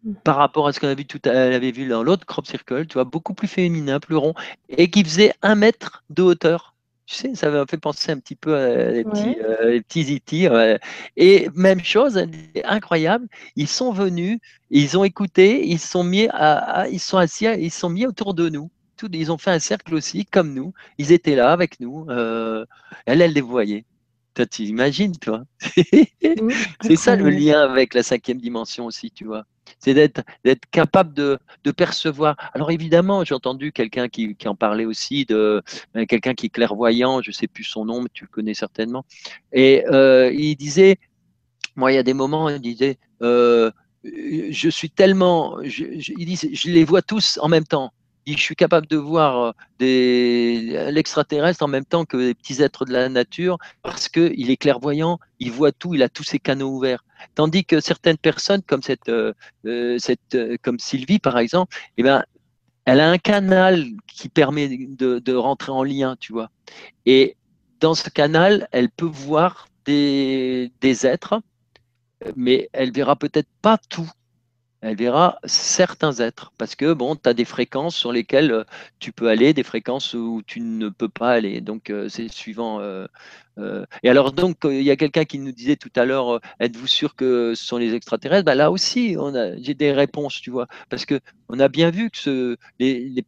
[0.07, 0.15] mmh.
[0.25, 3.05] par rapport à ce qu'on avait, tout, avait vu dans l'autre crop circle, tu vois,
[3.05, 4.35] beaucoup plus féminin, plus rond,
[4.71, 6.77] et qui faisait un mètre de hauteur.
[7.07, 10.79] Tu sais, ça m'a fait penser un petit peu à les petits, euh, petits e
[11.17, 12.21] Et même chose,
[12.65, 17.71] incroyable, ils sont venus, ils ont écouté, ils sont mis à, ils sont assis, ils
[17.71, 18.71] sont mis autour de nous.
[18.97, 20.73] Tout, ils ont fait un cercle aussi, comme nous.
[20.99, 22.07] Ils étaient là avec nous.
[22.11, 22.65] Euh,
[23.05, 23.85] elle, elle les voyait.
[24.35, 25.45] Toi, tu imagines, toi.
[26.83, 29.45] c'est ça le lien avec la cinquième dimension aussi, tu vois.
[29.79, 30.23] C'est d'être,
[30.71, 31.39] capable de,
[31.77, 32.37] percevoir.
[32.55, 35.63] Alors évidemment, j'ai entendu quelqu'un qui, en parlait aussi, de
[35.97, 38.55] euh, quelqu'un qui est clairvoyant, je ne sais plus son nom, mais tu le connais
[38.55, 39.05] certainement.
[39.53, 40.99] Et euh, il disait,
[41.77, 43.71] moi, il y a des moments, il disait, euh,
[44.03, 47.93] je suis tellement, il dit, je les vois tous en même temps
[48.35, 53.09] je suis capable de voir l'extraterrestre en même temps que les petits êtres de la
[53.09, 57.05] nature parce qu'il est clairvoyant, il voit tout, il a tous ses canaux ouverts.
[57.35, 59.33] Tandis que certaines personnes, comme, cette, euh,
[59.67, 62.25] euh, cette, comme Sylvie par exemple, eh ben,
[62.85, 66.51] elle a un canal qui permet de, de, rentrer en lien, tu vois.
[67.05, 67.37] Et
[67.81, 71.41] dans ce canal, elle peut voir des, des êtres,
[72.37, 74.09] mais elle verra peut-être pas tout
[74.83, 76.53] elle verra certains êtres.
[76.59, 78.65] Parce que, bon, tu as des fréquences sur lesquelles euh,
[78.99, 81.61] tu peux aller, des fréquences où tu ne peux pas aller.
[81.61, 82.81] Donc, euh, c'est suivant.
[82.81, 83.07] Euh,
[84.03, 87.17] et alors, donc, il y a quelqu'un qui nous disait tout à l'heure, êtes-vous sûr
[87.17, 88.45] que ce sont les extraterrestres?
[88.45, 89.17] Bah, Là aussi,
[89.59, 90.67] j'ai des réponses, tu vois.
[90.91, 93.25] Parce qu'on a bien vu que les,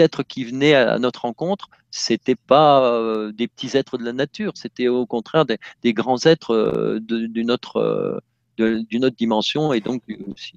[0.00, 4.88] êtres qui venaient à notre rencontre, c'était pas des petits êtres de la nature, c'était
[4.88, 8.20] au contraire des, grands êtres d'une autre
[8.58, 10.02] d'une autre dimension et donc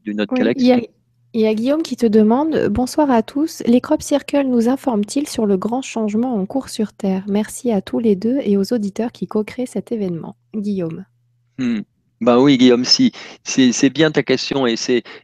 [0.04, 0.90] d'une autre galaxie.
[1.34, 3.64] Il y, a, Guillaume qui te demande Bonsoir à tous.
[3.66, 7.24] Les crop circles nous informent-ils sur le grand changement en cours sur Terre?
[7.30, 10.36] Merci à tous les deux et aux auditeurs qui co-créent cet événement.
[10.54, 11.06] Guillaume.
[11.58, 11.82] Hmm.
[12.22, 13.12] Bah oui, Guillaume, si
[13.44, 14.76] c'est bien ta question et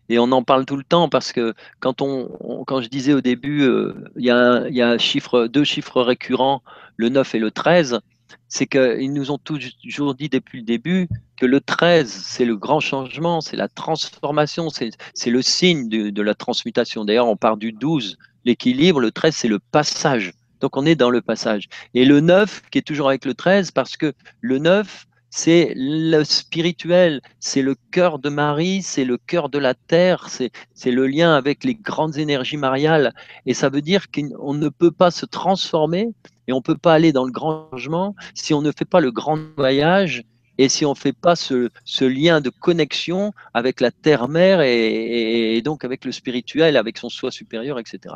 [0.09, 3.21] et on en parle tout le temps parce que quand on, quand je disais au
[3.21, 6.63] début, euh, il y a, y a chiffre, deux chiffres récurrents,
[6.95, 7.99] le 9 et le 13
[8.47, 12.79] c'est qu'ils nous ont toujours dit depuis le début que le 13, c'est le grand
[12.79, 17.05] changement, c'est la transformation, c'est le signe de, la transmutation.
[17.05, 20.33] D'ailleurs, on part du 12, l'équilibre, le 13, c'est le passage.
[20.59, 21.67] Donc, on est dans le passage.
[21.93, 26.23] Et le 9, qui est toujours avec le 13, parce que le 9, c'est le
[26.23, 31.35] spirituel, c'est le cœur de Marie, c'est le cœur de la terre, c'est le lien
[31.35, 33.13] avec les grandes énergies mariales.
[33.45, 36.09] Et ça veut dire qu'on ne peut pas se transformer
[36.47, 38.99] et on ne peut pas aller dans le grand changement si on ne fait pas
[38.99, 40.23] le grand voyage
[40.57, 41.69] et si on ne fait pas ce,
[42.03, 47.77] lien de connexion avec la terre-mère et, donc avec le spirituel, avec son soi supérieur,
[47.79, 48.15] etc.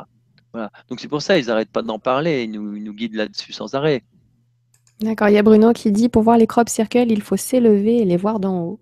[0.52, 0.70] Voilà.
[0.88, 3.52] Donc c'est pour ça qu'ils n'arrêtent pas d'en parler, ils nous, ils nous guident là-dessus
[3.52, 4.02] sans arrêt.
[5.00, 7.98] D'accord, il y a Bruno qui dit pour voir les crop circles, il faut s'élever
[7.98, 8.80] et les voir d'en haut.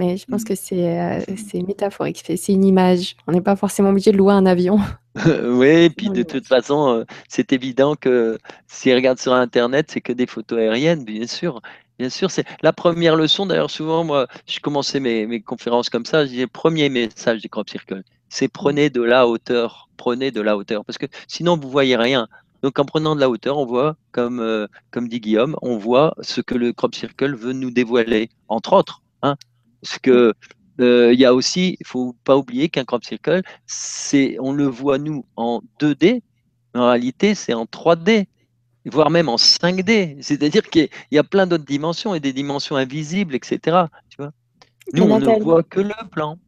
[0.00, 0.44] Mais je pense mm.
[0.44, 3.16] que euh, c'est métaphorique, c'est une image.
[3.26, 4.80] On n'est pas forcément obligé de louer un avion.
[5.44, 10.00] oui, et puis de toute façon, euh, c'est évident que s'ils regardent sur Internet, c'est
[10.00, 11.60] que des photos aériennes, bien sûr.
[11.98, 13.44] Bien sûr, c'est la première leçon.
[13.44, 16.24] D'ailleurs, souvent, moi, je commençais mes, mes conférences comme ça.
[16.24, 19.90] Je disais, premier message des crop circles, c'est prenez de la hauteur.
[19.98, 20.82] Prenez de la hauteur.
[20.86, 22.26] Parce que sinon, vous voyez rien.
[22.62, 26.14] Donc, en prenant de la hauteur, on voit, comme, euh, comme dit Guillaume, on voit
[26.22, 29.02] ce que le crop circle veut nous dévoiler, entre autres.
[29.22, 29.36] Hein,
[29.82, 30.34] parce que
[30.80, 34.66] euh, il y a aussi, il faut pas oublier qu'un crop circle, c'est, on le
[34.66, 36.22] voit nous en 2D,
[36.74, 38.26] mais en réalité c'est en 3D,
[38.86, 40.16] voire même en 5D.
[40.22, 43.84] C'est-à-dire qu'il y a plein d'autres dimensions et des dimensions invisibles, etc.
[44.08, 44.32] Tu vois
[44.92, 46.38] nous, on ne voit que le plan.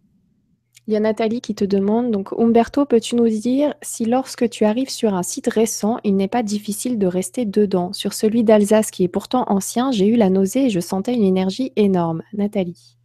[0.89, 4.65] Il y a Nathalie qui te demande, donc Umberto, peux-tu nous dire si lorsque tu
[4.65, 7.93] arrives sur un site récent, il n'est pas difficile de rester dedans?
[7.93, 11.23] Sur celui d'Alsace qui est pourtant ancien, j'ai eu la nausée et je sentais une
[11.23, 12.23] énergie énorme.
[12.33, 12.97] Nathalie.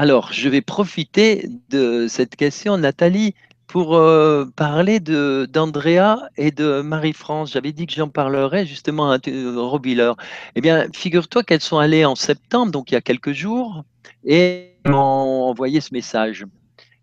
[0.00, 3.34] Alors, je vais profiter de cette question, Nathalie,
[3.66, 7.52] pour euh, parler d'Andrea et de Marie-France.
[7.52, 9.18] J'avais dit que j'en parlerais justement à
[9.56, 10.12] Robiller.
[10.54, 13.82] Eh bien, figure-toi qu'elles sont allées en septembre, donc il y a quelques jours,
[14.24, 16.46] et m'ont envoyé ce message.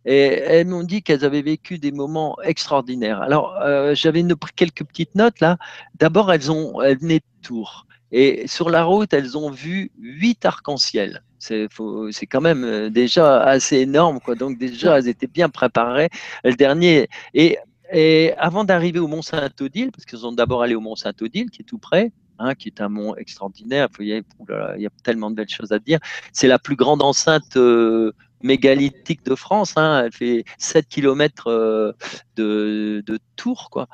[0.06, 3.22] Et elles m'ont dit qu'elles avaient vécu des moments extraordinaires.
[3.22, 4.24] Alors, euh, j'avais
[4.56, 5.58] quelques petites notes là.
[6.00, 7.88] D'abord, elles, ont, elles venaient de Tours.
[8.14, 11.24] Et sur la route, elles ont vu huit arcs-en-ciel.
[12.12, 14.20] C'est quand même euh, déjà assez énorme.
[14.38, 16.10] Donc déjà, elles étaient bien préparées.
[16.44, 17.08] Le dernier.
[17.34, 17.58] Et,
[17.92, 21.62] et avant d'arriver au Mont Saint-Odile, parce qu'elles ont d'abord allé au Mont Saint-Odile, qui
[21.62, 23.90] est tout près, hein, qui est un mont extraordinaire.
[24.00, 24.22] Il y, a,
[24.76, 26.00] il y, a, tellement de belles choses à dire.
[26.34, 28.12] C'est la plus grande enceinte euh,
[28.42, 29.74] mégalithique de France.
[29.76, 30.06] Hein.
[30.06, 31.94] Elle fait 7 km euh,
[32.36, 33.70] de, de, tour.
[33.70, 33.88] Quoi.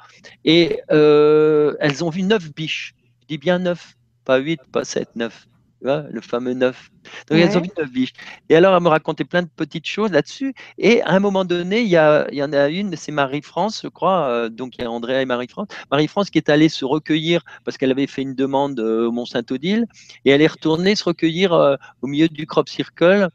[0.45, 2.95] Et elles ont vu 9 biches.
[3.21, 5.47] Je dis bien 9, pas 8, pas 7, 9
[5.81, 6.91] le fameux 9.
[7.29, 8.13] Donc, elles ont vu 9 biches.
[8.49, 10.53] Et alors, elle me racontait plein de petites choses là-dessus.
[10.77, 13.81] Et à un moment donné, il y, a, il y en a une, c'est Marie-France,
[13.83, 14.27] je crois.
[14.29, 15.67] Euh, donc, il y a Andrea et Marie-France.
[15.91, 19.85] Marie-France qui est allée se recueillir parce qu'elle avait fait une demande euh, au Mont-Saint-Odile.
[20.25, 23.29] Et elle est retournée se recueillir euh, au milieu du crop circle,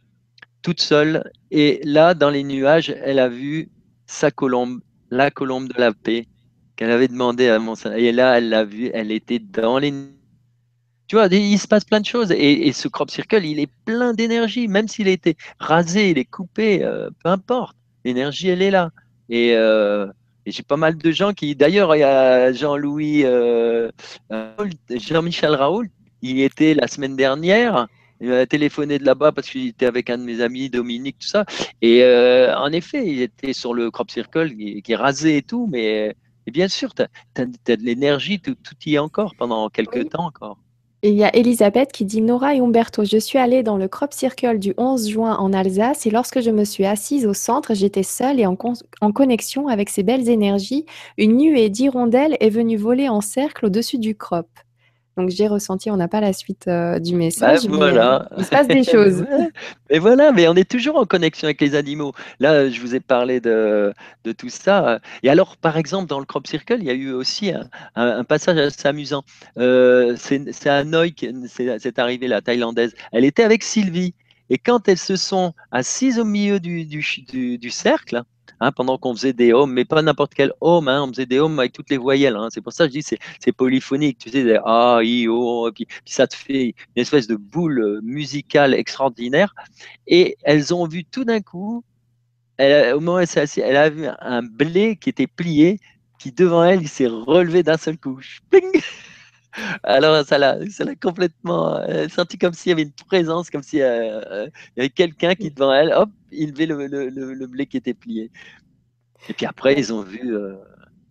[0.63, 1.31] toute seule.
[1.51, 3.71] Et là, dans les nuages, elle a vu
[4.07, 6.27] sa colombe, la colombe de la paix
[6.77, 7.95] qu'elle avait demandé à Mont-Saint.
[7.95, 9.93] Et là, elle l'a vue, elle était dans les
[11.09, 12.33] tu vois, il se passe plein de choses.
[12.33, 14.67] Et, ce crop circle, il est plein d'énergie.
[14.69, 17.77] Même s'il a été rasé, il est coupé, euh, peu importe.
[18.05, 18.91] L'énergie, elle est là.
[19.33, 20.07] Euh,
[20.47, 23.91] et, j'ai pas mal de gens qui, d'ailleurs, il y a Jean-Louis, euh,
[24.91, 25.87] Jean-Michel Raoult,
[26.23, 27.87] il était la semaine dernière.
[28.21, 31.29] Il m'a téléphoné de là-bas parce qu'il était avec un de mes amis, Dominique, tout
[31.29, 31.45] ça.
[31.83, 35.69] Et en effet, il était sur le crop circle qui, est rasé et tout.
[35.71, 36.17] Mais
[36.47, 38.57] bien sûr, tu as, de l'énergie, tout,
[38.87, 40.59] y est encore pendant quelques temps encore
[41.03, 44.13] il y a Elisabeth qui dit Nora et Umberto, je suis allée dans le Crop
[44.13, 48.03] Circle du 11 juin en Alsace et lorsque je me suis assise au centre, j'étais
[48.03, 48.57] seule et en,
[49.01, 50.87] en connexion avec ces belles énergies.
[51.19, 54.49] Une nuée d'hirondelles est venue voler en cercle au-dessus du crop.
[55.17, 58.29] Donc j'ai ressenti, on n'a pas la suite euh, du message, Bah, mais voilà.
[58.37, 59.25] il se passe des choses.
[59.89, 62.13] Et voilà, mais on est toujours en connexion avec les animaux.
[62.39, 63.95] Là, je vous ai parlé de,
[64.25, 65.01] de tout ça.
[65.23, 68.19] Et alors, par exemple, dans le Crop Circle, il y a eu aussi un, un-
[68.19, 69.25] un passage assez amusant.
[69.59, 70.39] Euh, c'est
[70.69, 72.95] à que- c'est c'est arrivé, la thaïlandaise.
[73.13, 74.15] Elle était avec Sylvie.
[74.51, 78.23] Et quand elles se sont assises au milieu du, du, ch- du- du cercle,
[78.61, 81.39] hein, pendant qu'on faisait des hommes, mais pas n'importe quel homme, hein, on faisait des
[81.39, 82.37] hommes avec toutes les voyelles.
[82.37, 82.49] hein.
[82.51, 84.19] C'est pour ça que je dis c'est c'est polyphonique.
[84.19, 87.81] Tu sais, des A, I, O, et puis, ça te fait une espèce de boule
[87.81, 89.55] euh, musicale extraordinaire.
[90.07, 91.85] Et elles ont vu tout d'un coup,
[92.59, 95.81] elle, au moment où elle s'est assise, elle a vu un blé qui était plié,
[96.19, 98.21] qui devant elle, il s'est relevé d'un seul coup.
[98.51, 98.83] Pling
[99.85, 103.63] Alors, ça l'a, ça l'a complètement euh, senti comme s'il y avait une présence, comme
[103.63, 107.47] s'il il y avait quelqu'un qui devant elle, hop, il levait le, le- le- le
[107.47, 108.31] blé qui était plié.
[109.29, 110.35] Et puis après, ils ont vu.
[110.37, 110.55] euh,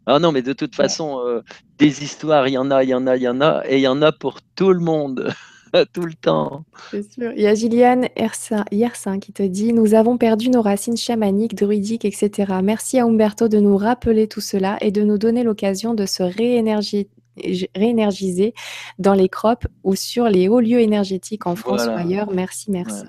[0.08, 1.42] Ah non, mais de toute façon, euh,
[1.80, 3.78] des histoires, il y en a, il y en a, il y en a, et
[3.78, 5.30] il y en a pour tout le monde,
[5.94, 6.66] tout le temps.
[6.92, 7.32] C'est sûr.
[7.36, 8.08] Il y a Gilliane
[8.72, 12.54] Yersin qui te dit Nous avons perdu nos racines chamaniques, druidiques, etc.
[12.64, 16.24] Merci à Umberto de nous rappeler tout cela et de nous donner l'occasion de se
[16.24, 17.08] réénergi-
[17.76, 18.53] réénergiser
[18.99, 22.32] dans les crops ou sur les hauts lieux énergétiques en France ou ailleurs.
[22.32, 23.03] Merci, merci.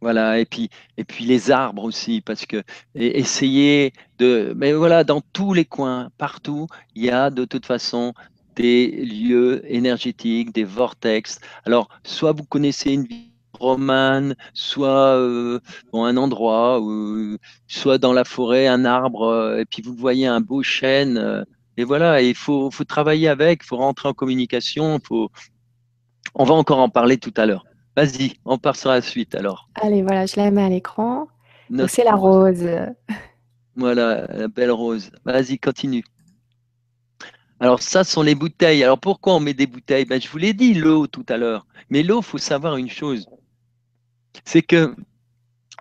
[0.00, 2.62] Voilà, et puis, et puis les arbres aussi, parce que
[2.94, 4.54] essayer de.
[4.56, 8.14] Mais voilà, dans tous les coins, partout, il y a de toute façon
[8.54, 11.40] des lieux énergétiques, des vortex.
[11.64, 15.58] Alors, soit vous connaissez une ville romane, soit euh,
[15.92, 20.26] bon, un endroit, ou, soit dans la forêt, un arbre, euh, et puis vous voyez
[20.26, 21.44] un beau chêne.
[21.78, 25.30] Et voilà, il faut, faut travailler avec, il faut rentrer en communication, faut...
[26.34, 27.64] on va encore en parler tout à l'heure.
[27.96, 29.70] Vas-y, on part sur la suite alors.
[29.76, 31.28] Allez, voilà, je la mets à l'écran.
[31.86, 32.62] C'est la rose.
[32.62, 32.70] rose.
[33.76, 35.12] Voilà, la belle rose.
[35.24, 36.02] Vas-y, continue.
[37.60, 38.82] Alors, ça sont les bouteilles.
[38.82, 40.04] Alors, pourquoi on met des bouteilles?
[40.04, 41.64] Ben, Je vous l'ai dit, l'eau tout à l'heure.
[41.90, 43.28] Mais l'eau, il faut savoir une chose.
[44.44, 44.96] C'est que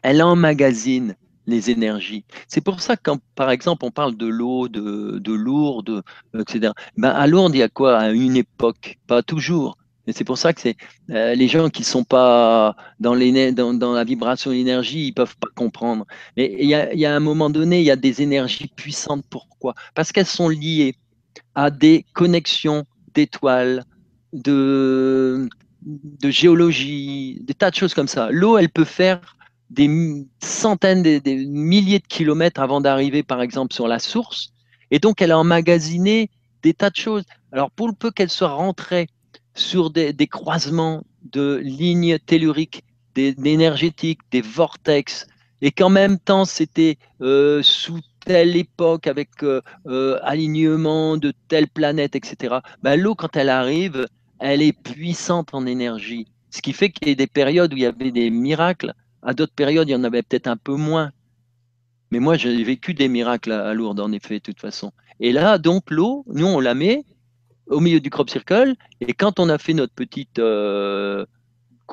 [0.03, 1.15] elle emmagasine
[1.47, 2.25] les énergies.
[2.47, 6.01] C'est pour ça que quand, par exemple, on parle de l'eau, de, de euh,
[6.41, 6.73] etc.
[6.97, 7.97] Ben, à Lourdes, il y a quoi?
[7.97, 9.77] À une époque, pas toujours.
[10.05, 10.77] Et c'est pour ça que c'est
[11.09, 15.13] euh, les gens qui sont pas dans, l'éner- dans, dans la vibration de l'énergie, ils
[15.13, 16.05] peuvent pas comprendre.
[16.37, 19.25] Mais il y a, y a un moment donné, il y a des énergies puissantes.
[19.29, 19.73] Pourquoi?
[19.95, 20.95] Parce qu'elles sont liées
[21.55, 23.83] à des connexions d'étoiles,
[24.33, 25.49] de,
[25.81, 28.29] de géologie, des tas de choses comme ça.
[28.31, 29.36] L'eau, elle peut faire
[29.69, 34.53] des centaines, des, milliers de kilomètres avant d'arriver, par exemple, sur la source.
[34.91, 36.29] Et donc, elle a emmagasiné
[36.63, 37.23] des tas de choses.
[37.51, 39.07] Alors, pour le peu qu'elle soit rentrée
[39.55, 42.83] sur des, croisements de lignes telluriques,
[43.15, 45.27] des, énergétiques, des vortex,
[45.61, 51.67] et qu'en même temps, c'était euh, sous telle époque, avec euh, euh, alignement de telle
[51.67, 52.57] planète, etc.
[52.83, 54.05] Ben, L'eau, quand elle arrive,
[54.39, 56.27] elle est puissante en énergie.
[56.51, 59.33] Ce qui fait qu'il y a des périodes où il y avait des miracles, à
[59.33, 61.11] d'autres périodes, il y en avait peut-être un peu moins.
[62.11, 64.91] Mais moi, j'ai vécu des miracles à, à Lourdes, en effet, de toute façon.
[65.19, 67.03] Et là, donc, l'eau, nous, on la met
[67.67, 71.25] au milieu du crop circle, et quand on a fait notre petite, euh,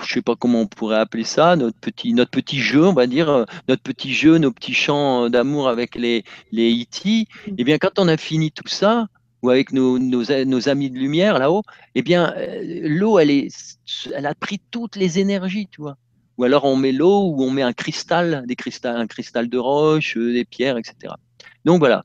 [0.00, 3.06] je sais pas comment on pourrait appeler ça, notre petit, notre petit jeu, on va
[3.06, 7.26] dire, euh, notre petit jeu, nos petits chants d'amour avec les, les E.T.,
[7.58, 9.08] eh bien, quand on a fini tout ça,
[9.42, 11.62] ou avec nos, nos, nos amis de lumière là-haut,
[11.94, 13.48] eh bien, euh, l'eau, elle, est,
[14.14, 15.96] elle a pris toutes les énergies, tu vois.
[16.38, 19.58] Ou alors on met l'eau, ou on met un cristal, des cristals, un cristal de
[19.58, 21.14] roche, euh, des pierres, etc.
[21.64, 22.04] Donc voilà.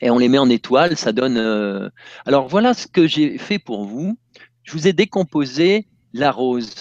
[0.00, 1.38] Et on les met en étoiles, ça donne.
[1.38, 1.88] euh,
[2.26, 4.18] Alors voilà ce que j'ai fait pour vous.
[4.62, 6.74] Je vous ai décomposé la rose.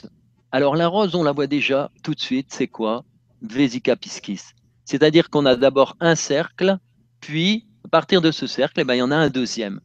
[0.52, 3.04] Alors la rose, on la voit déjà tout de suite, c'est quoi?
[3.42, 4.42] Vesica piscis.
[4.86, 6.78] C'est-à-dire qu'on a d'abord un cercle,
[7.22, 9.80] puis à partir de ce cercle, eh ben, il y en a un deuxième.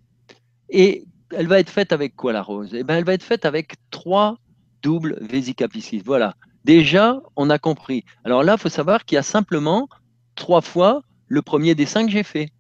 [0.68, 1.04] Et
[1.36, 2.70] elle va être faite avec quoi la rose?
[2.74, 4.38] Eh ben, Elle va être faite avec trois
[4.82, 6.02] doubles Vesica piscis.
[6.04, 6.34] Voilà.
[6.64, 8.04] Déjà, on a compris.
[8.24, 9.88] Alors là, il faut savoir qu'il y a simplement
[10.34, 12.50] trois fois le premier dessin que j'ai fait.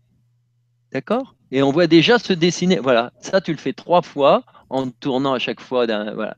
[0.92, 1.34] D'accord?
[1.50, 2.78] Et on voit déjà se dessiner.
[2.78, 5.86] Voilà, ça, tu le fais trois fois en tournant à chaque fois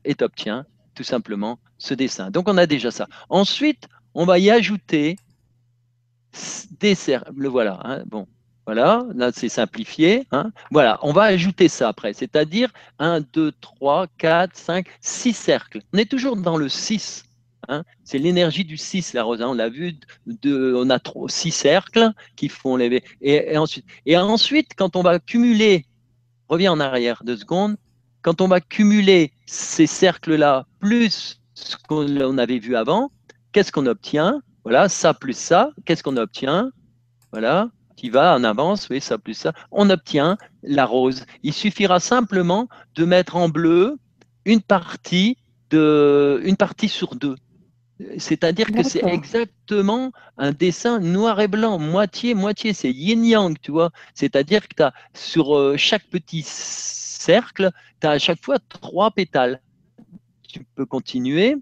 [0.03, 0.65] et tu obtiens
[0.95, 2.31] tout simplement ce dessin.
[2.31, 3.07] Donc, on a déjà ça.
[3.29, 5.15] Ensuite, on va y ajouter
[6.79, 7.31] des cercles.
[7.35, 7.79] Le voilà.
[7.83, 8.27] Hein, bon,
[8.65, 10.25] voilà, là, c'est simplifié.
[10.31, 10.51] Hein.
[10.71, 15.81] Voilà, on va ajouter ça après, c'est-à-dire 1, 2, 3, 4, 5, 6 cercles.
[15.93, 17.23] On est toujours dans le 6.
[17.69, 17.83] Hein.
[18.03, 19.41] C'est l'énergie du 6, la rose.
[19.41, 19.95] On l'a vu,
[20.45, 23.03] on a 6 cercles qui font les.
[23.21, 25.85] Et, ensuite, et ensuite, quand on va cumuler,
[26.49, 27.77] reviens en arrière deux secondes,
[28.21, 33.11] quand on va cumuler ces cercles-là plus ce qu'on avait vu avant,
[33.51, 34.41] qu'est-ce qu'on obtient?
[34.63, 36.71] Voilà, ça plus ça, qu'est-ce qu'on obtient?
[37.31, 41.25] Voilà, tu vas en avance, oui, ça plus ça, on obtient la rose.
[41.43, 43.97] Il suffira simplement de mettre en bleu
[44.45, 45.37] une partie,
[45.69, 47.35] de, une partie sur deux.
[48.17, 53.91] C'est-à-dire que c'est exactement un dessin noir et blanc, moitié, moitié, c'est yin-yang, tu vois.
[54.13, 57.71] C'est-à-dire que tu as sur euh, chaque petit cercle,
[58.01, 59.61] tu as à chaque fois trois pétales.
[60.47, 61.57] Tu peux continuer.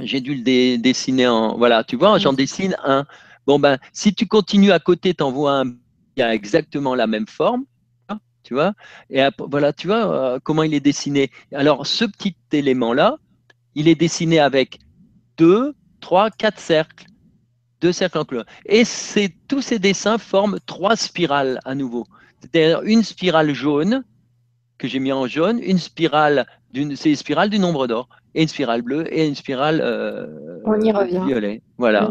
[0.00, 1.56] J'ai dû le dessiner en.
[1.56, 3.06] Voilà, tu vois, j'en dessine un.
[3.46, 5.72] Bon, ben, si tu continues à côté, tu en vois un
[6.16, 7.64] qui a exactement la même forme.
[8.08, 8.74] Hein, tu vois
[9.10, 11.30] Et voilà, tu vois euh, comment il est dessiné.
[11.52, 13.18] Alors, ce petit élément-là,
[13.74, 14.78] il est dessiné avec
[15.36, 17.06] deux, trois, quatre cercles.
[17.80, 18.46] Deux cercles en couleur.
[18.66, 18.84] Et
[19.48, 22.06] tous ces dessins forment trois spirales à nouveau.
[22.40, 24.04] C'est-à-dire une spirale jaune,
[24.78, 26.46] que j'ai mis en jaune, une spirale,
[26.94, 30.26] c'est une spirale du nombre d'or, et une spirale bleue, et une spirale euh,
[30.64, 31.22] On y revient.
[31.24, 31.62] violet.
[31.78, 32.10] Voilà.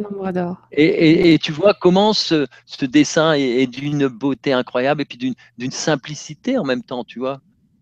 [0.72, 5.72] Et, et, tu vois comment ce, ce dessin est, d'une beauté incroyable et puis d'une
[5.72, 7.42] simplicité en même temps, tu vois.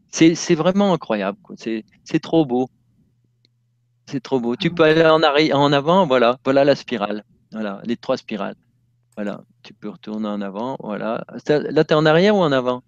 [0.09, 1.37] C'est vraiment incroyable.
[1.55, 2.69] C'est trop beau.
[4.07, 4.55] C'est trop beau.
[4.55, 7.23] Tu peux aller en, en avant, voilà, voilà la spirale.
[7.51, 8.55] Voilà, les trois spirales.
[9.15, 11.23] Voilà, tu peux retourner en avant, voilà.
[11.47, 12.81] Là, tu es en arrière ou en avant?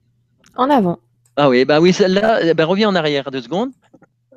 [0.55, 0.99] En avant.
[1.35, 3.71] Ah oui, bah oui, celle-là, eh ben, reviens en arrière deux secondes.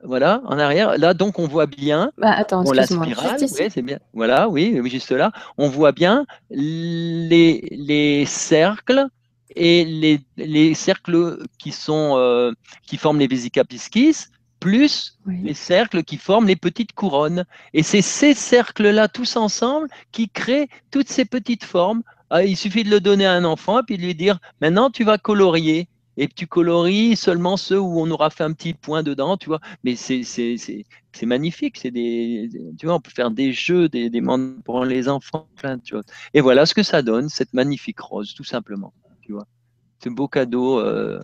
[0.03, 0.99] Voilà, en arrière.
[0.99, 2.13] Là, donc, on voit bien.
[2.19, 3.99] Bah, attends, la spirale, oui, c'est bien.
[4.13, 5.33] Voilà, oui, juste là.
[5.59, 9.07] On voit bien les, les cercles
[9.55, 12.53] et les, les cercles qui, sont, euh,
[12.87, 14.27] qui forment les vésicapiscis
[14.67, 17.45] plus les cercles qui forment les petites couronnes.
[17.73, 22.03] Et c'est ces cercles-là, tous ensemble, qui créent toutes ces petites formes.
[22.31, 24.91] Ah, il suffit de le donner à un enfant et puis de lui dire, maintenant
[24.91, 25.89] tu vas colorier.
[26.17, 29.61] Et tu colories seulement ceux où on aura fait un petit point dedans, tu vois.
[29.85, 30.25] Mais c'est
[31.23, 31.77] magnifique.
[31.77, 34.23] C'est des, tu vois, on peut faire des jeux, des, des
[34.65, 36.07] pour les enfants, plein de choses.
[36.35, 38.93] Et voilà ce que ça donne, cette magnifique rose, tout simplement.
[39.21, 39.47] Tu vois,
[40.03, 40.81] ce beau cadeau.
[40.81, 41.21] Euh,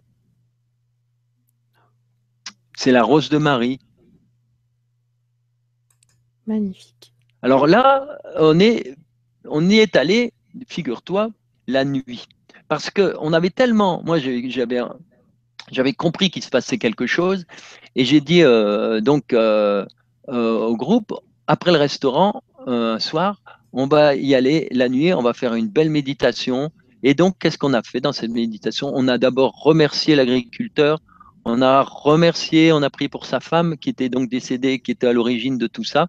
[2.83, 3.79] c'est la rose de Marie.
[6.49, 7.13] Magnifique.
[7.41, 8.97] Alors là, on, est,
[9.45, 10.33] on y est allé,
[10.67, 11.31] figure-toi,
[11.69, 12.27] la nuit.
[12.67, 14.81] Parce qu'on avait tellement, moi j'avais,
[15.71, 17.45] j'avais compris qu'il se passait quelque chose,
[17.95, 19.87] et j'ai dit euh, donc euh,
[20.29, 21.15] euh, au groupe,
[21.47, 23.43] après le restaurant, un soir,
[23.73, 26.73] on va y aller la nuit, on va faire une belle méditation.
[27.05, 28.91] Et donc, qu'est-ce qu'on a fait dans cette méditation?
[28.93, 30.99] On a d'abord remercié l'agriculteur
[31.45, 35.09] on a remercié, on a prié pour sa femme qui était donc décédée, qui était
[35.09, 36.09] à l'origine de tout ça.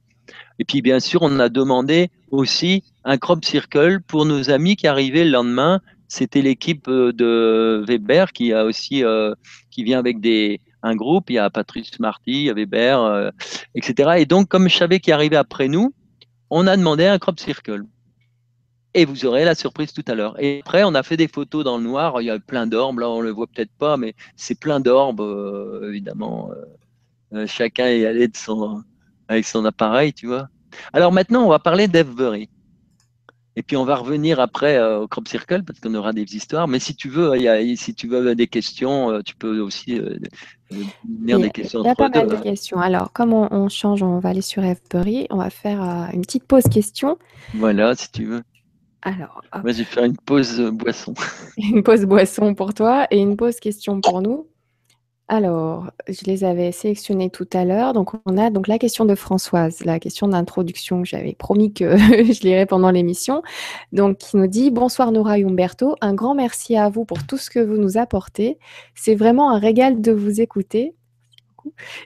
[0.60, 4.88] Et puis bien sûr, on a demandé aussi un crop circle pour nos amis qui
[4.88, 5.82] arrivaient le lendemain.
[6.08, 9.34] C'était l'équipe euh, de Weber qui a aussi euh,
[9.72, 11.30] qui vient avec des un groupe.
[11.30, 13.32] Il y a Patrice Marty, il y a Weber, euh,
[13.76, 14.12] etc.
[14.18, 15.94] Et donc comme je savais qu'il arrivait après nous,
[16.50, 17.84] on a demandé un crop circle
[18.94, 20.36] et vous aurez la surprise tout à l'heure.
[20.40, 22.22] Et après, on a fait des photos dans le noir.
[22.22, 23.00] Il y a plein d'orbes.
[23.00, 26.52] Là, on le voit peut-être pas, mais c'est plein d'orbes, euh, évidemment.
[26.52, 28.84] Euh, euh, chacun est allé de son,
[29.28, 30.48] avec son appareil, tu vois.
[30.92, 32.50] Alors maintenant, on va parler d'Evebury.
[33.56, 36.68] Et puis on va revenir après au Crop Circle parce qu'on aura des histoires.
[36.68, 40.02] Mais si tu veux, il y a, si tu veux des questions, tu peux aussi
[40.72, 41.84] venir des questions.
[41.84, 42.80] Il y a pas mal de questions.
[42.80, 45.28] Alors, comme on, change, on va aller sur Evebury.
[45.30, 45.82] On va faire
[46.14, 47.20] une petite pause question.
[47.54, 48.42] Voilà, si tu veux.
[49.06, 51.14] Alors, j'ai fait une pause euh, boisson.
[51.58, 54.48] une pause boisson pour toi et une pause question pour nous.
[55.28, 57.92] Alors, je les avais sélectionnés tout à l'heure.
[57.92, 61.98] Donc, on a donc la question de Françoise, la question d'introduction que j'avais promis que
[61.98, 63.42] je lirais pendant l'émission.
[63.92, 65.96] Donc, qui nous dit Bonsoir Nora et Umberto.
[66.00, 68.58] Un grand merci à vous pour tout ce que vous nous apportez.
[68.96, 70.96] C'est vraiment un régal de vous écouter.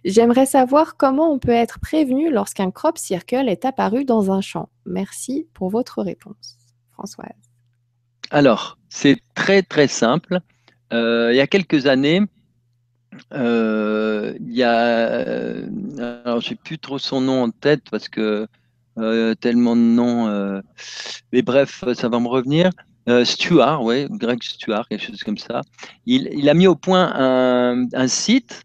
[0.03, 4.69] J'aimerais savoir comment on peut être prévenu lorsqu'un crop circle est apparu dans un champ.
[4.85, 6.56] Merci pour votre réponse.
[6.97, 7.29] Françoise
[8.31, 10.39] Alors, c'est très très simple.
[10.93, 12.21] Euh, il y a quelques années,
[13.33, 15.67] euh, il y a, euh,
[16.25, 18.47] alors j'ai plus trop son nom en tête parce que
[19.41, 20.61] tellement de noms,
[21.31, 22.71] mais bref, ça va me revenir.
[23.25, 25.61] Stuart, ouais, Greg Stuart, quelque chose comme ça.
[26.07, 28.63] Il, a mis au point un site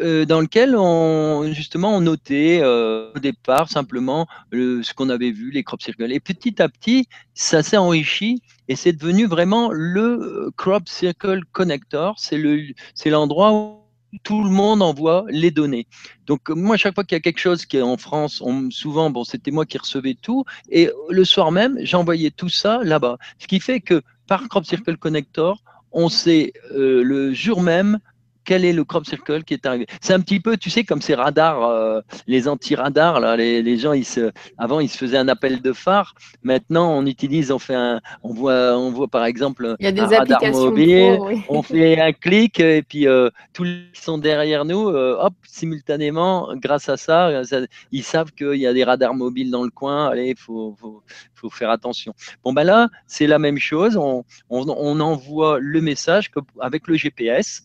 [0.00, 5.50] euh, dans lequel on justement on notait euh, au départ simplement ce qu'on avait vu,
[5.50, 6.12] les crop circles.
[6.12, 11.42] Et petit à petit, ça s'est enrichi et c'est devenu vraiment le euh, crop circle
[11.52, 12.14] connector.
[12.18, 13.78] C'est le c'est l'endroit où
[14.22, 15.86] tout le monde envoie les données.
[16.26, 19.24] Donc moi, chaque fois qu'il y a quelque chose qui est en France, souvent, bon,
[19.24, 23.16] c'était moi qui recevais tout, et le soir même, j'envoyais tout ça là-bas.
[23.38, 25.62] Ce qui fait que par Crop Circle Connector,
[25.92, 28.00] on sait le jour même
[28.44, 29.86] quel est le crop circle qui est arrivé?
[30.00, 33.92] C'est un petit peu, tu sais, comme ces radars, euh, les anti-radars, là, les, gens,
[33.92, 36.14] ils se, avant, ils se faisaient un appel de phare.
[36.42, 39.92] Maintenant, on utilise, on fait un, on voit, on voit par exemple Il y a
[39.92, 41.42] des un radar mobile, oui.
[41.48, 45.34] on fait un clic et puis euh, tous les qui sont derrière nous, euh, hop,
[45.44, 47.42] simultanément, grâce à ça,
[47.90, 50.08] ils savent qu'il y a des radars mobiles dans le coin.
[50.08, 51.02] Allez, il faut, faut,
[51.34, 52.14] faut, faire attention.
[52.42, 53.96] Bon, ben là, c'est la même chose.
[53.96, 57.62] On, on, on envoie le message avec le GPS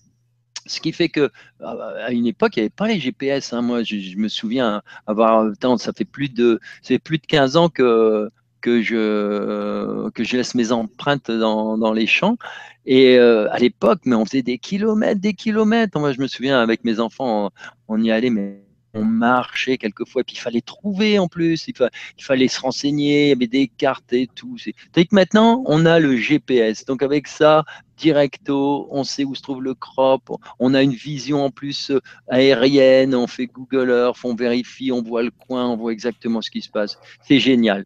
[0.67, 1.31] ce qui fait que
[1.61, 3.53] à une époque, il n'y avait pas les GPS.
[3.53, 3.61] Hein.
[3.61, 8.29] Moi, je, me souviens avoir, ça fait plus de, de 15 ans que,
[8.65, 12.37] je, laisse mes empreintes dans, les champs.
[12.85, 15.99] Et euh, à l'époque, mais on faisait des kilomètres, des kilomètres.
[15.99, 17.51] Moi, je me souviens avec mes enfants,
[17.87, 18.61] on, y allait, mais
[18.97, 21.73] on marchait quelquefois, et puis il fallait trouver en plus, il,
[22.17, 24.57] il, fallait se renseigner, il y avait des cartes et tout.
[24.57, 26.85] C'est que maintenant, on a le GPS.
[26.85, 27.63] Donc avec ça,
[27.97, 31.99] directo, on sait où se trouve le crop, on a une vision en plus euh,
[32.29, 36.51] aérienne, on fait Google Earth, on vérifie, on voit le coin, on voit exactement ce
[36.51, 36.97] qui se passe.
[37.21, 37.85] C'est génial.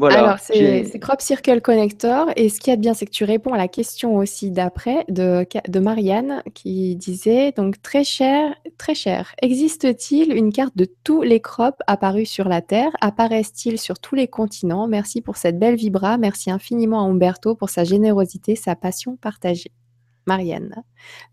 [0.00, 2.30] Alors, c'est Crop Circle Connector.
[2.36, 4.50] Et ce qu'il y a de bien, c'est que tu réponds à la question aussi
[4.50, 9.34] d'après de, de Marianne qui disait donc très cher, très cher.
[9.42, 12.90] Existe-t-il une carte de tous les crops apparus sur la Terre?
[13.00, 14.88] Apparaissent-ils sur tous les continents?
[14.88, 16.18] Merci pour cette belle vibra.
[16.18, 19.72] Merci infiniment à Umberto pour sa générosité, sa passion partagée.
[20.26, 20.82] Marianne.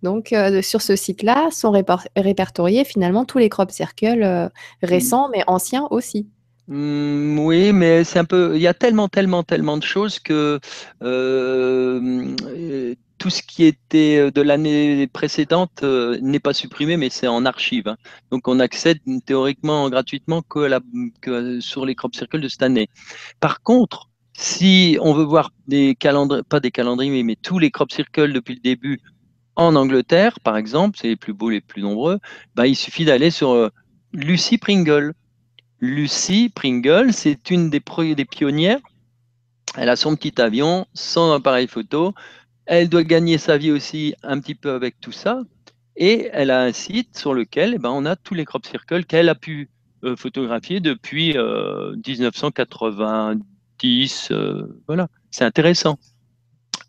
[0.02, 1.72] Donc, euh, sur ce site-là sont
[2.16, 4.50] répertoriés finalement tous les crop circles euh,
[4.82, 6.28] récents, mais anciens aussi.
[6.70, 8.56] Mmh, oui, mais c'est un peu.
[8.56, 10.60] Il y a tellement, tellement, tellement de choses que
[11.02, 12.36] euh,
[13.18, 17.88] tout ce qui était de l'année précédente euh, n'est pas supprimé, mais c'est en archive.
[17.88, 17.98] Hein.
[18.32, 22.88] Donc, on accède théoriquement gratuitement que, sur les crop circles de cette année.
[23.40, 27.92] Par contre, si on veut voir des calendriers, pas des calendriers, mais tous les crop
[27.92, 29.02] circles depuis le début
[29.56, 32.20] en Angleterre, par exemple, c'est les plus beaux, les plus nombreux,
[32.56, 33.70] bah, il suffit d'aller sur euh,
[34.14, 35.14] Lucy Pringle.
[35.82, 37.82] Lucie Pringle, c'est une des,
[38.16, 38.80] des pionnières.
[39.78, 42.14] Elle a son petit avion, son appareil photo.
[42.66, 45.42] Elle doit gagner sa vie aussi un petit peu avec tout ça.
[45.96, 49.06] Et elle a un site sur lequel eh ben, on a tous les crop circles
[49.06, 49.70] qu'elle a pu
[50.04, 54.32] euh, photographier depuis 1990.
[54.32, 56.00] Euh, euh, voilà, c'est intéressant.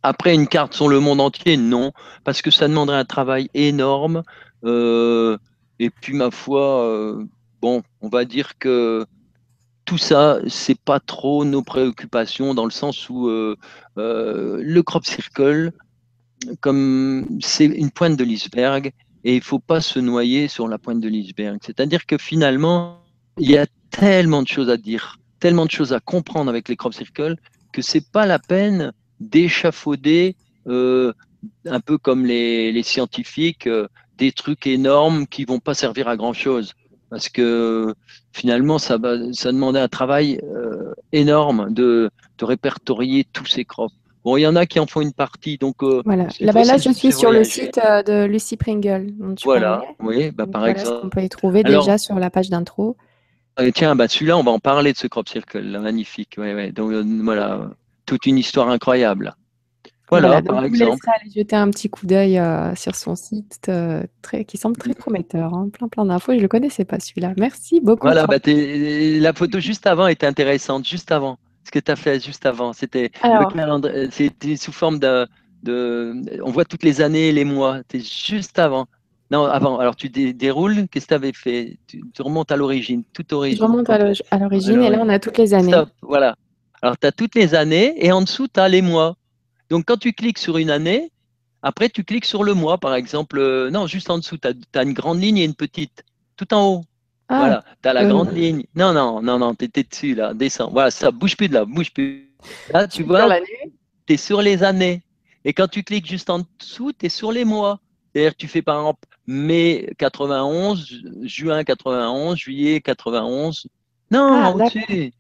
[0.03, 1.93] Après, une carte sur le monde entier, non,
[2.25, 4.23] parce que ça demanderait un travail énorme.
[4.65, 7.19] et puis, ma foi,
[7.61, 9.07] bon, on va dire que
[9.85, 13.57] tout ça, c'est pas trop nos préoccupations dans le sens où euh,
[13.99, 15.73] euh, le crop circle,
[16.61, 18.93] comme c'est une pointe de l'iceberg,
[19.24, 21.59] et il faut pas se noyer sur la pointe de l'iceberg.
[21.62, 23.03] C'est-à-dire que finalement,
[23.39, 26.77] il y a tellement de choses à dire, tellement de choses à comprendre avec les
[26.77, 27.37] crop circles
[27.73, 31.12] que c'est pas la peine d'échafauder euh,
[31.66, 33.69] un peu comme les, les scientifiques
[34.19, 36.74] des trucs énormes qui vont pas servir à grand chose
[37.11, 37.95] parce que
[38.32, 38.99] finalement, ça,
[39.32, 43.93] ça demandait un travail euh, énorme de, de, répertorier tous ces crops.
[44.24, 45.82] Bon, il y en a qui en font une partie, donc.
[45.82, 46.28] Euh, voilà.
[46.41, 49.12] Là, là, je suis sur le site euh, de Lucy Pringle.
[49.45, 49.82] voilà.
[49.99, 51.01] Oui, bah, par exemple.
[51.05, 52.97] On peut y trouver déjà sur la page d'intro.
[53.74, 56.37] tiens, bah, celui-là, on va en parler de ce crop circle, magnifique.
[56.39, 56.70] Ouais, ouais.
[56.70, 56.93] Donc
[57.24, 57.70] voilà,
[58.07, 59.35] toute une histoire incroyable.
[60.11, 60.99] Voilà, par exemple.
[61.05, 64.77] Je aller jeter un petit coup d'œil euh, sur son site euh, très, qui semble
[64.77, 65.55] très prometteur.
[65.55, 65.69] Hein.
[65.73, 66.32] Plein, plein d'infos.
[66.32, 67.32] Je ne le connaissais pas celui-là.
[67.37, 68.07] Merci beaucoup.
[68.07, 70.87] Voilà, bah, la photo juste avant était intéressante.
[70.87, 71.39] Juste avant.
[71.65, 72.73] Ce que tu as fait juste avant.
[72.73, 73.11] C'était
[74.57, 75.27] sous forme de,
[75.62, 77.78] de, On voit toutes les années et les mois.
[77.78, 78.87] C'était juste avant.
[79.31, 79.78] Non, avant.
[79.78, 80.89] Alors, tu déroules.
[80.89, 81.78] Qu'est-ce que tu avais fait?
[81.87, 83.59] Tu, remontes à l'origine, toute origine.
[83.59, 85.73] Je remonte à l'origine et là, on a toutes les années.
[86.03, 86.35] Voilà.
[86.82, 89.15] Alors, tu as toutes les années et en dessous, tu as les mois.
[89.71, 91.11] Donc, quand tu cliques sur une année,
[91.63, 93.39] après, tu cliques sur le mois, par exemple.
[93.39, 96.05] Euh, non, juste en dessous, tu as, une grande ligne et une petite.
[96.37, 96.85] Tout en haut.
[97.29, 98.09] Ah, voilà, tu as la euh.
[98.09, 98.65] grande ligne.
[98.75, 100.35] Non, non, non, non, tu étais dessus, là.
[100.35, 100.71] Descends.
[100.71, 102.33] Voilà, ça bouge plus de là, bouge plus.
[102.73, 103.39] Là, tu vois,
[104.07, 105.03] tu es sur les années.
[105.45, 107.79] Et quand tu cliques juste en dessous, tu es sur les mois.
[108.13, 113.67] C'est-à-dire tu fais par exemple mai 91, juin 91, juillet 91.
[114.11, 115.13] Non, ah, au-dessus.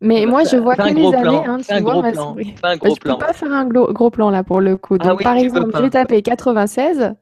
[0.00, 1.42] Mais moi, je vois que les années.
[1.46, 2.36] Hein, tu vois, plan.
[2.62, 4.96] un gros je ne peux pas faire un gros, plan là pour le coup.
[5.00, 7.14] Ah Donc, par exemple, je vais taper 96.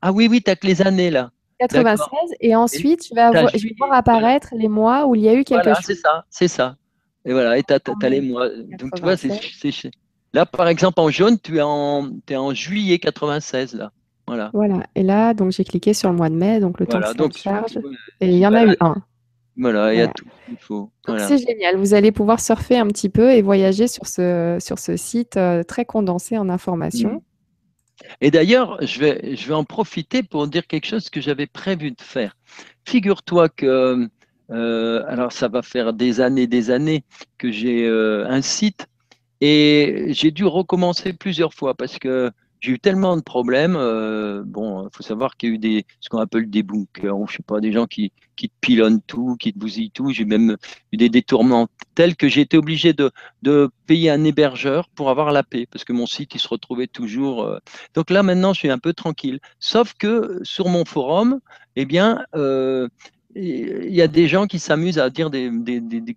[0.00, 1.30] Ah oui, oui, tu n'as que les années là.
[1.68, 2.08] 96
[2.40, 5.34] et ensuite je vais, avoir, je vais voir apparaître les mois où il y a
[5.34, 5.84] eu quelque voilà, chose.
[5.86, 6.76] C'est ça, c'est ça.
[7.24, 8.48] Et voilà, et tu as, les mois.
[8.48, 9.30] Donc tu vois, c'est
[10.32, 13.92] là par exemple en jaune, tu es en, es en juillet 96 là.
[14.26, 14.50] Voilà.
[14.52, 14.86] Voilà.
[14.94, 17.78] Et là, donc j'ai cliqué sur le mois de mai, donc le temps de charge.
[18.20, 18.96] Et il y en a eu un.
[19.56, 20.90] Voilà, il y a tout il faut.
[21.06, 21.76] C'est génial.
[21.76, 25.62] Vous allez pouvoir surfer un petit peu et voyager sur ce, sur ce site euh,
[25.62, 27.22] très condensé en informations.
[28.20, 31.90] Et d'ailleurs, je vais, je vais en profiter pour dire quelque chose que j'avais prévu
[31.90, 32.36] de faire.
[32.86, 34.08] Figure-toi que,
[34.50, 37.04] euh, alors ça va faire des années, des années
[37.38, 38.86] que j'ai euh, un site
[39.40, 42.30] et j'ai dû recommencer plusieurs fois parce que
[42.62, 43.74] j'ai eu tellement de problèmes.
[43.76, 47.18] Euh, bon, il faut savoir qu'il y a eu des, ce qu'on appelle des bunkers,
[47.18, 50.10] ou je sais pas, des gens qui, qui te pilonnent tout, qui te bousillent tout.
[50.12, 50.56] J'ai même
[50.92, 53.10] eu des détournements tels que j'ai été obligé de,
[53.42, 56.86] de, payer un hébergeur pour avoir la paix, parce que mon site, il se retrouvait
[56.86, 57.42] toujours.
[57.42, 57.58] Euh.
[57.94, 59.40] Donc là, maintenant, je suis un peu tranquille.
[59.58, 61.40] Sauf que sur mon forum,
[61.74, 62.88] eh bien, euh,
[63.34, 66.16] il y a des gens qui s'amusent à dire des, des, des,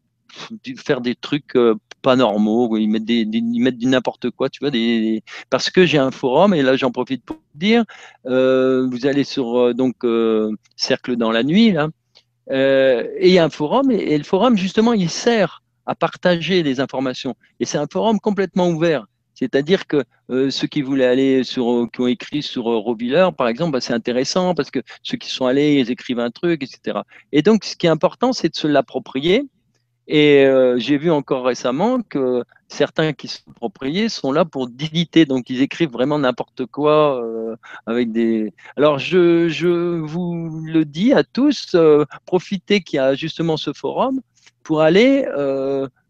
[0.78, 4.60] faire des trucs euh, pas normaux, ils mettent, des, ils mettent du n'importe quoi, tu
[4.60, 7.84] vois, des, parce que j'ai un forum, et là j'en profite pour dire,
[8.28, 10.06] euh, vous allez sur euh, donc
[10.76, 11.90] Cercle dans la nuit, là,
[12.52, 16.80] et il y a un forum, et, le forum justement, il sert à partager les
[16.80, 19.08] informations, et c'est un forum complètement ouvert.
[19.38, 23.82] C'est-à-dire que ceux qui voulaient aller sur, qui ont écrit sur Roviller, par exemple, bah,
[23.82, 27.00] c'est intéressant parce que ceux qui sont allés, ils écrivent un truc, etc.
[27.34, 29.44] Et donc, ce qui est important, c'est de se l'approprier
[30.08, 35.26] et euh, j'ai vu encore récemment que certains qui sont propriétaires sont là pour diliter,
[35.26, 37.56] donc ils écrivent vraiment n'importe quoi euh,
[37.86, 38.54] avec des.
[38.78, 44.22] Alors je, vous le dis à tous, euh, profitez qu'il y a justement ce forum
[44.64, 45.26] pour aller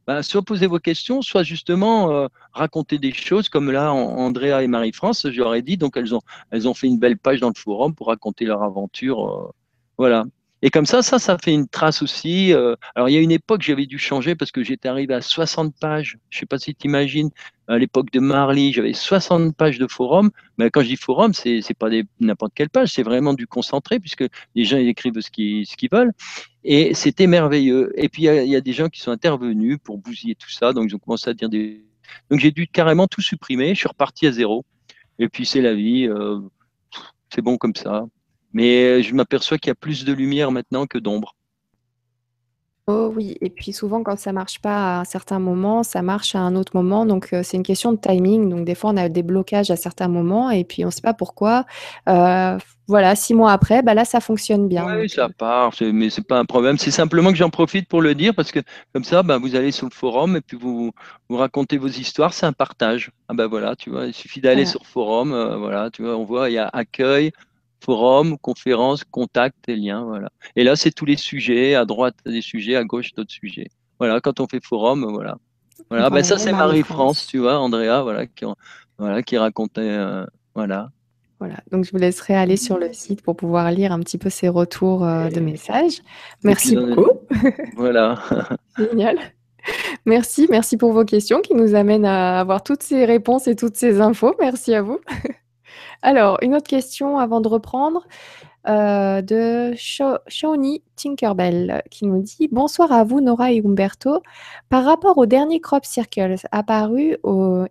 [0.07, 5.25] ben, soit poser vos questions, soit justement raconter des choses comme là Andrea et Marie-France,
[5.25, 8.07] ai dit, donc elles ont, elles ont fait une belle page dans le forum pour
[8.07, 9.53] raconter leur aventure.
[9.97, 10.25] voilà.
[10.65, 12.51] Et comme ça, ça, ça fait une trace aussi.
[12.51, 15.21] Euh, alors, il y a une époque, j'avais dû changer parce que j'étais arrivé à
[15.21, 16.17] 60 pages.
[16.31, 17.29] Je ne sais pas si tu imagines,
[17.67, 20.31] à l'époque de Marley, j'avais 60 pages de forum.
[20.57, 21.89] Mais quand je dis forum, c'est n'est pas
[22.19, 24.25] n'importe quelle page, c'est vraiment du concentré puisque
[24.55, 26.13] les gens écrivent ce qu'ils ce veulent.
[26.63, 27.93] Et c'était merveilleux.
[27.95, 30.73] Et puis, il y, a des gens qui sont intervenus pour bousiller tout ça.
[30.73, 31.85] Donc, ils ont commencé à dire des.
[32.31, 33.75] Donc, j'ai dû carrément tout supprimer.
[33.75, 34.65] Je suis reparti à zéro.
[35.19, 36.07] Et puis, c'est la vie.
[36.07, 36.39] Euh,
[37.29, 38.05] c'est bon comme ça.
[38.55, 41.35] Mais je m'aperçois qu'il y a plus de lumière maintenant que d'ombre.
[42.87, 46.35] Oh oui, et puis souvent quand ça marche pas à un certain moment, ça marche
[46.35, 47.07] à un autre moment.
[47.07, 48.47] Donc euh, c'est une question de timing.
[48.47, 51.01] Donc des fois on a des blocages à certains moments et puis on ne sait
[51.01, 51.65] pas pourquoi.
[52.07, 54.85] Euh, voilà, six mois après, bah là ça fonctionne bien.
[54.85, 56.77] Oui, ça part, mais c'est pas un problème.
[56.77, 58.59] C'est simplement que j'en profite pour le dire parce que
[58.93, 60.91] comme ça, bah, vous allez sur le forum et puis vous,
[61.27, 63.09] vous racontez vos histoires, c'est un partage.
[63.27, 66.15] Ah ben voilà, tu vois, il suffit d'aller sur le forum, euh, voilà, tu vois,
[66.15, 67.31] on voit il y a accueil,
[67.85, 70.03] forum, conférence, contact et liens.
[70.03, 70.29] Voilà.
[70.55, 73.67] Et là, c'est tous les sujets, à droite des sujets, à gauche d'autres sujets.
[73.99, 75.37] Voilà, quand on fait forum, voilà.
[75.89, 78.45] Voilà, ben, ça c'est Marie-France, tu vois, Andrea, voilà, qui,
[78.97, 80.25] voilà, qui racontait, euh,
[80.55, 80.89] voilà.
[81.39, 84.29] Voilà, donc je vous laisserai aller sur le site pour pouvoir lire un petit peu
[84.29, 86.01] ces retours euh, de messages.
[86.43, 87.09] Merci beaucoup.
[87.75, 88.17] Voilà.
[88.77, 89.17] Génial.
[90.05, 93.75] Merci, merci pour vos questions qui nous amènent à avoir toutes ces réponses et toutes
[93.75, 94.33] ces infos.
[94.39, 94.99] Merci à vous.
[96.05, 98.05] Alors, une autre question avant de reprendre.
[98.67, 104.21] Euh, de Shawnee Tinkerbell qui nous dit Bonsoir à vous, Nora et Umberto.
[104.69, 107.17] Par rapport aux derniers crop circles apparus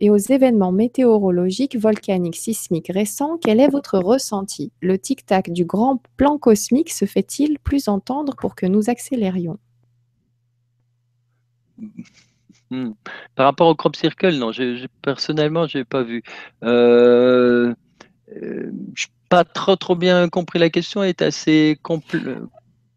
[0.00, 4.72] et aux événements météorologiques, volcaniques, sismiques récents, quel est votre ressenti?
[4.80, 9.58] Le tic-tac du grand plan cosmique se fait-il plus entendre pour que nous accélérions?
[12.70, 12.92] Hmm.
[13.36, 14.50] Par rapport au crop circle, non,
[15.02, 16.22] personnellement, je n'ai pas vu.
[16.64, 17.74] Euh, euh,
[18.28, 22.24] je n'ai pas trop, trop bien compris la question, elle est assez complexe.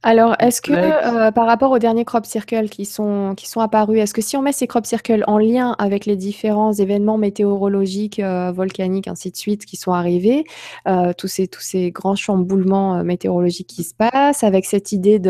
[0.08, 4.00] Alors, est-ce que euh, par rapport aux derniers crop circles qui sont, qui sont apparus,
[4.00, 8.22] est-ce que si on met ces crop circles en lien avec les différents événements météorologiques,
[8.22, 10.46] euh, volcaniques, ainsi de suite, qui sont arrivés,
[10.88, 15.30] euh, tous, ces, tous ces grands chamboulements météorologiques qui se passent, avec cette idée de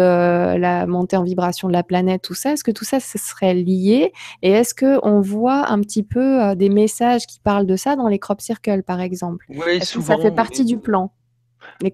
[0.60, 3.56] la montée en vibration de la planète, tout ça, est-ce que tout ça, ce serait
[3.56, 4.14] lié?
[4.44, 8.20] Et est-ce qu'on voit un petit peu des messages qui parlent de ça dans les
[8.20, 9.48] crop circles, par exemple?
[9.50, 10.18] Oui, souvent.
[10.18, 11.10] ça fait partie du plan?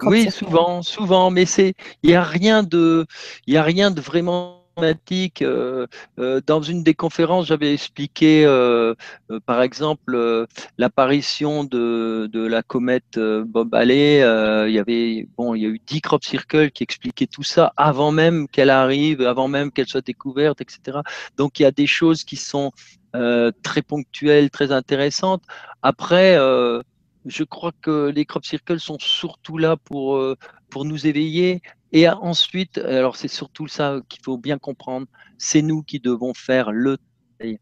[0.03, 1.73] Oui, souvent, souvent, mais c'est,
[2.03, 3.05] il n'y a rien de,
[3.47, 5.41] il a rien de vraiment dramatique.
[5.41, 5.87] Euh,
[6.19, 8.93] euh, dans une des conférences, j'avais expliqué, euh,
[9.45, 14.17] par exemple, l'apparition de, de, la comète Bob Halley.
[14.67, 17.73] il y avait, bon, il y a eu 10 crop circles qui expliquaient tout ça
[17.77, 20.99] avant même qu'elle arrive, avant même qu'elle soit découverte, etc.
[21.37, 22.71] Donc, il y a des choses qui sont
[23.61, 25.43] très ponctuelles, très intéressantes.
[25.83, 26.37] Après,
[27.25, 30.35] je crois que les crop circles sont surtout là pour, euh,
[30.69, 31.61] pour nous éveiller.
[31.91, 36.71] Et ensuite, alors c'est surtout ça qu'il faut bien comprendre, c'est nous qui devons faire
[36.71, 37.59] le travail.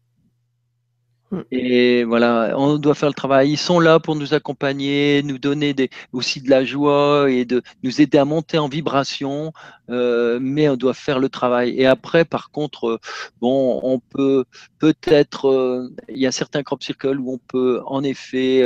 [1.32, 1.40] Hmm.
[1.50, 3.50] Et voilà, on doit faire le travail.
[3.50, 7.62] Ils sont là pour nous accompagner, nous donner des, aussi de la joie et de
[7.82, 9.52] nous aider à monter en vibration,
[9.88, 11.74] euh, mais on doit faire le travail.
[11.78, 13.00] Et après, par contre,
[13.40, 14.44] bon, on peut
[14.78, 18.62] peut-être, euh, il y a certains crop circles où on peut en effet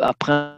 [0.00, 0.54] après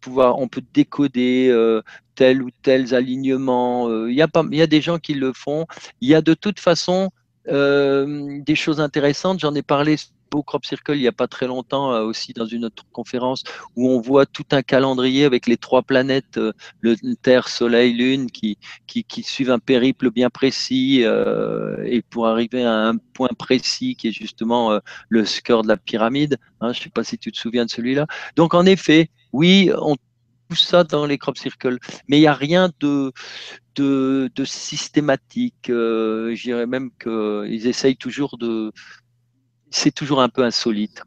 [0.00, 1.82] pouvoir, on peut décoder euh,
[2.14, 3.88] tel ou tel alignement.
[3.88, 5.66] Euh, il y, y a des gens qui le font.
[6.00, 7.10] Il y a de toute façon
[7.48, 9.40] euh, des choses intéressantes.
[9.40, 9.96] J'en ai parlé
[10.34, 13.44] au Crop Circle il n'y a pas très longtemps aussi dans une autre conférence
[13.76, 16.38] où on voit tout un calendrier avec les trois planètes,
[16.80, 21.02] le Terre, Soleil, Lune, qui, qui, suivent un périple bien précis
[21.84, 24.78] et pour arriver à un point précis qui est justement
[25.08, 26.38] le score de la pyramide.
[26.60, 28.06] Hein, je ne sais pas si tu te souviens de celui-là.
[28.36, 29.96] Donc en effet, oui, on
[30.48, 31.78] tout ça dans les crop circles,
[32.08, 33.12] mais il n'y a rien de,
[33.76, 35.70] de, systématique.
[35.70, 38.72] Euh, je dirais même qu'ils essayent toujours de.
[39.76, 41.02] C'est toujours un peu insolite.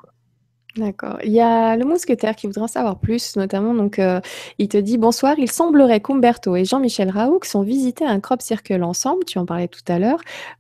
[0.78, 1.18] D'accord.
[1.24, 3.74] Il y a le mousquetaire qui voudrait en savoir plus, notamment.
[3.74, 4.22] Donc, euh,
[4.60, 5.36] il te dit bonsoir.
[5.40, 9.26] Il semblerait qu'Umberto et Jean-Michel Raoult sont visités un crop circle ensemble.
[9.26, 10.20] Tu en parlais tout à l'heure.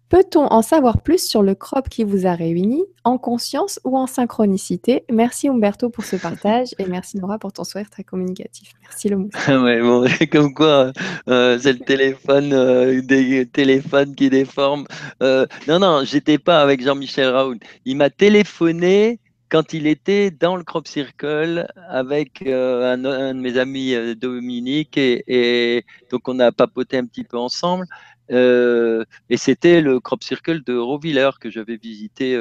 [0.09, 4.07] Peut-on en savoir plus sur le crop qui vous a réunis, en conscience ou en
[4.07, 5.03] synchronicité?
[5.11, 8.71] Merci Umberto pour ce partage et merci Nora pour ton sourire très communicatif.
[8.83, 10.29] Merci le mousquetaire.
[10.31, 10.93] comme quoi,
[11.27, 14.85] euh, c'est le téléphone, euh, des téléphones qui déforment.
[15.21, 17.59] non, non, j'étais pas avec Jean-Michel Raoult.
[17.83, 19.19] Il m'a téléphoné
[19.49, 24.97] quand il était dans le crop circle avec euh, un, de mes amis euh, Dominique
[24.97, 27.85] et, donc on a papoté un petit peu ensemble
[28.31, 32.35] euh, et c'était le crop circle de Roviller que j'avais visité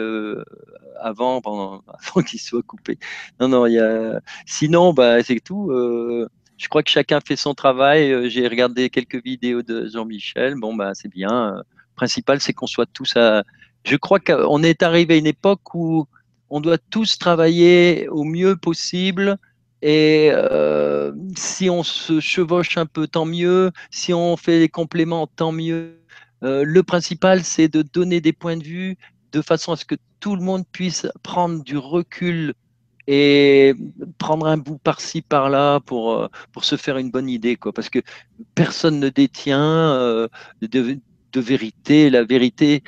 [1.01, 2.99] avant, avant qu'il soit coupé.
[3.41, 4.21] Non, non, il y a...
[4.47, 5.71] sinon, bah, c'est tout.
[5.71, 8.29] je crois que chacun fait son travail.
[8.31, 10.57] J'ai regardé quelques vidéos de Jean-Michel.
[10.57, 11.53] Bon, bah, c'est bien.
[11.59, 11.63] Le
[11.95, 13.45] principal, c'est qu'on soit tous à.
[13.85, 16.09] Je crois qu'on est arrivé à une époque où
[16.51, 19.39] on doit tous travailler au mieux possible.
[19.83, 23.73] Et euh, si on se chevauche un peu, tant mieux.
[23.91, 26.01] Si on fait des compléments, tant mieux.
[26.43, 28.97] Euh, le principal, c'est de donner des points de vue
[29.33, 32.55] de façon à ce que tout le monde puisse prendre du recul
[33.07, 33.75] et
[34.19, 37.57] prendre un bout par-ci, par-là pour, euh, pour se faire une bonne idée.
[37.57, 37.73] Quoi.
[37.73, 38.01] Parce que
[38.55, 40.29] personne ne détient
[40.63, 40.99] de,
[41.33, 42.11] de, vérité.
[42.11, 42.83] La vérité,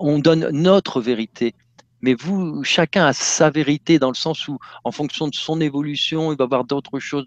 [0.00, 1.54] on donne notre vérité
[2.02, 6.32] mais vous, chacun a sa vérité dans le sens où, en fonction de son évolution,
[6.32, 7.24] il va avoir d'autres choses.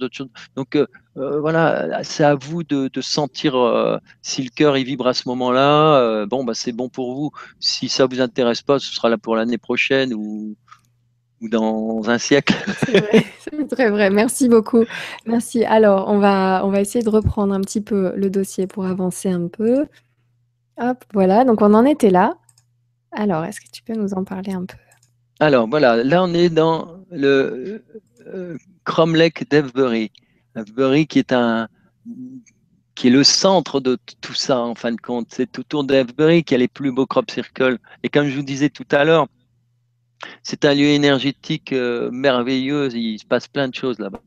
[0.55, 0.87] Donc euh,
[1.17, 5.27] euh, voilà, c'est à vous de, sentir euh, si le cœur il vibre à ce
[5.29, 6.25] moment-là.
[6.25, 7.31] bon, bah c'est bon pour vous.
[7.59, 10.55] Si ça vous intéresse pas, ce sera là pour l'année prochaine ou,
[11.41, 12.53] ou dans un siècle.
[13.39, 14.09] C'est très vrai.
[14.09, 14.83] Merci beaucoup.
[15.25, 15.63] Merci.
[15.65, 19.29] Alors, on va, on va essayer de reprendre un petit peu le dossier pour avancer
[19.29, 19.85] un peu.
[20.77, 21.45] Hop, voilà.
[21.45, 22.35] Donc, on en était là.
[23.11, 24.77] Alors, est-ce que tu peux nous en parler un peu?
[25.39, 27.83] Alors, voilà, là, on est dans le
[28.27, 30.11] euh, Cromlech d'Evebury.
[30.55, 31.67] Evebury qui est un
[32.95, 35.27] qui est le centre de tout ça en fin de compte.
[35.29, 37.77] C'est autour d'Evebury qu'il y a les plus beaux crop circles.
[38.03, 39.27] Et comme je vous disais tout à l'heure,
[40.43, 42.93] c'est un lieu énergétique euh, merveilleux.
[42.93, 44.21] Il se passe plein de choses là-bas.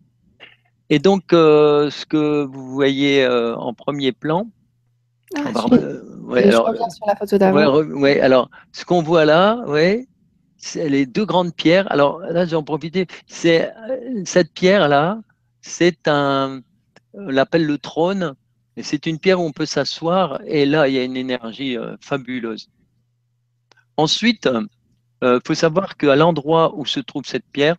[0.88, 4.48] Et donc, euh, ce que vous voyez en premier plan,
[5.36, 5.66] ah,
[6.22, 7.82] ouais, alors, sur la photo d'avant.
[7.82, 10.06] Ouais, alors, ce qu'on voit là, ouais,
[10.56, 11.90] c'est les deux grandes pierres.
[11.90, 13.10] Alors là, j'en profite.
[13.26, 15.20] C'est euh, cette pierre-là,
[15.60, 16.60] c'est un,
[17.14, 18.34] on l'appelle le trône.
[18.76, 20.40] Et c'est une pierre où on peut s'asseoir.
[20.46, 22.68] Et là, il y a une énergie euh, fabuleuse.
[23.96, 27.76] Ensuite, il euh, faut savoir qu'à l'endroit où se trouve cette pierre,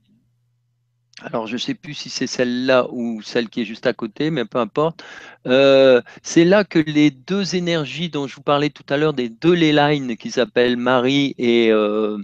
[1.24, 4.30] alors je ne sais plus si c'est celle-là ou celle qui est juste à côté,
[4.30, 5.04] mais peu importe.
[5.48, 9.30] Euh, c'est là que les deux énergies dont je vous parlais tout à l'heure, des
[9.30, 12.18] deux ley lines qui s'appellent Marie et euh,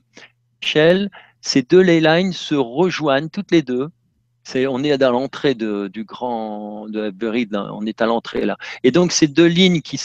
[0.61, 1.09] Michel,
[1.41, 3.89] ces deux ley lines se rejoignent toutes les deux.
[4.55, 7.13] on est à l'entrée du grand de
[7.71, 8.57] on est à l'entrée là.
[8.83, 9.99] Et donc ces deux lignes qui,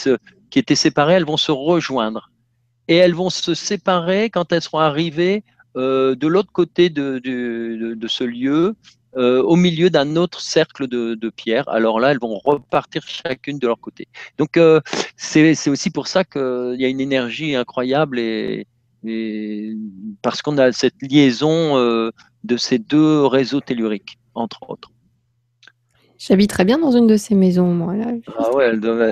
[0.55, 2.31] étaient séparées, elles vont se rejoindre.
[2.87, 5.43] Et elles vont se séparer quand elles seront arrivées
[5.75, 8.75] de l'autre côté de, ce lieu,
[9.17, 11.67] euh, au milieu d'un autre cercle de, pierres.
[11.69, 14.07] Alors là, elles vont repartir chacune de leur côté.
[14.37, 14.81] Donc euh,
[15.15, 18.67] c'est aussi pour ça qu'il y a une énergie incroyable et,
[20.21, 21.77] parce qu'on a cette liaison
[22.43, 24.91] de ces deux réseaux telluriques, entre autres.
[26.17, 27.95] J'habite très bien dans une de ces maisons, moi.
[27.95, 28.07] Là,
[28.37, 28.71] ah, ouais,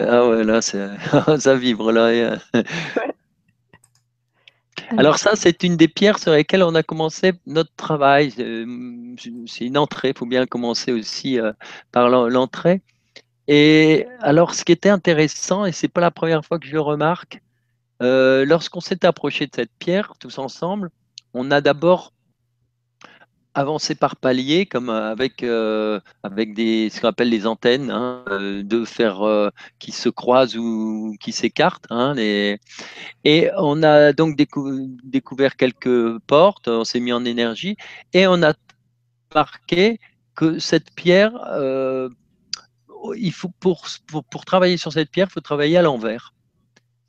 [0.09, 0.61] ah ouais, là,
[1.39, 2.37] ça vibre là.
[4.97, 8.33] Alors ça, c'est une des pierres sur lesquelles on a commencé notre travail.
[8.39, 9.15] Euh,
[9.47, 11.51] c'est une entrée, il faut bien commencer aussi euh,
[11.91, 12.81] par l'entrée.
[13.47, 16.81] Et alors, ce qui était intéressant, et c'est pas la première fois que je le
[16.81, 17.41] remarque,
[18.01, 20.89] euh, lorsqu'on s'est approché de cette pierre tous ensemble,
[21.33, 22.12] on a d'abord
[23.55, 28.23] avancer par paliers, comme euh, avec, euh, avec des, ce qu'on appelle les antennes, hein,
[28.29, 29.21] euh, de faire
[29.79, 31.85] qui se croisent ou qui s'écartent.
[31.89, 32.15] Hein.
[32.17, 37.77] Et on a donc découvert quelques portes, on s'est mis en énergie
[38.13, 38.53] et on a
[39.31, 39.99] remarqué
[40.35, 41.33] que cette pierre,
[43.15, 43.85] il faut pour,
[44.29, 46.33] pour, travailler sur cette pierre, il faut travailler à l'envers.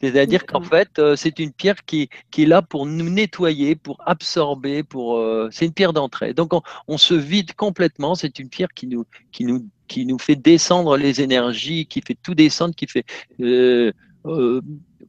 [0.00, 3.96] C'est-à-dire qu'en fait, euh, c'est une pierre qui, qui, est là pour nous nettoyer, pour
[4.04, 6.34] absorber, pour euh, c'est une pierre d'entrée.
[6.34, 6.52] Donc
[6.88, 8.14] on, se vide complètement.
[8.14, 12.16] C'est une pierre qui nous, qui, nous, qui nous fait descendre les énergies, qui fait
[12.22, 13.04] tout descendre, qui fait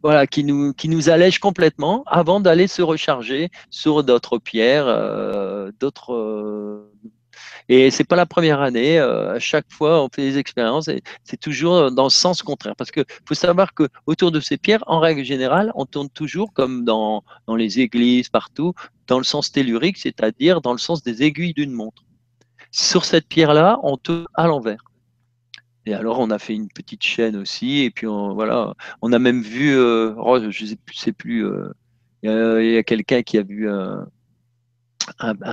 [0.03, 4.85] voilà, qui nous, qui nous allège complètement avant d'aller se recharger sur d'autres pierres,
[5.79, 6.85] d'autres
[7.67, 8.99] et c'est pas la première année.
[8.99, 12.75] Euh, à chaque fois, on fait des expériences et c'est toujours dans le sens contraire.
[12.75, 16.53] Parce que faut savoir que autour de ces pierres, en règle générale, on tourne toujours
[16.53, 18.73] comme dans, dans les églises, partout,
[19.07, 22.03] dans le sens tellurique, c'est-à-dire dans le sens des aiguilles d'une montre.
[22.71, 24.83] Sur cette pierre-là, on tourne à l'envers.
[25.87, 27.83] Et alors, on a fait une petite chaîne aussi.
[27.83, 31.69] Et puis, on, voilà, on a même vu, euh, oh, je plus, sais plus euh,
[32.23, 33.69] il y a, quelqu'un qui a vu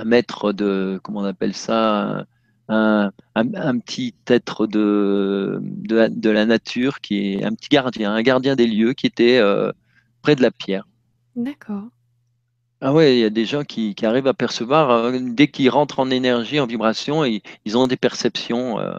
[0.05, 2.25] maître de, comment on appelle ça,
[2.69, 3.11] un,
[3.79, 8.93] petit être de, de, la nature, qui est un petit gardien, un gardien des lieux
[8.93, 9.71] qui était euh,
[10.21, 10.87] près de la pierre.
[11.35, 11.83] D'accord.
[12.81, 15.99] Ah ouais, il y a des gens qui, arrivent à percevoir, euh, dès qu'ils rentrent
[15.99, 18.79] en énergie, en vibration, ils, ils ont des perceptions.
[18.79, 18.93] Euh,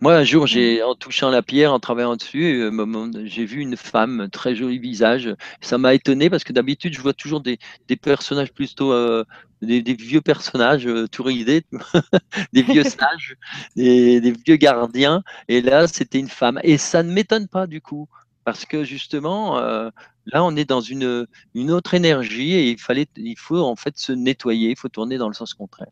[0.00, 3.76] moi, un jour, j'ai, en touchant la pierre, en travaillant dessus, euh, j'ai vu une
[3.76, 5.34] femme, très joli visage.
[5.60, 7.58] Ça m'a étonné parce que d'habitude, je vois toujours des,
[8.00, 9.24] personnages plutôt, euh,
[9.60, 11.64] des, vieux personnages euh, tout ridés,
[12.52, 13.36] des vieux sages,
[13.74, 15.24] des, des, vieux gardiens.
[15.48, 16.60] Et là, c'était une femme.
[16.62, 18.08] Et ça ne m'étonne pas du coup,
[18.44, 23.36] parce que justement, là, on est dans une, une autre énergie et il fallait, il
[23.36, 25.90] faut en fait se nettoyer, il faut tourner dans le sens contraire.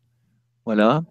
[0.64, 1.02] Voilà.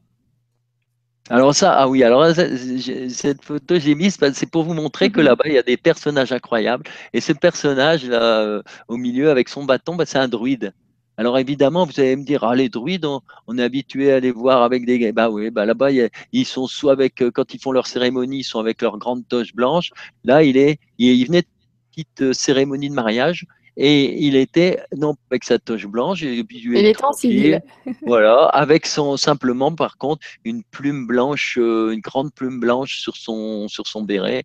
[1.29, 5.25] Alors ça, ah oui, alors cette photo j'ai mise, c'est pour vous montrer que mhm.
[5.25, 6.83] là-bas il y a des personnages incroyables.
[7.13, 10.73] Et ce personnage là, euh, au milieu avec son bâton, bah, c'est un druide.
[11.17, 13.05] Alors évidemment, vous allez me dire, ah les druides,
[13.47, 15.89] on, est habitué à les voir avec des, bah oui, bah là-bas
[16.31, 19.27] ils sont soit avec, euh, quand ils font leur cérémonie, ils sont avec leur grande
[19.27, 19.91] toche blanche.
[20.25, 21.47] Là, il est, il, venait de
[21.91, 23.45] petite euh, cérémonie de mariage
[23.77, 27.61] et il était, non avec sa toche blanche, et puis il est en civil.
[28.05, 33.17] voilà, avec son, simplement par contre une plume blanche, euh, une grande plume blanche sur
[33.17, 34.43] son, sur son béret,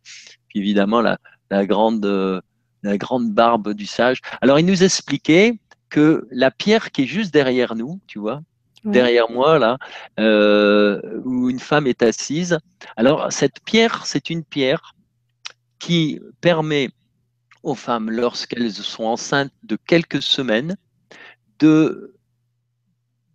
[0.48, 1.18] puis évidemment la,
[1.50, 2.40] la grande, euh,
[2.82, 4.20] la grande barbe du sage.
[4.40, 5.58] Alors il nous expliquait
[5.90, 8.42] que la pierre qui est juste derrière nous, tu vois,
[8.84, 9.78] derrière moi là,
[10.18, 12.58] euh, où une femme est assise.
[12.96, 14.94] Alors cette pierre, c'est une pierre
[15.78, 16.90] qui permet
[17.62, 20.76] aux femmes lorsqu'elles sont enceintes de quelques semaines
[21.58, 22.14] de,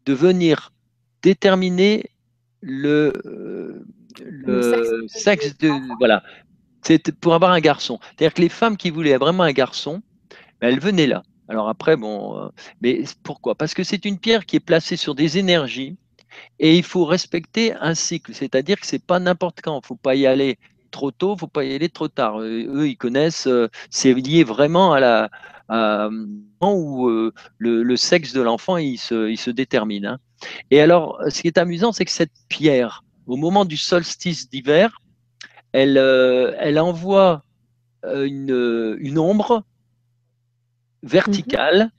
[0.05, 0.73] de venir
[1.21, 2.09] déterminer
[2.61, 3.13] le,
[4.23, 6.23] le, sexe, de, voilà.
[6.81, 7.99] C'est pour avoir un garçon.
[8.01, 10.01] C'est-à-dire que les femmes qui voulaient vraiment un garçon
[10.61, 11.23] ben, elles venaient là.
[11.47, 12.49] Alors après bon euh,
[12.81, 13.55] mais pourquoi?
[13.55, 15.97] Parce que c'est une pierre qui est placée sur des énergies
[16.59, 18.33] et il faut respecter un cycle.
[18.33, 19.79] C'est-à-dire que c'est pas n'importe quand.
[19.83, 20.57] Il faut pas y aller
[20.95, 22.39] trop tôt, faut pas y aller trop tard.
[22.39, 25.29] Euh, eux, ils connaissent, euh, c'est lié vraiment à la
[26.61, 30.05] où euh, le, sexe de l'enfant il se, il se détermine.
[30.05, 30.19] Hein.
[30.71, 35.01] Et alors, ce qui est amusant, c'est que cette pierre, au moment du solstice d'hiver,
[35.73, 35.97] elle,
[36.59, 37.43] elle envoie
[38.03, 39.63] une, une ombre
[41.03, 41.91] verticale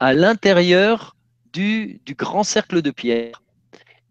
[0.00, 1.16] à l'intérieur
[1.52, 3.42] du, du grand cercle de pierre.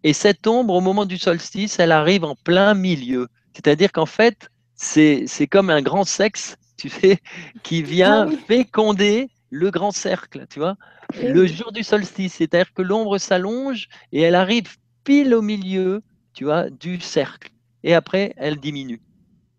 [0.04, 3.28] Et cette ombre, au moment du solstice, elle arrive en plein milieu.
[3.58, 7.18] C'est-à-dire qu'en fait, c'est comme un grand sexe, tu sais,
[7.64, 10.76] qui vient ah féconder le grand cercle, tu vois,
[11.20, 12.36] eh le jour du solstice.
[12.36, 16.04] C'est-à-dire que l'ombre s'allonge et elle arrive pile au milieu,
[16.34, 17.50] tu vois, du cercle.
[17.84, 19.02] Et après, elle diminue.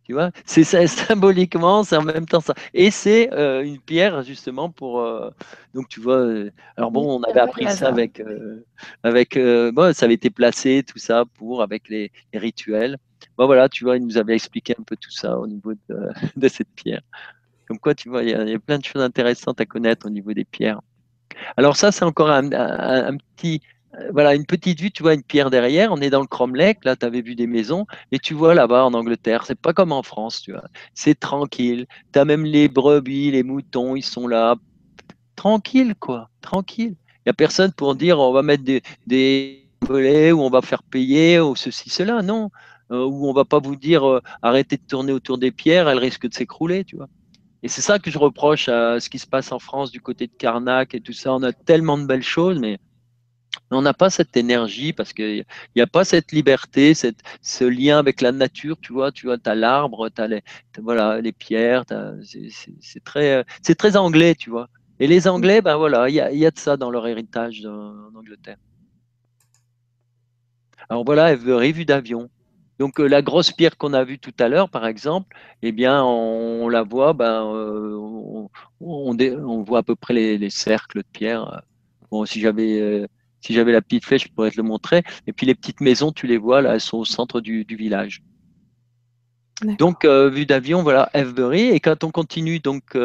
[0.09, 2.55] Tu vois, c'est symboliquement, c'est en même temps ça.
[2.73, 5.01] Et c'est euh, une pierre justement pour.
[5.01, 5.29] Euh,
[5.75, 8.23] donc tu vois, euh, alors bon, on avait appris ça avec,
[9.03, 12.97] avec, bon, ça avait été placé tout ça pour avec les, rituels.
[13.37, 16.49] Bon voilà, tu vois, il nous avait expliqué un peu tout ça au niveau de,
[16.49, 17.03] cette pierre.
[17.67, 20.33] Comme quoi, tu vois, il y, a, plein de choses intéressantes à connaître au niveau
[20.33, 20.81] des pierres.
[21.59, 23.61] Alors ça, c'est encore un, un petit
[24.13, 26.97] voilà, une petite vue, tu vois une pierre derrière, on est dans le Cromlech, là,
[26.97, 30.03] tu avais vu des maisons, et tu vois là-bas en Angleterre, c'est pas comme en
[30.03, 34.57] France, tu vois, c'est tranquille, tu as même les brebis, les moutons, ils sont là,
[35.37, 36.97] tranquille, quoi, tranquille.
[36.99, 40.63] Il n'y a personne pour dire on va mettre des, des volets ou on va
[40.63, 42.51] faire payer ou ceci, cela, non.
[42.91, 45.99] Euh, ou on va pas vous dire euh, arrêtez de tourner autour des pierres, elles
[45.99, 47.09] risquent de s'écrouler, tu vois.
[47.63, 50.27] Et c'est ça que je reproche à ce qui se passe en France du côté
[50.27, 51.35] de Carnac et tout ça.
[51.35, 52.79] On a tellement de belles choses, mais
[53.71, 55.45] on n'a pas cette énergie parce qu'il
[55.77, 58.77] n'y a pas cette liberté, cette, ce lien avec la nature.
[58.81, 60.43] Tu vois, tu vois, as l'arbre, tu as les,
[60.81, 61.85] voilà, les pierres.
[62.81, 63.45] C'est très,
[63.77, 64.69] très anglais, tu vois.
[65.01, 68.15] Et les Anglais, ben voilà, il y y a, de ça dans leur héritage en
[68.17, 68.57] Angleterre.
[70.89, 72.31] Alors voilà, Every vue d'avion.
[72.79, 76.69] Donc la grosse pierre qu'on a vue tout à l'heure, par exemple, eh bien, on,
[76.69, 78.49] la voit, ben, on,
[78.81, 81.63] on, voit à peu près les, cercles de pierre.
[82.11, 83.09] Bon, si j'avais
[83.41, 85.03] si j'avais la petite flèche, je pourrais te le montrer.
[85.27, 88.23] Et puis les petites maisons, tu les vois là, elles sont au centre du, village.
[89.79, 91.71] Donc, vue d'avion, voilà, Every.
[91.71, 92.97] Et quand on continue, donc,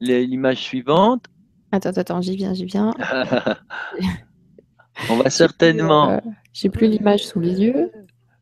[0.00, 1.26] l'image suivante.
[1.70, 2.94] Attends, attends, j'y viens, j'y viens.
[5.10, 6.10] on va certainement.
[6.10, 6.18] Euh,
[6.52, 7.90] j'ai plus l'image sous les yeux.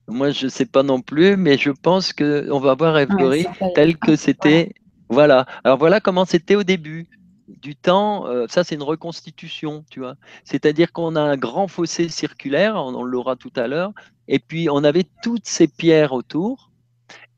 [0.09, 3.97] Moi, je ne sais pas non plus, mais je pense qu'on va voir Every tel
[3.97, 4.73] que c'était.
[5.09, 5.47] Voilà.
[5.65, 7.09] Alors voilà comment c'était au début
[7.57, 8.27] du temps.
[8.27, 10.17] Euh, ça, c'est une reconstitution, tu vois.
[10.45, 13.93] C'est-à-dire qu'on a un grand fossé circulaire, on, l'aura tout à l'heure,
[14.29, 16.71] et puis on avait toutes ces pierres autour.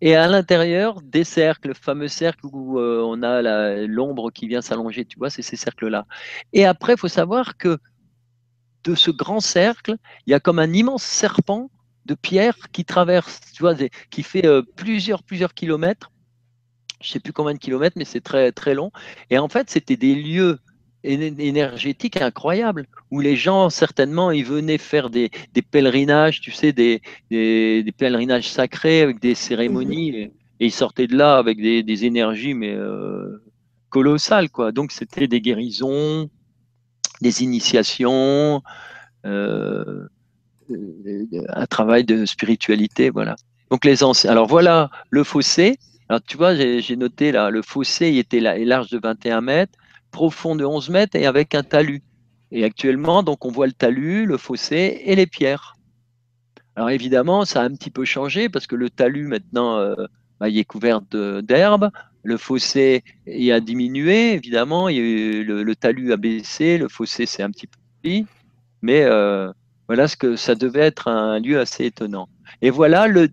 [0.01, 3.41] Et à l'intérieur, des cercles, le fameux cercle où euh, on a
[3.87, 6.07] l'ombre qui vient s'allonger, tu vois, c'est ces cercles-là.
[6.53, 7.79] Et après, il faut savoir que
[8.85, 11.71] de ce grand cercle, il y a comme un immense serpent
[12.07, 13.75] de pierre qui traverse, tu vois,
[14.11, 16.11] qui fait euh, plusieurs, plusieurs kilomètres.
[17.03, 18.91] Je ne sais plus combien de kilomètres, mais c'est très, très long.
[19.31, 20.59] Et en fait, c'était des lieux
[21.05, 25.31] énergétiques incroyables où les gens, certainement, ils venaient faire des,
[25.71, 30.11] pèlerinages, tu sais, des, des, pèlerinages sacrés avec des cérémonies.
[30.11, 33.43] Et, ils sortaient de là avec des, énergies, mais euh,
[33.89, 34.71] colossales, quoi.
[34.71, 36.31] Donc, c'était des guérisons,
[37.21, 38.63] des initiations.
[39.27, 40.07] Euh,
[41.49, 43.35] un travail de spiritualité, voilà.
[43.71, 44.31] Donc les anciens.
[44.31, 45.79] Alors voilà le fossé.
[46.09, 49.79] Alors tu vois, j'ai noté là, le fossé, il était large de 21 mètres,
[50.11, 52.03] profond de 11 mètres et avec un talus.
[52.51, 55.75] Et actuellement, donc on voit le talus, le fossé et les pierres.
[56.77, 59.95] Alors évidemment, ça a un petit peu changé parce que le talus maintenant, euh,
[60.39, 61.91] bah, il est couvert d'herbe.
[62.25, 64.89] Le fossé il a diminué, évidemment.
[64.89, 67.79] Le, talus a baissé, le fossé c'est un petit peu
[68.83, 69.53] mais euh,
[69.87, 72.29] voilà ce que ça devait être un lieu assez étonnant.
[72.61, 73.29] Et voilà le,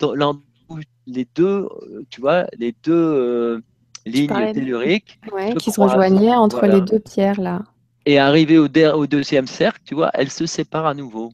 [1.08, 1.68] les deux,
[2.10, 3.62] tu vois, les deux euh,
[4.06, 5.20] lignes telluriques
[5.58, 7.64] qui se rejoignaient entre les deux pierres là.
[8.06, 11.32] Et arrivé au, au, deuxième cercle, tu vois, elles se séparent à nouveau.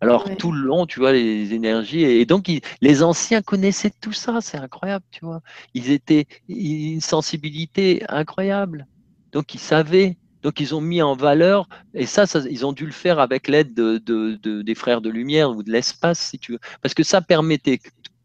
[0.00, 2.02] Alors tout le long, tu vois, les énergies.
[2.02, 2.50] Et, donc,
[2.80, 5.40] les anciens connaissaient tout ça, c'est incroyable, tu vois.
[5.74, 8.86] Ils étaient une sensibilité incroyable.
[9.32, 12.92] Donc, ils savaient donc ils ont mis en valeur, et ça, ils ont dû le
[12.92, 16.94] faire avec l'aide de, des frères de lumière ou de l'espace, si tu veux, parce
[16.94, 17.78] que ça permettait,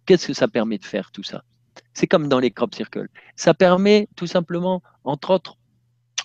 [0.08, 1.44] qu'est-ce que ça permet de faire tout ça?
[1.94, 3.10] C'est comme dans les crop circles.
[3.36, 5.58] Ça permet tout simplement, entre autres,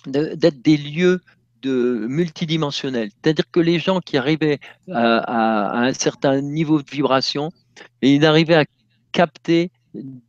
[0.07, 1.21] d'être des lieux
[1.61, 3.09] de multidimensionnels.
[3.09, 4.59] C'est-à-dire que les gens qui arrivaient
[4.91, 7.51] à, un certain niveau de vibration,
[8.01, 8.65] ils arrivaient à
[9.11, 9.71] capter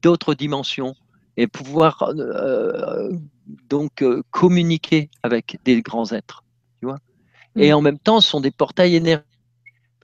[0.02, 0.94] d'autres dimensions
[1.36, 3.10] et pouvoir euh,
[3.68, 6.44] donc euh, communiquer avec des grands êtres.
[6.80, 6.98] Tu vois?
[7.56, 7.74] Et mm.
[7.74, 9.28] en même temps, ce sont des portails énergétiques.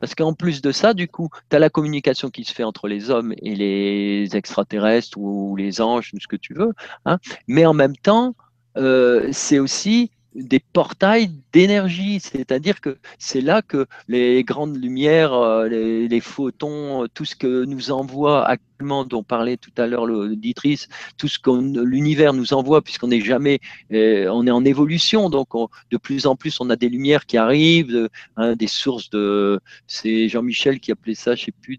[0.00, 2.88] Parce qu'en plus de ça, du coup, tu as la communication qui se fait entre
[2.88, 6.72] les hommes et les extraterrestres ou les anges, ou ce que tu veux.
[7.04, 7.18] Hein.
[7.46, 8.34] Mais en même temps,
[8.76, 15.68] euh, c'est aussi des portails d'énergie, c'est-à-dire que c'est là que les grandes lumières, euh,
[15.68, 20.88] les, photons, euh, tout ce que nous envoie actuellement, dont parlait tout à l'heure l'auditrice,
[21.18, 21.50] tout ce que
[21.82, 23.58] l'univers nous envoie, puisqu'on n'est jamais,
[23.92, 25.48] euh, on est en évolution, donc
[25.90, 30.28] de plus en plus on a des lumières qui arrivent, hein, des sources de, c'est
[30.28, 31.78] Jean-Michel qui appelait ça, je sais plus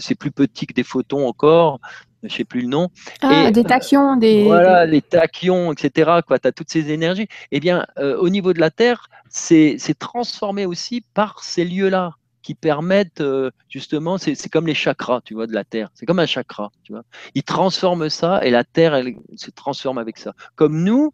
[0.00, 1.80] c'est plus petit que des photons encore,
[2.22, 2.88] je sais plus le nom.
[3.22, 4.44] Ah, des tachyons, des.
[4.44, 6.20] Voilà, les tachyons, etc.
[6.26, 7.28] Tu as toutes ces énergies.
[7.52, 12.54] Eh bien, euh, au niveau de la Terre, c'est transformé aussi par ces lieux-là qui
[12.54, 15.90] permettent euh, justement, c'est comme les chakras, tu vois, de la Terre.
[15.94, 17.02] C'est comme un chakra, tu vois.
[17.34, 20.32] Ils transforment ça et la Terre, elle se transforme avec ça.
[20.54, 21.12] Comme nous,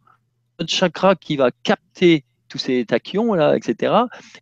[0.61, 3.95] notre chakra qui va capter tous ces tachyons là, etc.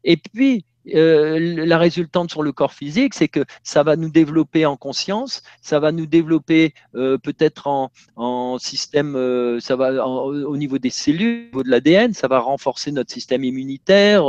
[0.05, 4.67] Et puis euh, la résultante sur le corps physique, c'est que ça va nous développer
[4.67, 7.69] en conscience, ça va nous développer euh, peut-être
[8.17, 12.41] en, système, euh, ça va au niveau des cellules, au niveau de l'ADN, ça va
[12.41, 14.25] renforcer notre système immunitaire,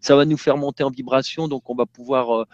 [0.00, 2.46] ça va nous faire monter en vibration, donc on va pouvoir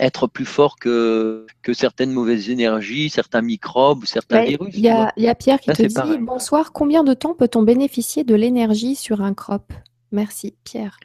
[0.00, 4.74] être plus fort que, que certaines mauvaises énergies, certains microbes ou certains virus.
[4.74, 8.96] Il y, a Pierre qui te dit Bonsoir, combien de temps peut-on bénéficier de l'énergie
[8.96, 9.72] sur un crop?
[10.12, 10.96] Merci, Pierre.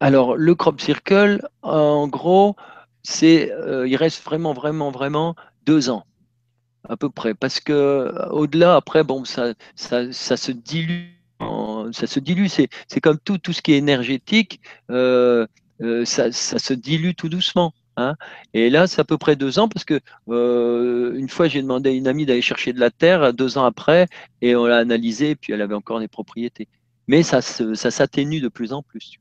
[0.00, 2.56] Alors, le crop circle, en gros,
[3.02, 5.34] c'est, euh, il reste vraiment, vraiment, vraiment
[5.66, 6.06] deux ans,
[6.88, 7.34] à peu près.
[7.34, 11.10] Parce que euh, au-delà, après, bon, ça, ça, se dilue.
[11.92, 12.68] ça se dilue, c'est,
[13.02, 14.60] comme tout, ce qui est énergétique,
[14.90, 15.46] euh,
[16.04, 17.74] ça, se dilue tout doucement.
[17.98, 18.16] Hein.
[18.54, 20.00] Et là, c'est à peu près deux ans parce que
[21.14, 24.06] une fois, j'ai demandé à une amie d'aller chercher de la terre deux ans après
[24.40, 26.68] et on l'a analysé et puis elle avait encore des propriétés.
[27.08, 29.18] Mais ça, ça s'atténue de plus en plus.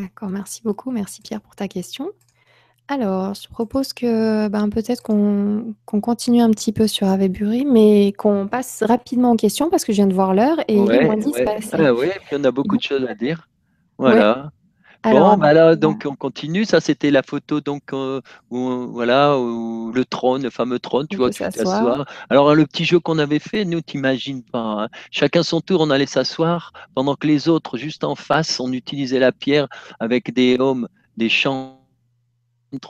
[0.00, 0.90] D'accord, merci beaucoup.
[0.90, 2.10] Merci Pierre pour ta question.
[2.90, 8.48] Alors, je propose que ben, peut-être qu'on continue un petit peu sur Avebury, mais qu'on
[8.48, 11.16] passe rapidement aux questions parce que je viens de voir l'heure et il est moins
[11.16, 11.44] Ouais, 10 ouais.
[11.44, 11.70] passé.
[11.74, 13.46] Ah ouais, puis on a beaucoup de choses à dire.
[13.98, 14.52] Voilà.
[15.02, 16.64] Alors, Bon, bah là, voilà, donc on continue.
[16.64, 18.20] Ça, c'était la photo donc euh,
[18.50, 22.04] où, voilà, où le trône, le fameux trône, tu on vois, tu t'assois.
[22.30, 24.58] Alors le petit jeu qu'on avait fait, nous, t'imagines pas.
[24.84, 24.88] hein.
[25.10, 29.18] Chacun son tour, on allait s'asseoir pendant que les autres, juste en face, on utilisait
[29.20, 29.68] la pierre
[30.00, 31.76] avec des hommes, des chants.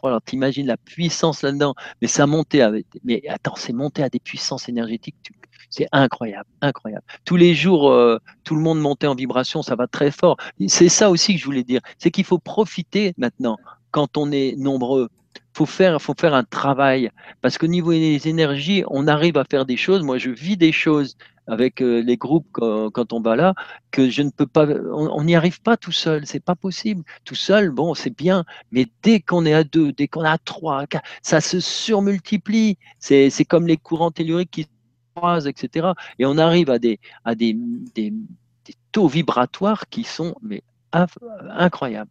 [0.03, 2.87] Alors t'imagines la puissance là-dedans, mais ça montait avec.
[3.05, 5.17] Mais attends, c'est monté à des puissances énergétiques.
[5.23, 5.33] tu-
[5.71, 7.05] C'est incroyable, incroyable.
[7.25, 10.37] Tous les jours, euh, tout le monde montait en vibration, ça va très fort.
[10.67, 13.59] C'est ça aussi que je voulais dire, c'est qu'il faut profiter maintenant
[13.91, 15.09] quand on est nombreux.
[15.55, 17.11] Faut faire, faut faire un travail
[17.43, 20.03] parce qu'au niveau des énergies, on arrive à faire des choses.
[20.03, 21.17] Moi, je vis des choses
[21.49, 23.55] avec euh, les groupes quand, on va là
[23.91, 24.67] que je ne peux pas.
[24.67, 27.03] On n'y arrive pas tout seul, c'est pas possible.
[27.25, 30.39] Tout seul, bon, c'est bien, mais dès qu'on est à deux, dès qu'on est à
[30.39, 30.85] trois,
[31.23, 32.79] ça se surmultiplie.
[33.01, 34.69] C'est comme les courants telluriques qui
[35.19, 35.89] croisent, etc.
[36.19, 37.55] Et on arrive à des, à des,
[37.95, 40.63] des, des taux vibratoires qui sont mais,
[40.93, 42.11] incroyables.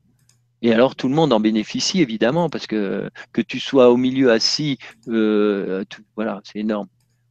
[0.61, 4.31] Et alors tout le monde en bénéficie évidemment parce que que tu sois au milieu
[4.31, 4.77] assis,
[5.07, 6.87] euh, tout- voilà, c'est énorme.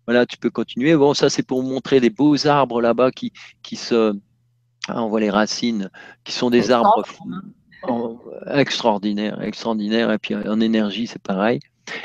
[0.06, 0.94] Voilà, tu peux continuer.
[0.96, 3.32] Bon, ça c'est pour montrer des beaux arbres là-bas qui,
[3.62, 4.16] qui se,
[4.88, 5.90] ah, on voit les racines,
[6.22, 7.04] qui sont des arbres
[7.82, 8.16] en-
[8.54, 10.12] extraordinaires, extraordinaires.
[10.12, 11.58] Et puis en énergie, c'est pareil.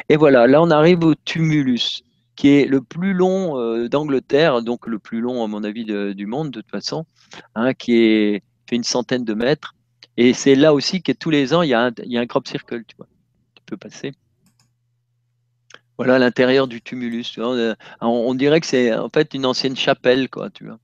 [0.10, 2.02] Et voilà, là on arrive au tumulus,
[2.42, 6.26] qui est le plus long euh, d'Angleterre, donc le plus long à mon avis du
[6.26, 7.06] monde de toute façon,
[7.54, 9.76] hein, qui est fait une centaine de mètres.
[10.18, 12.96] Et c'est là aussi que tous les ans il y a un, crop circle, tu
[12.98, 13.06] vois.
[13.54, 14.14] Tu peux passer.
[16.00, 17.30] Voilà l'intérieur du tumulus.
[17.32, 17.76] tu vois.
[18.02, 20.80] On, dirait que c'est en fait une ancienne chapelle, quoi, tu vois.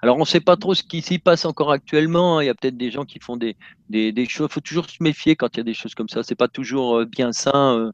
[0.00, 2.40] Alors, on ne sait pas trop ce qui s'y passe encore actuellement.
[2.40, 3.58] Il y a peut-être des gens qui font des,
[3.90, 4.48] des, des choses.
[4.50, 6.22] Il faut toujours se méfier quand il y a des choses comme ça.
[6.22, 7.92] C'est pas toujours euh, bien sain.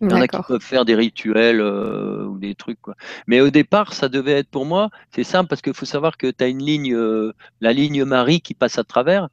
[0.00, 2.80] Il y en a qui peuvent faire des rituels euh, ou des trucs.
[2.82, 2.94] Quoi.
[3.26, 6.30] Mais au départ, ça devait être pour moi, c'est simple parce qu'il faut savoir que
[6.30, 9.28] tu as une ligne, euh, la ligne Marie qui passe à travers.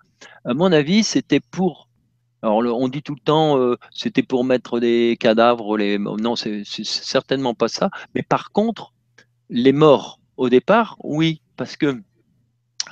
[0.46, 1.90] À mon avis, c'était pour.
[2.42, 5.78] Alors, le- on dit tout le temps, euh, c'était pour mettre des cadavres.
[5.78, 5.98] Les...
[5.98, 7.90] Non, c'est certainement pas ça.
[8.16, 8.94] Mais par contre,
[9.50, 12.02] les morts, au départ, oui, parce que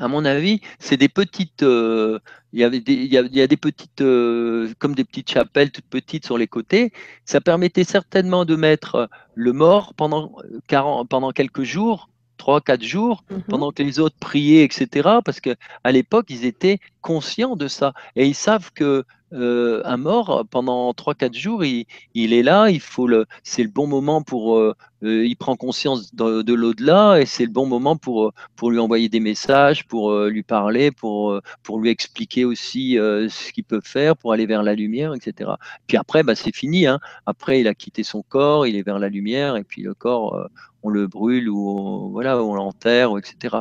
[0.02, 1.64] à mon avis, c'est des petites.
[1.64, 2.19] euh,
[2.53, 5.06] il y avait des, il y a, il y a des petites, euh, comme des
[5.06, 6.91] petites chapelles toutes petites sur les côtés.
[7.26, 10.36] Ça permettait certainement de mettre le mort pendant
[10.68, 13.44] 40, pendant quelques jours, trois, quatre jours, Mhm.
[13.48, 15.22] pendant que les autres priaient, etc.
[15.23, 19.98] Parce que à l'époque, ils étaient conscients de ça et ils savent que euh, un
[19.98, 22.70] mort pendant trois, quatre jours, il, il est là.
[22.70, 24.58] Il faut le, c'est le bon moment pour.
[24.58, 28.32] euh, euh, il prend conscience de, de l'au-delà et c'est le bon moment pour euh,
[28.56, 32.99] pour lui envoyer des messages, pour euh, lui parler, pour, euh, pour lui expliquer aussi
[32.99, 35.52] euh, ce qu'il peut faire pour aller vers la lumière, etc.
[35.88, 36.86] Puis après, bah, c'est fini.
[36.86, 36.99] Hein.
[37.26, 40.36] Après, il a quitté son corps, il est vers la lumière, et puis le corps,
[40.36, 40.48] euh,
[40.84, 43.58] on le brûle ou on, voilà, on l'enterre, etc.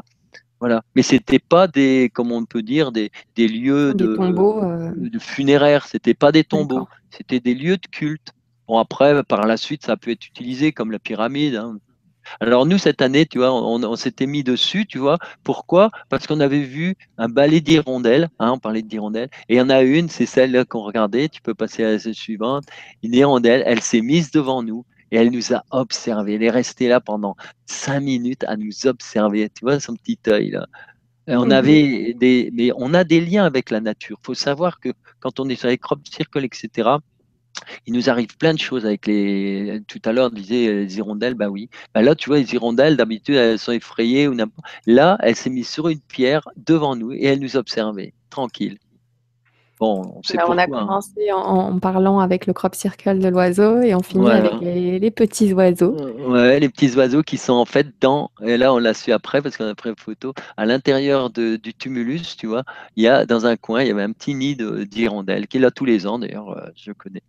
[0.61, 0.83] Voilà.
[0.95, 4.63] Mais c'était pas des, comment on peut dire, des, des lieux Des de, tombeaux.
[4.63, 5.87] euh, de funéraires.
[5.87, 6.87] C'était pas des tombeaux.
[7.11, 8.33] C'était des lieux de culte.
[8.69, 11.57] Bon, après, par la suite, ça peut être utilisé comme la pyramide.
[11.57, 11.79] hein.
[12.39, 15.19] Alors nous, cette année, tu vois, on, on s'était mis dessus, tu vois.
[15.43, 15.91] Pourquoi?
[16.11, 19.71] Parce qu'on avait vu un balai d'hirondelles, hein, on parlait d'hirondelles, et il y en
[19.71, 22.65] a une, c'est celle qu'on regardait, tu peux passer à la suivante,
[23.03, 26.35] une hirondelle, elle s'est mise devant nous et elle nous a observé.
[26.35, 30.51] Elle est restée là pendant cinq minutes à nous observer, tu vois, son petit œil
[30.51, 30.67] là.
[31.27, 34.17] Et on avait des, mais on a des liens avec la nature.
[34.21, 34.89] Il faut savoir que
[35.21, 36.91] quand on est sur les crop circles, etc.,
[37.87, 39.81] il nous arrive plein de choses avec les.
[39.87, 41.69] Tout à l'heure, on disait euh, les hirondelles, bah oui.
[41.95, 44.67] Bah là, tu vois, les hirondelles, d'habitude, elles sont effrayées ou n'importe.
[44.87, 48.79] Là, elle s'est mise sur une pierre devant nous et elle nous observait, tranquille.
[49.81, 50.67] Bon, on sait on a hein.
[50.69, 54.99] commencé en, en parlant avec le crop circle de l'oiseau et on finit avec les,
[54.99, 55.97] les petits oiseaux.
[56.29, 59.41] Ouais, les petits oiseaux qui sont en fait dans, et là on l'a su après
[59.41, 62.65] parce qu'on a pris une photo, à l'intérieur du tumulus, tu vois,
[62.97, 65.57] il y a dans un coin, il y avait un petit nid de- d'hirondelles qui
[65.57, 67.23] est là tous les ans d'ailleurs, euh, je connais.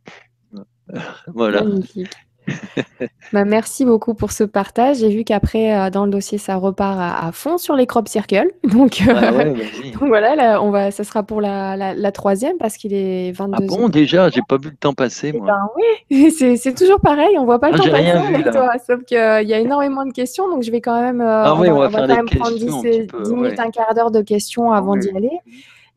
[1.27, 1.63] Voilà.
[1.63, 2.09] Magnifique.
[3.33, 4.97] Bah, merci beaucoup pour ce partage.
[4.97, 8.07] J'ai vu qu'après, euh, dans le dossier, ça repart à, à fond sur les crop
[8.09, 8.49] circles.
[8.63, 9.91] Donc, euh, Ah ouais, vas-y.
[9.99, 13.29] donc voilà, là, on va, ça sera pour la, la, la troisième parce qu'il est
[13.39, 15.47] Ah 22 bon, déjà, j'ai pas vu le temps passer, Eh moi.
[15.47, 15.69] ben
[16.11, 18.51] oui, c'est toujours pareil, on voit pas le Ah, temps passer vu, avec là.
[18.51, 21.53] toi, sauf qu'il y a énormément de questions, donc je vais quand même, euh, Ah
[21.55, 22.81] on oui, va, on va on va faire quand les même prendre 10, questions un
[22.81, 24.99] petit euh, peu, 10 minutes, un quart d'heure de questions Ah avant ouais.
[24.99, 25.31] d'y aller.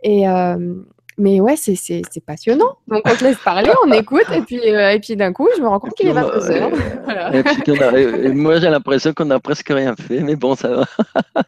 [0.05, 0.75] Et, euh,
[1.16, 2.77] mais ouais, c'est passionnant.
[2.89, 5.62] Donc on te laisse parler, on écoute, et puis, euh, et puis d'un coup, je
[5.62, 8.24] me rends compte qu'il est 22h.
[8.24, 10.85] et moi, j'ai l'impression qu'on n'a presque rien fait, mais bon, ça va.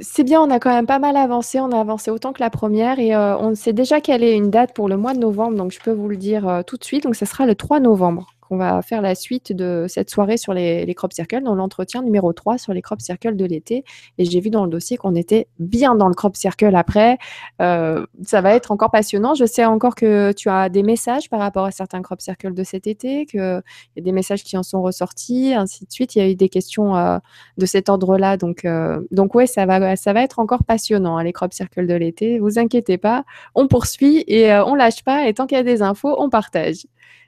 [0.00, 1.60] c'est bien, on a quand même pas mal avancé.
[1.60, 4.50] On a avancé autant que la première, et euh, on sait déjà quelle est une
[4.50, 6.84] date pour le mois de novembre, donc je peux vous le dire euh, tout de
[6.84, 7.04] suite.
[7.04, 10.52] Donc ce sera le 3 novembre on va faire la suite de cette soirée sur
[10.52, 13.82] les, crop circles, dans l'entretien numéro 3 sur les crop circles de l'été.
[14.18, 17.16] Et j'ai vu dans le dossier qu'on était bien dans le crop circle après.
[17.62, 19.32] Euh, ça va être encore passionnant.
[19.32, 22.62] Je sais encore que tu as des messages par rapport à certains crop circles de
[22.62, 26.14] cet été, qu'il y a des messages qui en sont ressortis, ainsi de suite.
[26.14, 27.18] Il y a eu des questions euh,
[27.56, 28.36] de cet ordre-là.
[28.36, 31.94] Donc, euh, donc ça va, ça va être encore passionnant, hein, les crop circles de
[31.94, 32.38] l'été.
[32.38, 33.24] Vous inquiétez pas,
[33.54, 35.26] on poursuit et on lâche pas.
[35.26, 36.84] Et tant qu'il y a des infos, on partage.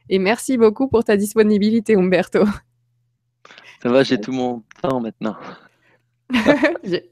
[0.09, 2.45] Et merci beaucoup pour ta disponibilité, Umberto.
[3.83, 5.37] Ça va, j'ai tout mon temps maintenant.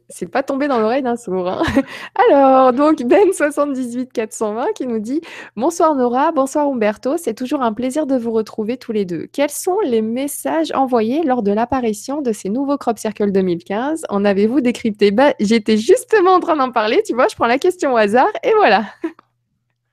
[0.09, 1.49] C'est pas tombé dans l'oreille d'un sourd.
[1.49, 1.63] Hein.
[2.31, 5.21] Alors, donc Ben78420 qui nous dit
[5.57, 9.27] Bonsoir Nora, bonsoir Umberto, c'est toujours un plaisir de vous retrouver tous les deux.
[9.33, 14.25] Quels sont les messages envoyés lors de l'apparition de ces nouveaux Crop Circle 2015 En
[14.25, 15.11] avez-vous décrypté?
[15.11, 18.31] Bah, J'étais justement en train d'en parler, tu vois, je prends la question au hasard
[18.43, 18.85] et voilà.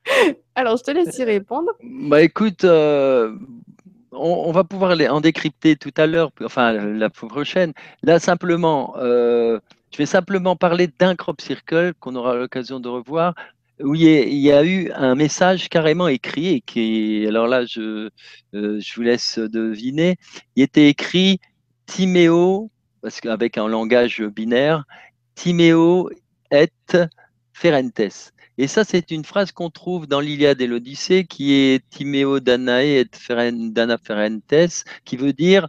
[0.54, 1.72] Alors, je te laisse y répondre.
[1.82, 3.34] Bah écoute, euh,
[4.12, 7.72] on, va pouvoir en décrypter tout à l'heure, enfin la prochaine.
[8.02, 9.58] Là, simplement, euh,
[9.92, 13.34] je vais simplement parler d'un crop circle qu'on aura l'occasion de revoir,
[13.80, 18.10] où il y, a, eu un message carrément écrit, et qui, alors là, je,
[18.54, 20.16] euh, je vous laisse deviner,
[20.56, 21.40] il était écrit
[21.86, 22.70] Timéo,
[23.00, 24.84] parce qu'avec un langage binaire,
[25.34, 26.10] Timéo
[26.50, 26.68] et
[27.54, 28.32] Ferentes.
[28.60, 32.84] Et ça, c'est une phrase qu'on trouve dans l'Iliade et l'Odyssée, qui est Timéo Danae
[32.84, 33.06] et
[33.70, 35.66] Dana Ferentes, qui veut dire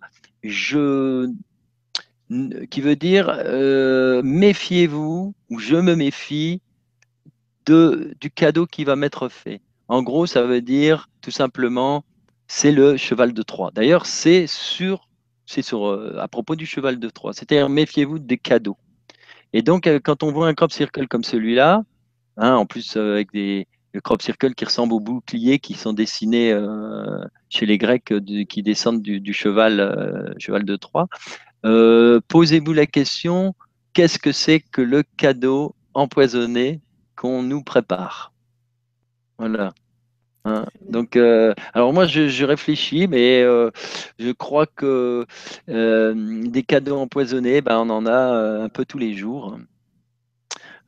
[2.69, 6.59] qui veut dire euh, méfiez-vous ou je me méfie
[7.65, 9.61] de, du cadeau qui va m'être fait.
[9.87, 12.03] En gros, ça veut dire tout simplement
[12.49, 13.71] c'est le cheval de Troie.
[13.73, 15.07] D'ailleurs, c'est sur,
[15.45, 17.31] c'est sur euh, à propos du cheval de Troie.
[17.31, 18.75] C'est-à-dire méfiez-vous des cadeaux.
[19.53, 21.83] Et donc, euh, quand on voit un crop circle comme celui-là,
[22.37, 23.67] Hein, en plus, euh, avec des
[24.03, 28.13] crop circles qui ressemblent aux boucliers qui sont dessinés euh, chez les Grecs
[28.47, 31.07] qui descendent du, cheval, euh, cheval de Troie.
[31.63, 33.53] Posez-vous la question
[33.93, 36.79] qu'est-ce que c'est que le cadeau empoisonné
[37.17, 38.31] qu'on nous prépare?
[39.37, 39.73] Voilà.
[40.45, 45.25] Hein, donc, alors moi, je, réfléchis, mais je crois que
[45.67, 49.57] des cadeaux empoisonnés, ben, on en a un peu tous les jours.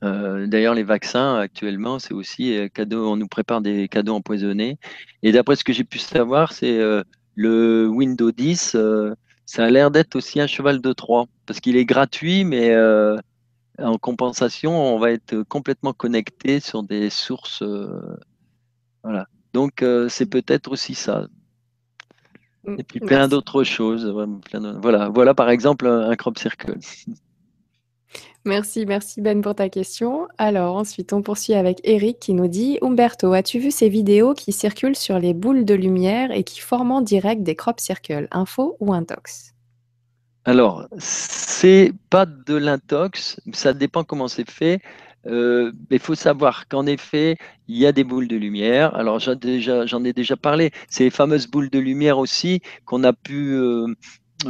[0.04, 3.08] Euh, d'ailleurs, les vaccins actuellement, c'est aussi euh, cadeau.
[3.10, 4.78] On nous prépare des cadeaux empoisonnés.
[5.22, 7.04] Et d'après ce que j'ai pu savoir, c'est euh,
[7.36, 8.76] le Windows 10.
[9.46, 12.76] ça a l'air d'être aussi un cheval de Troie parce qu'il est gratuit, mais
[13.80, 17.64] en compensation, on va être complètement connecté sur des sources.
[19.04, 19.28] voilà.
[19.54, 21.28] Donc, c'est peut-être aussi ça.
[22.66, 24.06] Mm, Et puis plein d'autres choses.
[24.82, 26.78] Voilà, voilà par exemple un crop circle.
[28.46, 30.28] Merci, merci Ben pour ta question.
[30.38, 34.52] Alors ensuite, on poursuit avec Eric qui nous dit Umberto, as-tu vu ces vidéos qui
[34.52, 38.76] circulent sur les boules de lumière et qui forment en direct des crop circles Info
[38.82, 39.54] ou intox?
[40.44, 44.82] Alors, c'est pas de l'intox, ça dépend comment c'est fait.
[45.26, 47.38] Euh, il faut savoir qu'en effet,
[47.70, 48.94] il y a des boules de lumière.
[48.94, 50.72] Alors, j'en ai déjà parlé.
[50.90, 53.88] Ces fameuses boules de lumière aussi qu'on a pu euh,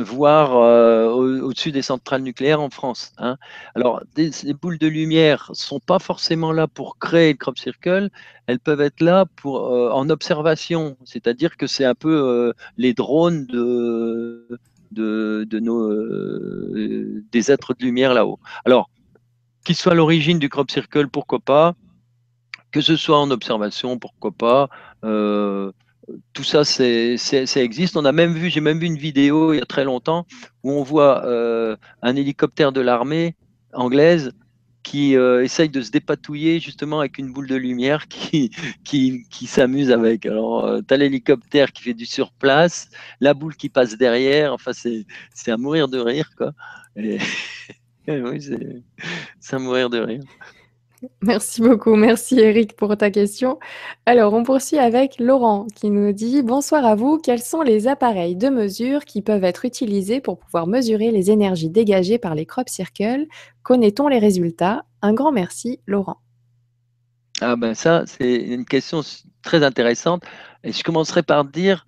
[0.01, 3.13] voir euh, au-dessus des centrales nucléaires en France.
[3.17, 3.37] Hein.
[3.75, 8.09] Alors, des, ces boules de lumière sont pas forcément là pour créer le crop circle,
[8.47, 12.93] elles peuvent être là pour euh, en observation, c'est-à-dire que c'est un peu euh, les
[12.93, 14.47] drones de,
[14.91, 15.51] des
[17.51, 18.39] êtres de lumière là-haut.
[18.65, 18.89] Alors,
[19.65, 21.75] qu'ils soient l'origine du crop circle, pourquoi pas
[22.71, 24.69] que ce soit en observation, pourquoi pas
[26.33, 27.97] tout ça, c'est, ça existe.
[27.97, 30.25] On a même vu, j'ai même vu une vidéo il y a très longtemps
[30.63, 33.35] où on voit euh, un hélicoptère de l'armée
[33.73, 34.33] anglaise
[34.83, 38.51] qui euh, essaye de se dépatouiller justement avec une boule de lumière qui,
[39.47, 40.25] s'amuse avec.
[40.25, 42.89] Alors, euh, tu as l'hélicoptère qui fait du surplace,
[43.21, 45.05] la boule qui passe derrière, enfin, c'est,
[45.47, 46.51] à mourir de rire, quoi.
[46.95, 48.41] oui,
[49.39, 50.23] c'est à mourir de rire.
[51.21, 51.95] Merci beaucoup.
[51.95, 53.59] Merci Eric pour ta question.
[54.05, 57.17] Alors, on poursuit avec Laurent qui nous dit Bonsoir à vous.
[57.17, 61.69] Quels sont les appareils de mesure qui peuvent être utilisés pour pouvoir mesurer les énergies
[61.69, 63.25] dégagées par les crop circles?
[63.63, 64.85] Connaît-on les résultats?
[65.01, 66.17] Un grand merci, Laurent.
[67.41, 69.01] Ah ben ça, c'est une question
[69.41, 70.23] très intéressante.
[70.63, 71.85] Et je commencerai par dire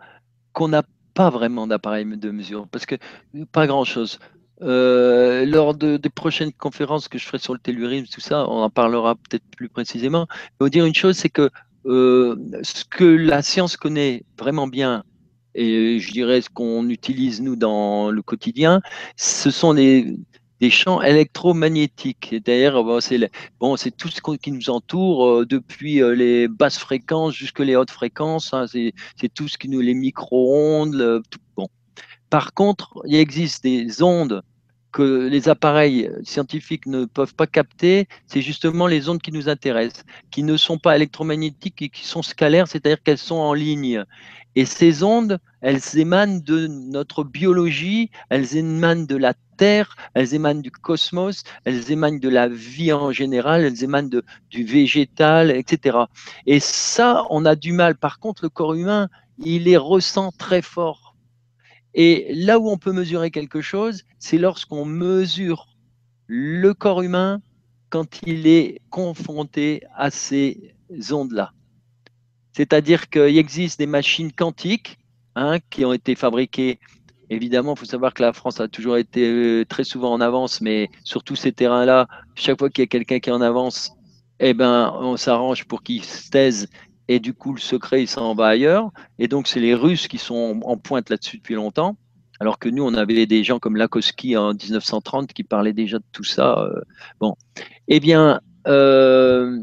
[0.54, 0.84] qu'on n'a
[1.14, 2.96] pas vraiment d'appareil de mesure parce que
[3.52, 4.20] pas grand-chose.
[4.62, 8.70] Lors de, des prochaines conférences que je ferai sur le tellurisme, tout ça, on en
[8.70, 10.28] parlera peut-être plus précisément.
[10.32, 11.50] Il faut dire une chose, c'est que
[11.86, 15.04] ce que la science connaît vraiment bien,
[15.56, 18.82] et je dirais ce qu'on utilise nous dans le quotidien,
[19.16, 20.18] ce sont des,
[20.70, 22.36] champs électromagnétiques.
[22.44, 27.60] D'ailleurs, bon, c'est tout ce qui nous entoure, euh, depuis euh, les basses fréquences jusque
[27.60, 28.52] les hautes fréquences.
[28.52, 28.94] Hein, c'est
[29.34, 31.22] tout ce qui nous, les micro-ondes.
[31.22, 31.45] Bon.
[32.36, 34.44] Par contre, il existe des ondes
[34.92, 40.04] que les appareils scientifiques ne peuvent pas capter, c'est justement les ondes qui nous intéressent,
[40.32, 44.04] qui ne sont pas électromagnétiques et qui sont scalaires, c'est-à-dire qu'elles sont en ligne.
[44.58, 50.60] Et ces ondes, elles émanent de notre biologie, elles émanent de la Terre, elles émanent
[50.60, 54.10] du cosmos, elles émanent de la vie en général, elles émanent
[54.50, 56.00] du végétal, etc.
[56.48, 57.96] Et ça, on a du mal.
[57.96, 59.08] Par contre, le corps humain,
[59.40, 61.05] il les ressent très fort.
[61.96, 65.68] Et là où on peut mesurer quelque chose, c'est lorsqu'on mesure
[66.28, 67.42] le corps humain
[67.90, 70.76] quand il est confronté à ces
[71.10, 71.54] ondes-là.
[72.52, 74.98] C'est-à-dire qu'il existe des machines quantiques
[75.36, 76.80] hein, qui ont été fabriquées.
[77.30, 80.60] Évidemment, il faut savoir que la France a toujours été euh, très souvent en avance,
[80.60, 83.94] mais sur tous ces terrains-là, chaque fois qu'il y a quelqu'un qui est en avance,
[84.40, 86.68] eh ben, on s'arrange pour qu'il se taise
[87.08, 88.92] et du coup le secret il s'en va ailleurs.
[89.20, 91.98] Et donc c'est les Russes qui sont en pointe là-dessus depuis longtemps.
[92.40, 96.04] Alors que nous, on avait des gens comme Lakoski en 1930 qui parlaient déjà de
[96.12, 96.60] tout ça.
[96.60, 96.82] Euh,
[97.20, 97.36] bon,
[97.88, 99.60] eh bien, euh,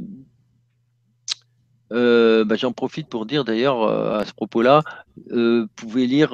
[1.92, 4.82] euh, bah, j'en profite pour dire d'ailleurs à ce propos-là,
[5.30, 6.30] vous pouvez lire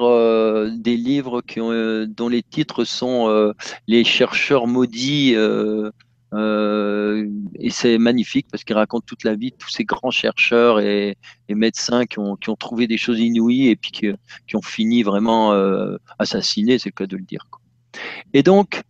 [0.77, 1.41] des livres
[2.05, 3.53] dont les titres sont
[3.87, 5.35] Les chercheurs maudits
[6.33, 10.79] euh, et c'est magnifique parce qu'il raconte toute la vie de tous ces grands chercheurs
[10.79, 11.17] et,
[11.49, 16.77] médecins qui ont, trouvé des choses inouïes et puis qui, ont fini vraiment euh, assassinés,
[16.77, 17.47] c'est le cas de le dire.
[18.33, 18.83] Et donc,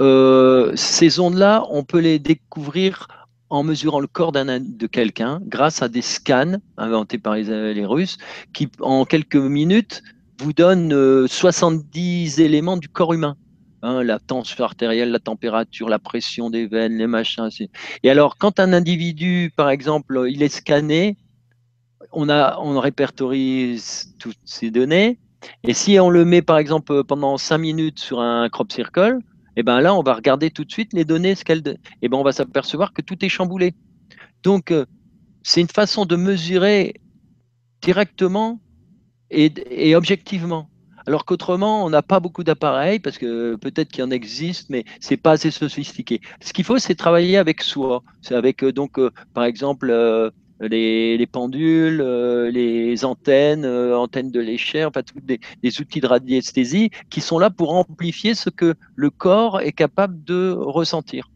[0.00, 3.08] euh, ces ondes-là, on peut les découvrir
[3.48, 8.16] en mesurant le corps de quelqu'un grâce à des scans inventés par les, les, Russes
[8.52, 10.02] qui, en quelques minutes,
[10.40, 13.36] vous donnent 70 euh, éléments du corps humain.
[13.84, 17.48] Hein, la tension artérielle, la température, la pression des veines, les machins.
[18.04, 21.16] Et alors, quand un individu, par exemple, il est scanné,
[22.12, 23.82] on, a, on répertorie
[24.20, 25.18] toutes ces données.
[25.64, 29.18] Et si on le met, par exemple, pendant cinq minutes sur un crop circle,
[29.56, 32.22] eh ben là, on va regarder tout de suite les données, qu'elles, eh ben on
[32.22, 33.74] va s'apercevoir que tout est chamboulé.
[34.44, 34.86] Donc, euh,
[35.42, 36.94] c'est une façon de mesurer
[37.80, 38.60] directement
[39.28, 40.68] et objectivement.
[41.06, 44.84] Alors qu'autrement, on n'a pas beaucoup d'appareils parce que peut-être qu'il y en existe, mais
[45.00, 46.20] c'est pas assez sophistiqué.
[46.40, 48.02] Ce qu'il faut, c'est travailler avec soi.
[48.20, 50.30] C'est avec euh, donc, euh, par exemple, euh,
[50.60, 52.00] les, pendules,
[52.52, 57.74] les antennes, antennes de l'échelle, enfin, des, des, outils de radiesthésie qui sont là pour
[57.74, 61.28] amplifier ce que le corps est capable de ressentir.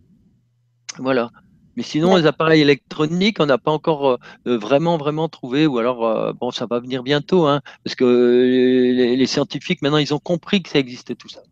[0.98, 1.30] Voilà.
[1.76, 4.16] Mais sinon, les appareils électroniques, on n'a pas encore euh,
[4.46, 8.04] euh, vraiment, vraiment trouvé, ou alors, euh, bon, ça va venir bientôt, hein, parce que
[8.04, 11.42] les, scientifiques, maintenant, ils ont compris que ça existait tout ça.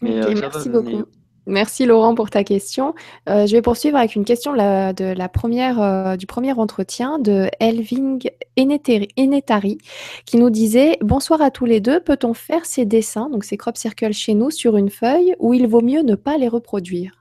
[0.00, 1.04] merci beaucoup.
[1.48, 2.92] Merci Laurent pour ta question.
[3.28, 8.28] je vais poursuivre avec une question de la première, du premier entretien de Elving
[8.58, 9.78] Enetari
[10.24, 12.00] qui nous disait Bonsoir à tous les deux.
[12.00, 15.68] Peut-on faire ces dessins, donc ces crop circles chez nous, sur une feuille ou il
[15.68, 17.12] vaut mieux ne pas les reproduire?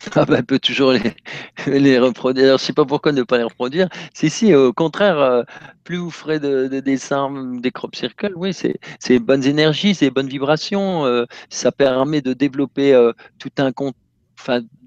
[0.14, 2.46] ah ben, elle peut toujours les, reproduire.
[2.46, 3.88] Je ne sais pas pourquoi ne pas les reproduire.
[4.14, 5.42] Si, si, au contraire, euh,
[5.84, 11.04] plus vous ferez de, dessins, des crop circles, oui, c'est bonnes énergies, c'est bonnes vibrations.
[11.04, 13.96] Euh, ça permet de développer euh, tout un compte,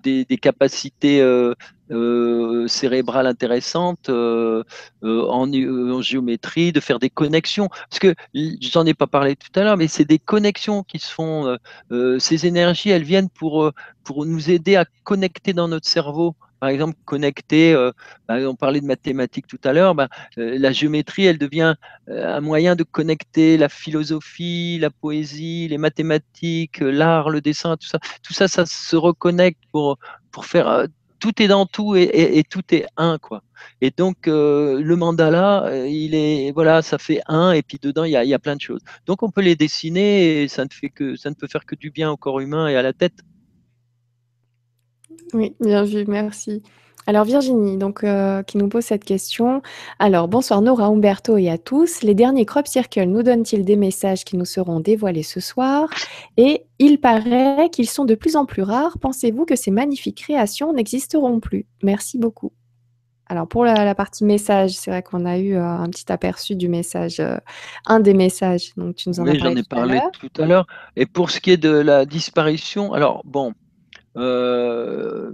[0.04, 1.22] des, capacités
[1.92, 4.64] euh, cérébrale intéressante euh,
[5.04, 7.68] euh, en, géométrie, de faire des connexions.
[7.90, 11.00] Parce que je n'en ai pas parlé tout à l'heure, mais c'est des connexions qui
[11.00, 11.58] se font.
[12.20, 13.74] ces énergies, elles viennent pour
[14.26, 17.74] nous aider à connecter dans notre cerveau par exemple, connecter,
[18.28, 20.08] bah, on parlait de mathématiques tout à l'heure, bah,
[20.38, 21.76] la géométrie, elle devient
[22.08, 28.00] un moyen de connecter la philosophie, la poésie, les mathématiques, l'art, le dessin, tout ça.
[28.24, 29.98] Tout ça, ça se reconnecte pour,
[30.32, 30.88] pour faire
[31.22, 33.44] tout est dans tout et, tout est un quoi.
[33.80, 38.04] Et donc euh, le mandala, euh, il est voilà, ça fait un et puis dedans
[38.04, 38.82] il y a, plein de choses.
[39.06, 41.76] Donc on peut les dessiner et ça ne fait que ça ne peut faire que
[41.76, 43.20] du bien au corps humain et à la tête.
[45.34, 46.62] Oui, bien vu, merci.
[47.08, 49.62] Alors Virginie, donc, euh, qui nous pose cette question.
[49.98, 52.04] Alors, bonsoir Nora, Umberto et à tous.
[52.04, 55.90] Les derniers crop circles nous donnent-ils des messages qui nous seront dévoilés ce soir?
[56.38, 59.00] Et il paraît qu'ils sont de plus en plus rares.
[59.00, 61.66] Pensez-vous que ces magnifiques créations n'existeront plus?
[61.82, 62.52] Merci beaucoup.
[63.26, 66.68] Alors pour la, partie message, c'est vrai qu'on a eu euh, un petit aperçu du
[66.68, 67.38] message, euh,
[67.86, 68.74] un des messages.
[68.76, 70.68] Donc tu nous en oui, j'en ai parlé tout à l'heure.
[70.98, 73.54] Et pour ce qui est de la disparition, alors bon,
[74.16, 75.32] il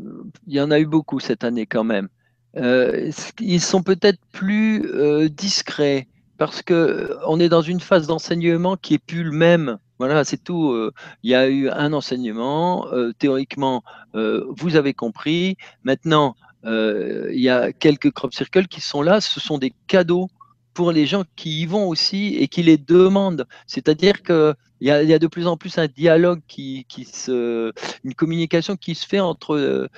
[0.47, 2.09] y en a eu beaucoup cette année quand même.
[2.55, 6.07] ils sont peut-être plus discrets?
[6.37, 10.37] Parce que on est dans une phase d'enseignement qui est plus le même voilà, c'est
[10.37, 10.71] tout.
[10.71, 10.93] Euh,
[11.23, 12.87] il y a eu un enseignement.
[12.93, 13.83] Euh, théoriquement,
[14.15, 15.57] euh, vous avez compris.
[15.83, 19.21] Maintenant, il y a quelques crop circles qui sont là.
[19.21, 20.29] Ce sont des cadeaux
[20.77, 23.47] pour les gens qui y vont aussi et qui les demandent.
[23.65, 27.73] C'est-à-dire qu'il y, a, y a de plus en plus un dialogue qui, qui se,
[28.03, 29.89] une communication qui se fait entre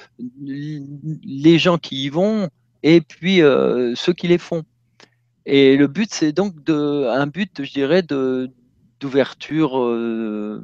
[0.42, 2.48] les gens qui y vont
[2.82, 3.42] et puis
[3.96, 4.64] ceux qui les font.
[5.46, 10.64] Et le but, c'est donc de, un but, je dirais, d'ouverture, euh,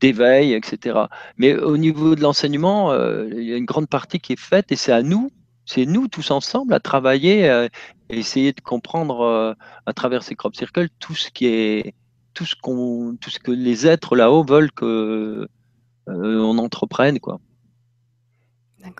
[0.00, 1.00] d'éveil, etc.
[1.36, 4.72] Mais au niveau de l'enseignement, euh, il y a une grande partie qui est faite
[4.72, 5.30] et c'est à nous,
[5.68, 7.68] c'est nous tous ensemble à travailler euh,
[8.08, 9.54] et essayer de comprendre
[9.84, 11.94] à travers ces crop circles tout ce qui est
[12.32, 15.46] tout ce qu'on tout ce que les êtres là-haut veulent que
[16.06, 17.38] on entreprenne quoi.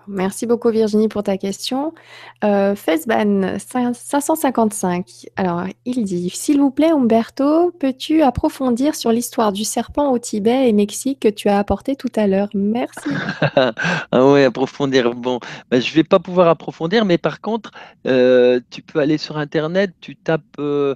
[0.07, 1.93] Merci beaucoup Virginie pour ta question.
[2.45, 5.27] Euh, 555.
[5.37, 10.69] Alors, il dit S'il vous plaît, Umberto, peux-tu approfondir sur l'histoire du serpent au Tibet
[10.69, 12.49] et Mexique que tu as apporté tout à l'heure?
[12.55, 13.11] Merci.
[13.57, 13.73] ah
[14.13, 15.15] ouais, approfondir.
[15.15, 15.41] Bon,
[15.71, 17.71] ben, je ne vais pas pouvoir approfondir, mais par contre,
[18.07, 20.95] euh, tu peux aller sur Internet, tu tapes euh,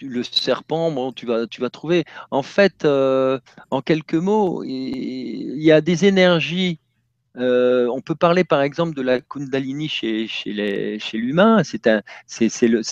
[0.00, 2.04] le serpent, bon, tu vas, tu vas trouver.
[2.30, 3.38] En fait, euh,
[3.70, 6.78] en quelques mots, il y a des énergies.
[7.36, 11.62] Euh, on peut parler par exemple de la Kundalini chez, chez, chez l'humain.
[11.64, 12.00] C'est un,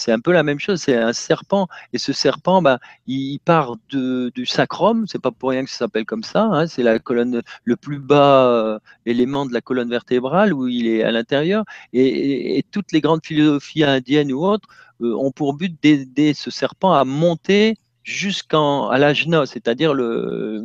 [0.09, 0.81] un peu la même chose.
[0.81, 1.69] C'est un serpent.
[1.93, 5.07] Et ce serpent, bah, il part de, du sacrum.
[5.07, 6.43] C'est pas pour rien que ça s'appelle comme ça.
[6.45, 6.67] Hein.
[6.67, 11.65] C'est le plus bas euh, élément de la colonne vertébrale où il est à l'intérieur.
[11.93, 14.69] et toutes les grandes philosophies indiennes ou autres
[15.03, 18.59] ont pour but d'aider ce serpent à monter jusqu'à
[18.97, 20.65] l'ajna, c'est-à-dire le,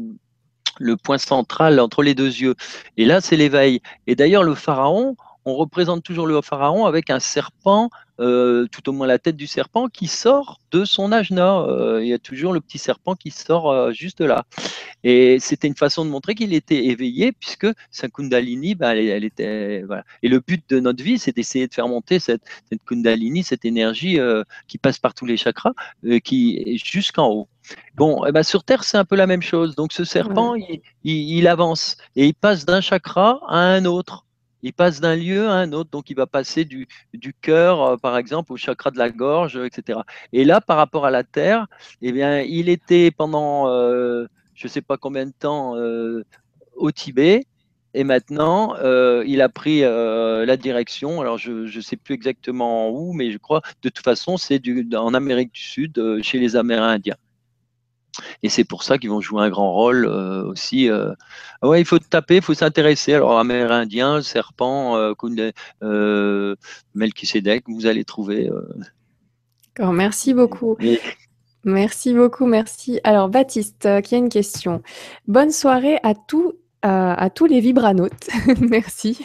[0.79, 2.55] le point central entre les deux yeux.
[2.97, 3.81] Et là, c'est l'éveil.
[4.07, 5.15] Et d'ailleurs, le pharaon,
[5.47, 9.47] on représente toujours le pharaon avec un serpent, euh, tout au moins la tête du
[9.47, 11.59] serpent, qui sort de son ajna.
[11.61, 14.45] Euh, il y a toujours le petit serpent qui sort juste là.
[15.03, 19.83] Et c'était une façon de montrer qu'il était éveillé, puisque sa Kundalini, bah, elle, était.
[19.83, 20.03] Voilà.
[20.23, 22.41] Et le but de notre vie, c'est d'essayer de faire monter cette,
[22.85, 25.73] Kundalini, cette énergie euh, qui passe par tous les chakras,
[26.05, 27.47] euh, qui est jusqu'en haut.
[27.95, 29.75] Bon, eh ben sur Terre, c'est un peu la même chose.
[29.75, 30.55] Donc ce serpent,
[31.03, 34.25] il, avance et il passe d'un chakra à un autre.
[34.67, 36.87] Il passe d'un lieu à un autre, donc il va passer du,
[37.41, 39.99] cœur, euh, par exemple, au chakra de la gorge, etc.
[40.33, 41.67] Et là, par rapport à la Terre,
[42.01, 43.67] eh bien, il était pendant
[44.57, 46.25] je ne sais pas combien de temps euh,
[46.75, 47.45] au Tibet.
[47.93, 51.21] Et maintenant, euh, il a pris euh, la direction.
[51.21, 54.61] Alors, je ne sais plus exactement où, mais je crois, de toute façon, c'est
[54.95, 57.15] en Amérique du Sud, chez les Amérindiens.
[58.43, 60.89] Et c'est pour ça qu'ils vont jouer un grand rôle aussi.
[61.61, 63.13] ouais, il faut taper, il faut s'intéresser.
[63.13, 64.95] Alors, Amérindien, serpent,
[65.83, 66.55] euh,
[66.95, 68.49] Melchisedec, vous allez trouver.
[69.79, 70.77] merci beaucoup.
[71.67, 73.01] Merci beaucoup, merci.
[73.03, 74.81] Alors, Baptiste, euh, qui a une question.
[75.27, 76.53] Bonne soirée à, tous,
[76.87, 78.29] à tous les vibranautes.
[78.61, 79.19] merci.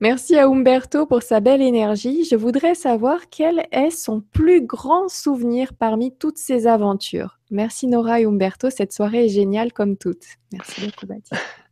[0.00, 2.24] Merci à Umberto pour sa belle énergie.
[2.24, 7.38] Je voudrais savoir quel est son plus grand souvenir parmi toutes ces aventures.
[7.50, 10.24] Merci Nora et Umberto, cette soirée est géniale comme toutes.
[10.52, 11.34] Merci beaucoup, Baptiste.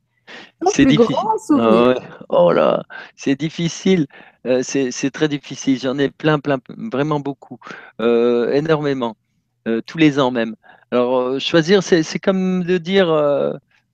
[0.67, 1.17] C'est difficile.
[1.59, 1.95] Ah
[2.29, 2.85] oh là,
[3.17, 4.07] c'est difficile.
[4.47, 5.79] Euh, c'est très difficile.
[5.79, 7.59] J'en ai plein, plein, vraiment beaucoup,
[8.01, 9.17] euh, énormément.
[9.69, 10.57] Euh, tous les ans même.
[10.91, 13.09] Alors, choisir, c'est comme de dire,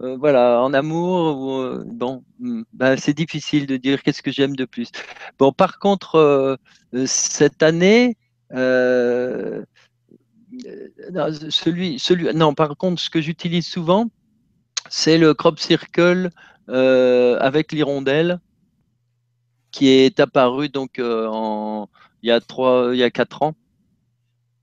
[0.02, 4.64] euh, voilà, en amour, bon, hmm, bah, c'est difficile de dire qu'est-ce que j'aime de
[4.64, 4.90] plus.
[5.38, 6.58] Bon, par contre,
[7.06, 8.16] cette année,
[12.34, 14.06] non, par contre, ce que j'utilise souvent,
[14.88, 16.30] c'est le crop circle
[16.68, 18.40] avec l'hirondelle
[19.70, 21.00] qui est apparu donc
[22.22, 23.54] il y a trois, il y a quatre ans.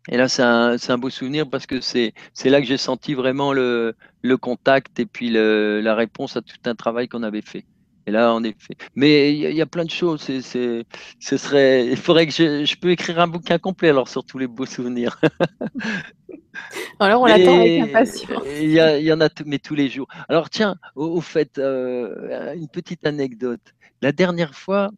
[0.09, 2.13] Et là, c'est un, un, beau souvenir parce que c'est
[2.43, 6.57] là que j'ai senti vraiment le, le, contact et puis le, la réponse à tout
[6.65, 7.65] un travail qu'on avait fait.
[8.07, 8.75] Et là, en effet.
[8.95, 10.21] Mais il y, a plein de choses.
[10.21, 14.37] Ce serait, il faudrait que je, je, peux écrire un bouquin complet alors sur tous
[14.37, 15.19] les beaux souvenirs.
[16.99, 18.43] alors, on l'attend avec impatience.
[18.61, 20.07] Il y, y, en a, mais tous les jours.
[20.29, 23.73] Alors, tiens, au, fait, euh, une petite anecdote.
[24.03, 24.91] La dernière fois,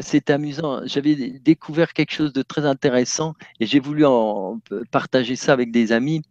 [0.00, 0.80] c'est amusant.
[0.86, 4.60] J'avais découvert quelque chose de très intéressant et j'ai voulu en
[4.90, 6.22] partager ça avec des amis.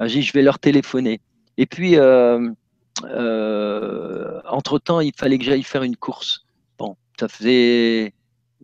[0.00, 1.20] J'ai dit, je vais leur téléphoner.
[1.56, 2.50] Et puis, euh,
[3.04, 6.44] euh, entre-temps, il fallait que j'aille faire une course.
[6.78, 6.96] Bon.
[7.18, 8.12] ça faisait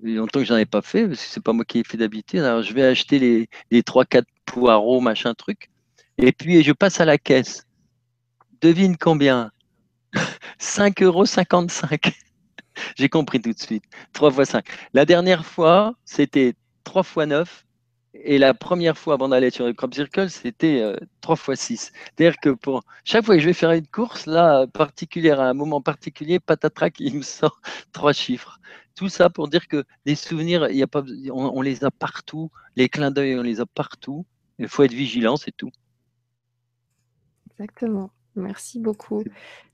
[0.02, 2.40] longtemps que j'en ai pas fait, parce que c'est pas moi qui ai fait d'habitude.
[2.40, 5.70] Alors, je vais acheter les, les 3-4 poireaux, machin truc.
[6.18, 7.66] Et puis, je passe à la caisse.
[8.60, 9.50] Devine combien?
[10.60, 11.24] 5,55 euros.
[12.96, 13.84] J'ai compris tout de suite.
[14.12, 14.64] 3 fois 5.
[14.94, 16.54] La dernière fois, c'était
[16.84, 17.64] 3 fois 9.
[18.14, 21.92] Et la première fois avant d'aller sur le crop circle, c'était 3 fois 6.
[22.16, 25.54] C'est-à-dire que pour chaque fois que je vais faire une course, là, particulière, à un
[25.54, 27.60] moment particulier, patatrac, il me sort
[27.92, 28.60] trois chiffres.
[28.94, 32.50] Tout ça pour dire que les souvenirs, y a pas, on, les a partout.
[32.76, 34.26] Les clins d'œil, on les a partout.
[34.58, 35.70] Il faut être vigilant, c'est tout.
[37.50, 38.10] Exactement.
[38.34, 39.24] Merci beaucoup.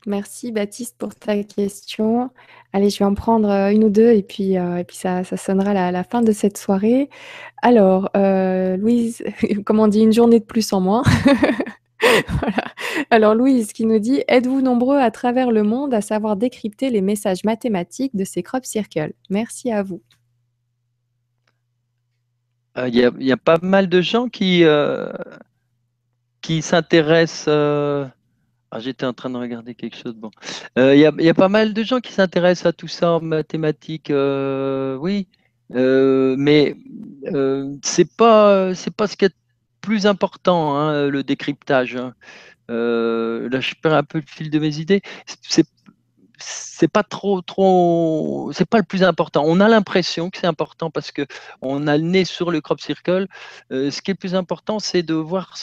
[0.07, 2.31] Merci Baptiste pour ta question.
[2.73, 5.23] Allez, je vais en prendre euh, une ou deux et puis, euh, et puis ça,
[5.23, 7.09] ça sonnera la, fin de cette soirée.
[7.63, 9.23] Alors, euh, Louise,
[9.65, 11.03] comment on dit, une journée de plus en moins.
[12.29, 12.65] voilà.
[13.11, 17.01] Alors Louise qui nous dit, êtes-vous nombreux à travers le monde à savoir décrypter les
[17.01, 19.13] messages mathématiques de ces crop circles?
[19.31, 20.03] Merci à vous.
[22.77, 24.63] Il y, y, a pas mal de gens qui,
[26.43, 27.49] qui s'intéressent
[28.71, 30.15] ah, j'étais en train de regarder quelque chose.
[30.15, 30.31] Bon,
[30.79, 34.11] euh, il y, a pas mal de gens qui s'intéressent à tout ça en mathématiques,
[34.11, 35.27] euh, oui,
[35.75, 36.77] euh, mais
[37.83, 39.35] c'est pas c'est pas ce qui est
[39.81, 41.97] plus important, hein, le décryptage.
[41.97, 42.15] Hein.
[42.69, 45.03] là, je perds un peu le fil de mes idées.
[45.43, 45.67] C'est
[46.41, 49.45] c'est pas trop trop c'est pas le plus important.
[49.47, 51.27] On a l'impression que c'est important parce que
[51.63, 53.29] on a le nez sur le crop circle.
[53.71, 55.55] ce qui est le plus important, c'est de voir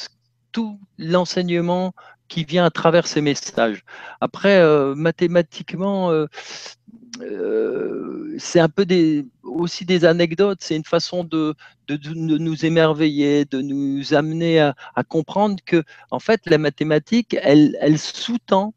[0.51, 1.93] tout l'enseignement
[2.27, 3.83] qui vient à travers ces messages.
[4.21, 6.25] Après, euh, mathématiquement, euh,
[7.21, 8.85] euh, c'est un peu
[9.43, 11.55] aussi des anecdotes, c'est une façon de,
[11.87, 17.77] de, nous émerveiller, de nous amener à, à, comprendre que, en fait, la mathématique, elle,
[17.79, 18.73] elle sous-tend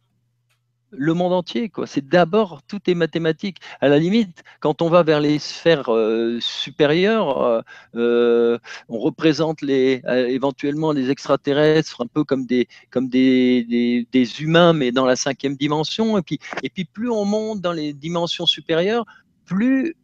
[0.91, 1.71] le monde entier.
[1.87, 3.59] C'est d'abord, tout est mathématique.
[3.81, 7.61] À la limite, quand on va vers les sphères euh, supérieures, euh,
[7.97, 8.59] euh,
[8.89, 14.93] on représente les, éventuellement les extraterrestres un peu comme des, comme des, des, humains, mais
[14.93, 16.19] dans la cinquième dimension.
[16.19, 19.05] Et puis, et puis plus on monte dans les dimensions supérieures,
[19.45, 19.97] plus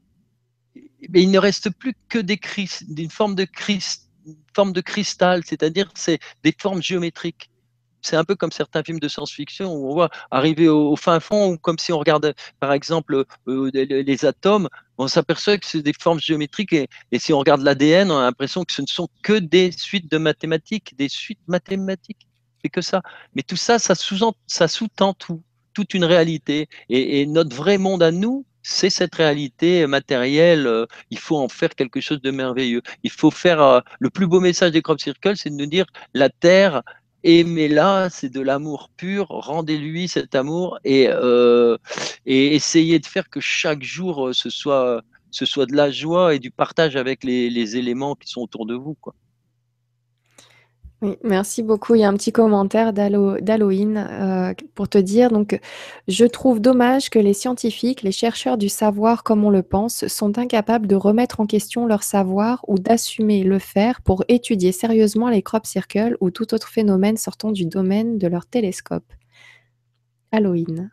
[1.14, 2.40] il ne reste plus que des
[2.88, 3.46] d'une forme de,
[4.54, 7.50] forme de cristal, c'est-à-dire c'est des formes géométriques
[8.04, 11.52] c'est un peu comme certains films de science-fiction où on voit arriver au, fin fond,
[11.52, 14.68] ou comme si on regarde par exemple euh, les, atomes,
[14.98, 18.64] on s'aperçoit que c'est des formes géométriques et, si on regarde l'ADN, on a l'impression
[18.64, 22.28] que ce ne sont que des suites de mathématiques, des suites mathématiques.
[22.62, 23.02] C'est que ça.
[23.34, 25.42] Mais tout ça, ça sous-tend tout,
[25.74, 26.68] toute une réalité.
[26.88, 30.66] Et, notre vrai monde à nous, c'est cette réalité matérielle.
[30.66, 32.80] Euh, il faut en faire quelque chose de merveilleux.
[33.02, 35.84] Il faut faire euh, le plus beau message des crop circles, c'est de nous dire
[36.14, 36.82] la Terre,
[37.24, 41.76] aimez-la, c'est de l'amour pur, rendez-lui cet amour et, euh,
[42.26, 45.02] essayez de faire que chaque jour euh, ce soit,
[45.66, 48.96] de la joie et du partage avec les, éléments qui sont autour de vous.
[51.22, 51.94] Merci beaucoup.
[51.94, 55.60] Il y a un petit commentaire d'Halloween euh, pour te dire, donc,
[56.08, 60.38] je trouve dommage que les scientifiques, les chercheurs du savoir comme on le pense, sont
[60.38, 65.42] incapables de remettre en question leur savoir ou d'assumer le faire pour étudier sérieusement les
[65.42, 69.12] crop circles ou tout autre phénomène sortant du domaine de leur télescope.
[70.32, 70.90] Halloween.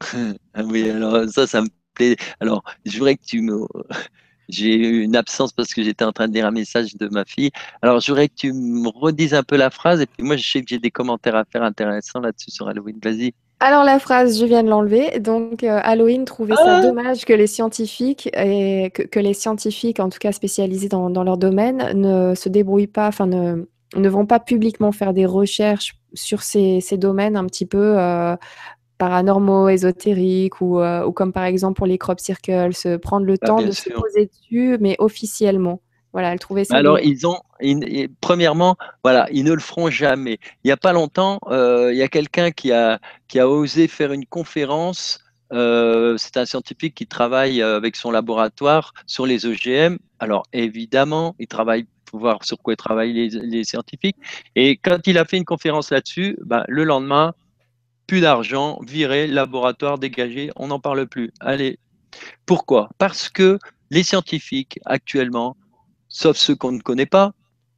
[0.54, 2.16] ah oui, alors ça, ça me plaît.
[2.40, 3.66] Alors, je voudrais que tu me
[4.48, 7.24] j'ai eu une absence parce que j'étais en train de lire un message de ma
[7.24, 7.50] fille.
[7.82, 10.00] Alors, je voudrais que tu me redises un peu la phrase.
[10.00, 12.98] Et puis, moi, je sais que j'ai des commentaires à faire intéressants là-dessus sur Halloween.
[13.02, 13.32] Vas-y.
[13.58, 15.18] Alors, la phrase, je viens de l'enlever.
[15.18, 20.10] Donc, euh, Halloween trouvait ça ah dommage que les scientifiques, et que, les scientifiques, en
[20.10, 24.40] tout cas spécialisés dans, leur domaine, ne se débrouillent pas, enfin, ne, ne vont pas
[24.40, 28.36] publiquement faire des recherches sur ces, domaines un petit peu euh,
[28.98, 33.34] paranormaux, ésotériques ou, euh, ou, comme par exemple pour les crop circles, se prendre le
[33.42, 35.80] ah, temps de se poser dessus, mais officiellement.
[36.12, 36.76] Voilà, elle trouvait ça.
[36.76, 37.38] Alors, ils ont,
[38.22, 40.38] premièrement, voilà, ils ne le feront jamais.
[40.64, 43.86] Il n'y a pas longtemps, euh, il y a quelqu'un qui a, qui a osé
[43.86, 45.18] faire une conférence.
[45.52, 49.98] Euh, c'est un scientifique qui travaille avec son laboratoire sur les OGM.
[50.18, 54.16] Alors, évidemment, il travaille pour voir sur quoi travaillent les, les scientifiques.
[54.54, 57.34] Et quand il a fait une conférence là-dessus, bah, le lendemain,
[58.06, 61.32] plus d'argent, viré, laboratoire dégagé, on n'en parle plus.
[61.40, 61.78] Allez.
[62.46, 62.88] Pourquoi?
[62.98, 63.58] Parce que
[63.90, 65.56] les scientifiques actuellement,
[66.08, 67.32] sauf ceux qu'on ne connaît pas,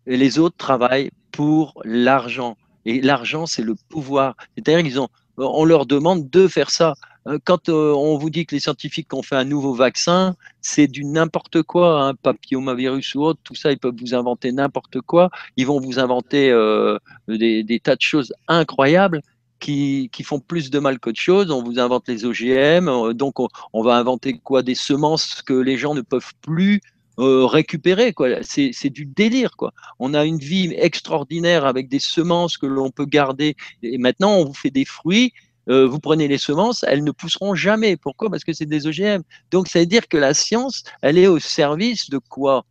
[0.06, 2.56] et les autres travaillent pour l'argent.
[2.84, 4.34] Et l'argent, c'est le pouvoir.
[4.54, 6.94] C'est-à-dire qu'ils ont, on leur demande de faire ça.
[7.26, 10.86] Euh, quand euh, on vous dit que les scientifiques ont fait un nouveau vaccin, c'est
[10.86, 15.30] du n'importe quoi, hein, papillomavirus ou autre, tout ça, ils peuvent vous inventer n'importe quoi.
[15.56, 16.98] Ils vont vous inventer euh,
[17.28, 19.20] des, tas de choses incroyables
[19.58, 21.50] qui, font plus de mal qu'autre chose.
[21.50, 24.62] On vous invente les OGM, euh, donc on, va inventer quoi?
[24.62, 26.80] Des semences que les gens ne peuvent plus
[27.18, 28.14] euh, récupérer.
[28.42, 29.50] C'est, du délire.
[29.98, 33.56] On a une vie extraordinaire avec des semences que l'on peut garder.
[33.82, 35.32] Et maintenant, on vous fait des fruits.
[35.68, 37.96] Euh, vous prenez les semences, elles ne pousseront jamais.
[37.96, 38.30] Pourquoi?
[38.30, 39.22] Parce que c'est des OGM.
[39.50, 42.64] Donc, ça veut dire que la science, elle est au service de quoi?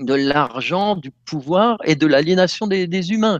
[0.00, 3.38] De l'argent, du pouvoir et de l'aliénation des, humains.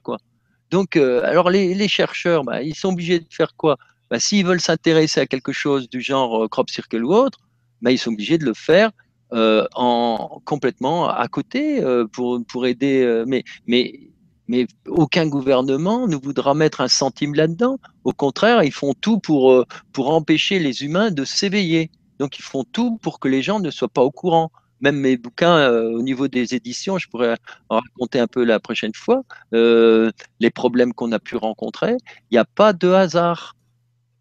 [0.70, 3.76] Donc, euh, alors les, chercheurs, bah, ils sont obligés de faire quoi?
[4.10, 7.39] Bah, S'ils veulent s'intéresser à quelque chose du genre euh, crop circle ou autre,
[7.82, 8.90] bah, ils sont obligés de le faire
[9.32, 11.82] euh, en complètement à côté
[12.12, 13.24] pour, aider.
[13.66, 17.78] mais, aucun gouvernement ne voudra mettre un centime là-dedans.
[18.02, 19.65] Au contraire, ils font tout pour
[19.97, 21.90] empêcher les humains de s'éveiller.
[22.18, 24.50] Donc, ils font tout pour que les gens ne soient pas au courant
[24.81, 27.36] même mes bouquins euh, au niveau des éditions, je pourrais
[27.68, 29.23] en raconter un peu la prochaine fois,
[29.55, 30.10] euh,
[30.41, 31.97] les problèmes qu'on a pu rencontrer.
[32.31, 33.57] Il n'y a pas de hasard.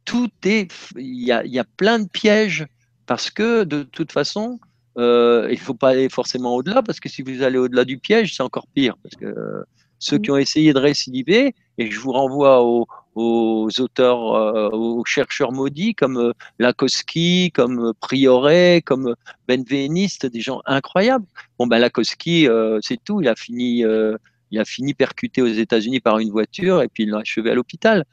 [0.05, 2.65] Tout est, il y a, y a plein de pièges
[3.05, 4.59] parce que de toute façon,
[4.97, 7.97] euh, il ne faut pas aller forcément au-delà parce que si vous allez au-delà du
[7.97, 9.63] piège, c'est encore pire parce que
[9.99, 12.63] ceux qui ont essayé de récidiver, et je vous renvoie
[13.15, 19.15] aux, auteurs, euh, aux chercheurs maudits comme euh, Lakoski, comme Prioret, comme
[19.47, 21.25] Benveniste, des gens incroyables.
[21.57, 23.83] Bon, ben Lakoski, euh, c'est tout, il a fini,
[24.51, 27.55] il a fini percuté aux États-Unis par une voiture et puis il l'a achevé à
[27.55, 28.05] l'hôpital.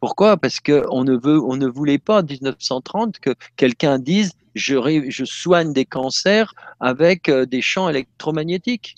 [0.00, 0.36] Pourquoi?
[0.36, 6.54] Parce qu'on ne, ne voulait pas en 1930 que quelqu'un dise je soigne des cancers
[6.78, 8.94] avec des champs électromagnétiques.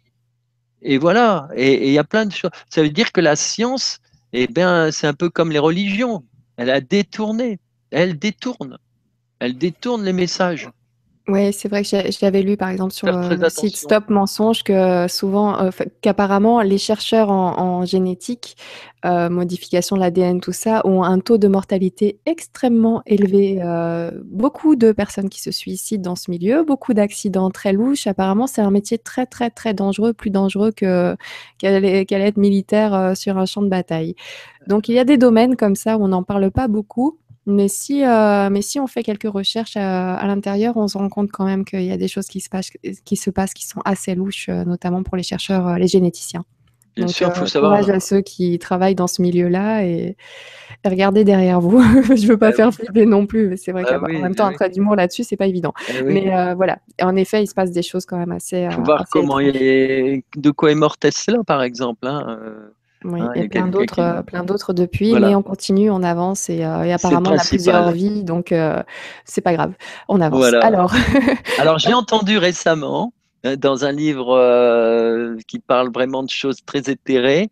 [0.82, 2.50] Et voilà, et il y a plein de choses.
[2.68, 3.98] Ça veut dire que la science,
[4.38, 6.22] eh bien, c'est un peu comme les religions.
[6.58, 7.58] Elle a détourné,
[7.90, 8.78] elle détourne,
[9.40, 10.68] elle détourne les messages.
[11.28, 15.08] Oui, c'est vrai que j'avais lu par exemple sur euh, le site Stop Mensonge que
[15.08, 18.56] souvent, euh, qu'apparemment les chercheurs en, génétique,
[19.04, 23.60] euh, modification de l'ADN, tout ça, ont un taux de mortalité extrêmement élevé.
[24.24, 28.06] beaucoup de personnes qui se suicident dans ce milieu, beaucoup d'accidents très louches.
[28.06, 31.16] Apparemment, c'est un métier très très très dangereux, plus dangereux que
[31.58, 34.14] qu'elle être militaire sur un champ de bataille.
[34.68, 37.18] Donc il y a des domaines comme ça où on n'en parle pas beaucoup.
[37.46, 41.30] Mais si, euh, mais si on fait quelques recherches à, l'intérieur, on se rend compte
[41.30, 42.70] quand même qu'il y a des choses qui se passent,
[43.04, 46.44] qui se passent, qui sont assez louches, euh, notamment pour les chercheurs, euh, les généticiens.
[46.96, 47.78] Bien sûr, il faut savoir.
[47.78, 50.16] Courage à ceux qui travaillent dans ce milieu-là et,
[50.84, 51.80] regardez derrière vous.
[52.16, 53.56] Je ne veux pas bah faire flipper non plus.
[53.58, 55.74] C'est vrai bah qu'en même temps, un trait d'humour là-dessus, c'est pas évident.
[55.90, 56.78] Eh mais voilà.
[57.00, 58.62] en effet, il se passe des choses quand même assez.
[58.62, 62.06] Il faut voir comment de quoi est mort Tesla, par exemple.
[62.06, 62.38] Hein,
[63.04, 66.64] oui, hein, et plein d'autres, euh, plein d'autres depuis, mais on continue, on avance et,
[66.64, 68.82] euh, apparemment on a plusieurs vies, donc euh,
[69.24, 69.72] c'est pas grave,
[70.08, 70.44] on avance.
[70.62, 70.94] Alors,
[71.58, 73.12] Alors j'ai entendu récemment
[73.58, 77.50] dans un livre qui parle vraiment de choses très éthérées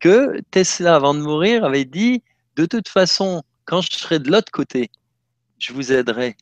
[0.00, 2.22] que Tesla, avant de mourir, avait dit
[2.56, 4.90] de toute façon, quand je serai de l'autre côté,
[5.58, 6.36] je vous aiderai.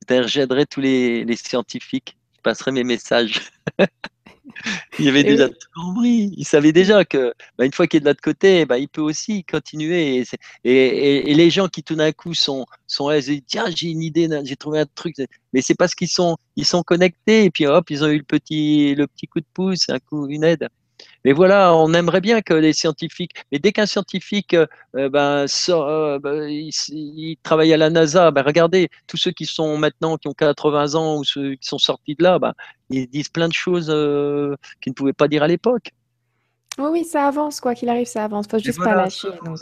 [0.00, 3.52] C'est-à-dire, j'aiderai tous les, les scientifiques, je passerai mes messages.
[4.98, 6.32] il avait déjà tout compris.
[6.36, 9.00] Il savait déjà que bah, une fois qu'il est de l'autre côté, bah, il peut
[9.00, 10.24] aussi continuer.
[10.64, 14.02] Et, les gens qui tout d'un coup sont, sont là, ils disent tiens, j'ai une
[14.02, 15.16] idée, j'ai trouvé un truc.
[15.52, 18.24] Mais c'est parce qu'ils sont, ils sont connectés et puis hop, ils ont eu le
[18.24, 20.68] petit, le petit coup de pouce, un coup, une aide.
[21.24, 24.66] Mais voilà, on aimerait bien que les scientifiques, mais dès qu'un scientifique euh,
[24.96, 29.46] euh, ben, sort, euh, ben, il, travaille à la NASA, ben, regardez, tous ceux qui
[29.46, 32.52] sont maintenant, qui ont 80 ans ou ceux qui sont sortis de là, ben,
[32.90, 35.90] ils disent plein de choses qu'ils ne pouvaient pas dire à l'époque.
[36.78, 38.46] Oui, oui, ça avance, quoi qu'il arrive, ça avance.
[38.46, 39.28] Il faut juste pas lâcher.
[39.44, 39.60] Donc,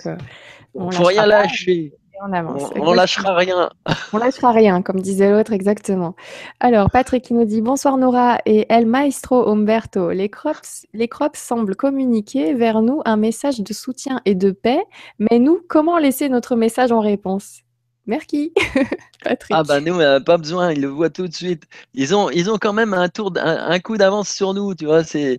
[0.75, 2.70] on faut rien lâcher on avance.
[2.76, 3.70] On, lâchera rien.
[4.12, 6.15] on lâchera rien, comme disait l'autre, exactement.
[6.60, 10.10] Alors, Patrick qui nous dit Bonsoir Nora et El Maestro Umberto.
[10.10, 14.82] Les crops, les crops semblent communiquer vers nous un message de soutien et de paix,
[15.18, 17.62] mais nous, comment laisser notre message en réponse?
[18.10, 18.52] Merci,
[19.22, 19.52] Patrick.
[19.56, 21.62] Ah bah nous, pas besoin, ils le voient tout de suite.
[21.94, 25.05] Ils ont, ils ont quand même un tour, un, coup d'avance sur nous, tu vois.
[25.05, 25.39] C'est,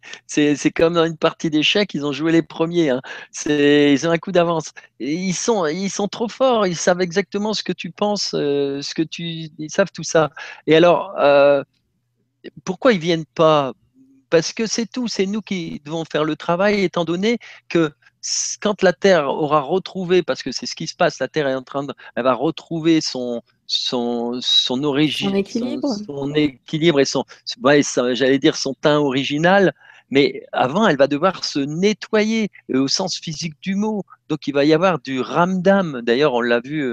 [0.73, 2.91] comme dans une partie d'échecs, ils ont joué les premiers.
[2.91, 3.01] Hein.
[3.45, 4.71] Ils ont un coup d'avance.
[5.01, 6.65] Ils sont, ils sont trop forts.
[6.65, 10.29] Ils savent exactement ce que tu penses, euh, ce que tu, ils savent tout ça.
[10.65, 11.65] Et alors, euh,
[12.63, 13.73] pourquoi ils viennent pas?
[14.29, 15.09] Parce que c'est tout.
[15.09, 17.91] C'est nous qui devons faire le travail, étant donné que
[18.61, 21.55] quand la Terre aura retrouvé, parce que c'est ce qui se passe, la Terre est
[21.55, 27.05] en train de, elle va retrouver son, son, son origine, son équilibre, son, équilibre et
[27.05, 27.23] son,
[28.13, 29.73] j'allais dire son teint original.
[30.11, 34.03] Mais avant, elle va devoir se nettoyer au sens physique du mot.
[34.29, 36.01] Donc, il va y avoir du ramdam.
[36.03, 36.85] D'ailleurs, on l'a vu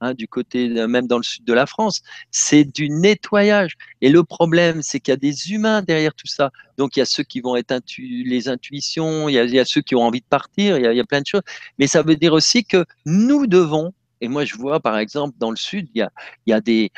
[0.00, 3.72] hein, du côté, même dans le sud de la France, c'est du nettoyage.
[4.00, 6.50] Et le problème, c'est qu'il y a des humains derrière tout ça.
[6.76, 9.94] Donc, il y a ceux qui vont être les intuitions, il y, a, ceux qui
[9.94, 11.42] ont envie de partir, il y, a, plein de choses.
[11.78, 15.50] Mais ça veut dire aussi que nous devons et moi, je vois, par exemple, dans
[15.50, 16.08] le sud, il
[16.46, 16.90] y a, des,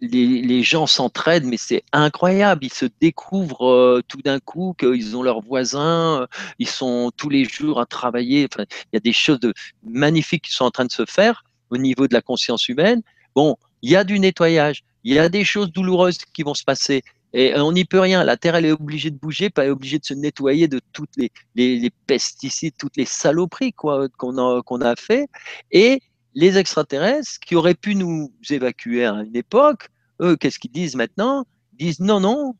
[0.00, 2.64] les, gens s'entraident, mais c'est incroyable.
[2.64, 6.26] Ils se découvrent euh, tout d'un coup qu'ils ont leurs voisins, euh,
[6.58, 8.48] ils sont tous les jours à travailler.
[8.58, 9.40] Il y a des choses
[9.82, 13.02] magnifiques qui sont en train de se faire au niveau de la conscience humaine.
[13.34, 16.64] Bon, il y a du nettoyage, il y a des choses douloureuses qui vont se
[16.64, 17.02] passer.
[17.32, 18.24] Et on n'y peut rien.
[18.24, 21.14] La Terre, elle est obligée de bouger, pas obligée de se nettoyer de toutes
[21.54, 25.28] les, pesticides, toutes les saloperies qu'on a, qu'on fait.
[25.70, 26.00] Et
[26.34, 29.88] les extraterrestres qui auraient pu nous évacuer à une époque,
[30.20, 31.44] eux, qu'est-ce qu'ils disent maintenant?
[31.72, 32.54] Ils disent non, non,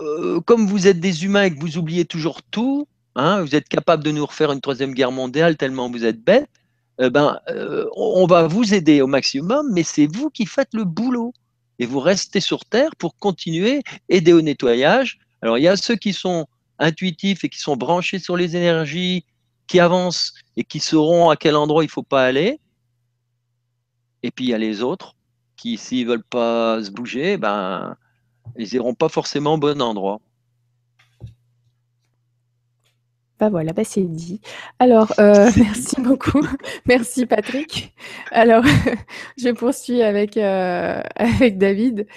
[0.00, 3.68] euh, comme vous êtes des humains et que vous oubliez toujours tout, hein, vous êtes
[3.68, 6.48] capable de nous refaire une troisième guerre mondiale tellement vous êtes bêtes,
[7.00, 10.84] eh ben, euh, on va vous aider au maximum, mais c'est vous qui faites le
[10.84, 11.32] boulot.
[11.78, 15.18] Et vous restez sur Terre pour continuer, aider au nettoyage.
[15.42, 16.46] Alors, il y a ceux qui sont
[16.80, 19.24] intuitifs et qui sont branchés sur les énergies,
[19.68, 22.58] qui avancent et qui sauront à quel endroit il ne faut pas aller.
[24.22, 25.14] Et puis il y a les autres
[25.56, 27.96] qui, s'ils ne veulent pas se bouger, ben,
[28.56, 30.20] ils n'iront pas forcément au bon endroit.
[33.38, 34.40] Bah voilà, bah c'est dit.
[34.80, 36.44] Alors, euh, merci beaucoup.
[36.86, 37.94] merci Patrick.
[38.32, 38.64] Alors,
[39.38, 42.08] je poursuis avec, euh, avec David.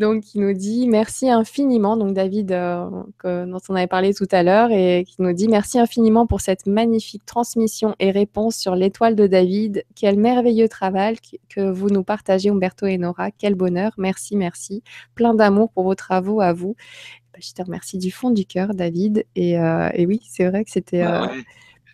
[0.00, 1.94] Donc, il nous dit merci infiniment.
[1.94, 2.88] Donc, David, euh,
[3.22, 6.66] dont on avait parlé tout à l'heure, et qui nous dit merci infiniment pour cette
[6.66, 9.84] magnifique transmission et réponse sur l'étoile de David.
[9.94, 11.18] Quel merveilleux travail
[11.50, 13.30] que vous nous partagez, Umberto et Nora.
[13.30, 13.92] Quel bonheur.
[13.98, 14.82] Merci, merci.
[15.14, 16.76] Plein d'amour pour vos travaux à vous.
[17.34, 19.26] Bah, je te remercie du fond du cœur, David.
[19.36, 21.26] Et, euh, oui, c'est vrai que c'était euh,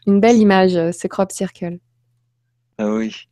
[0.06, 1.80] une belle image, ce crop circle.
[2.78, 3.26] Ah oui.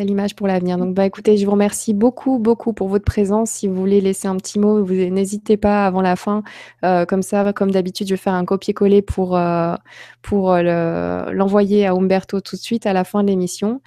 [0.00, 0.78] Belle image pour l'avenir.
[0.78, 3.50] Donc, bah, écoutez, je vous remercie beaucoup, beaucoup pour votre présence.
[3.50, 6.42] Si vous voulez laisser un petit mot, vous n'hésitez pas avant la fin.
[6.86, 9.74] Euh, comme ça, comme d'habitude, je vais faire un copier-coller pour, euh,
[10.22, 13.82] pour euh, l'envoyer à Umberto tout de suite à la fin de l'émission.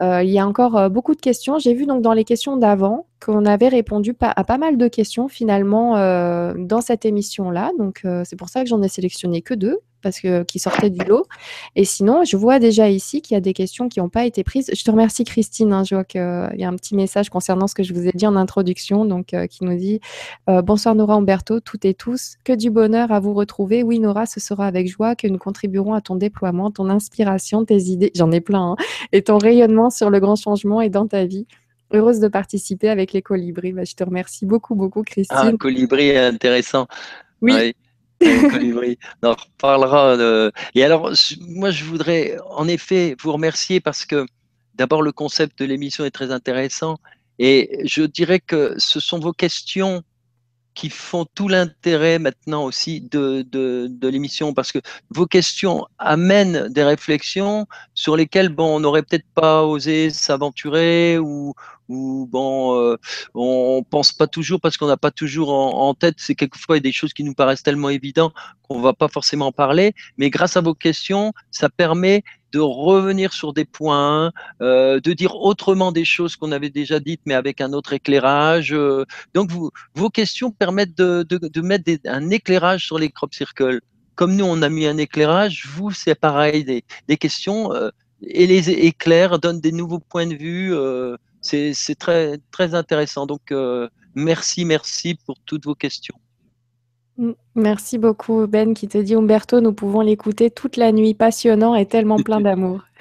[0.00, 1.58] il y a encore beaucoup de questions.
[1.58, 5.28] J'ai vu donc dans les questions d'avant qu'on avait répondu à pas mal de questions
[5.28, 5.96] finalement
[6.56, 7.72] dans cette émission-là.
[7.78, 11.04] Donc, c'est pour ça que j'en ai sélectionné que deux parce que qui sortait du
[11.04, 11.26] lot.
[11.76, 14.44] Et sinon, je vois déjà ici qu'il y a des questions qui n'ont pas été
[14.44, 14.70] prises.
[14.74, 15.72] Je te remercie Christine.
[15.72, 15.84] Hein.
[15.84, 18.26] je vois qu'il y a un petit message concernant ce que je vous ai dit
[18.26, 20.00] en introduction, donc euh, qui nous dit
[20.48, 23.82] euh, bonsoir Nora Umberto, toutes et tous, que du bonheur à vous retrouver.
[23.82, 27.82] Oui Nora, ce sera avec joie que nous contribuerons à ton déploiement, ton inspiration, tes
[27.84, 28.76] idées, j'en ai plein, hein,
[29.12, 31.46] et ton rayonnement sur le grand changement et dans ta vie.
[31.90, 33.72] Heureuse de participer avec les colibris.
[33.72, 35.52] Bah, je te remercie beaucoup, beaucoup, Christine.
[35.54, 36.86] Ah, colibri intéressant.
[37.40, 37.74] oui.
[39.22, 40.50] On en reparlera.
[40.74, 44.26] Et alors, moi, je voudrais en effet vous remercier parce que
[44.74, 46.98] d'abord, le concept de l'émission est très intéressant.
[47.38, 50.02] Et je dirais que ce sont vos questions
[50.78, 54.78] qui font tout l'intérêt maintenant aussi de, de, l'émission parce que
[55.10, 61.52] vos questions amènent des réflexions sur lesquelles bon, on n'aurait peut-être pas osé s'aventurer ou,
[61.88, 62.96] ou bon, euh,
[63.34, 66.14] on pense pas toujours parce qu'on n'a pas toujours en, tête.
[66.18, 68.32] C'est quelquefois des choses qui nous paraissent tellement évidentes
[68.62, 69.94] qu'on va pas forcément parler.
[70.16, 75.36] Mais grâce à vos questions, ça permet de revenir sur des points, euh, de dire
[75.36, 78.72] autrement des choses qu'on avait déjà dites, mais avec un autre éclairage.
[78.72, 79.04] Euh.
[79.34, 79.50] donc,
[79.94, 83.80] vos questions permettent de, de, de mettre un éclairage sur les crop circles.
[84.14, 87.90] Comme nous, on a mis un éclairage, vous, c'est pareil, des, des questions euh,
[88.22, 90.74] et les éclairs donnent des nouveaux points de vue.
[91.40, 93.26] c'est très, très intéressant.
[93.26, 93.52] Donc,
[94.16, 96.18] merci, merci pour toutes vos questions.
[97.56, 101.86] Merci beaucoup, Ben, qui te dit Umberto, nous pouvons l'écouter toute la nuit, passionnant et
[101.86, 102.82] tellement plein d'amour.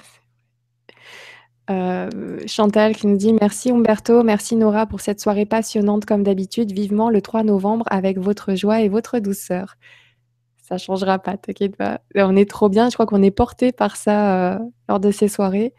[1.69, 6.71] Euh, Chantal qui nous dit merci Umberto, merci Nora pour cette soirée passionnante comme d'habitude.
[6.71, 9.75] Vivement le 3 novembre avec votre joie et votre douceur.
[10.61, 11.99] Ça changera pas, t'inquiète pas.
[12.15, 15.27] On est trop bien, je crois qu'on est porté par ça euh, lors de ces
[15.27, 15.73] soirées.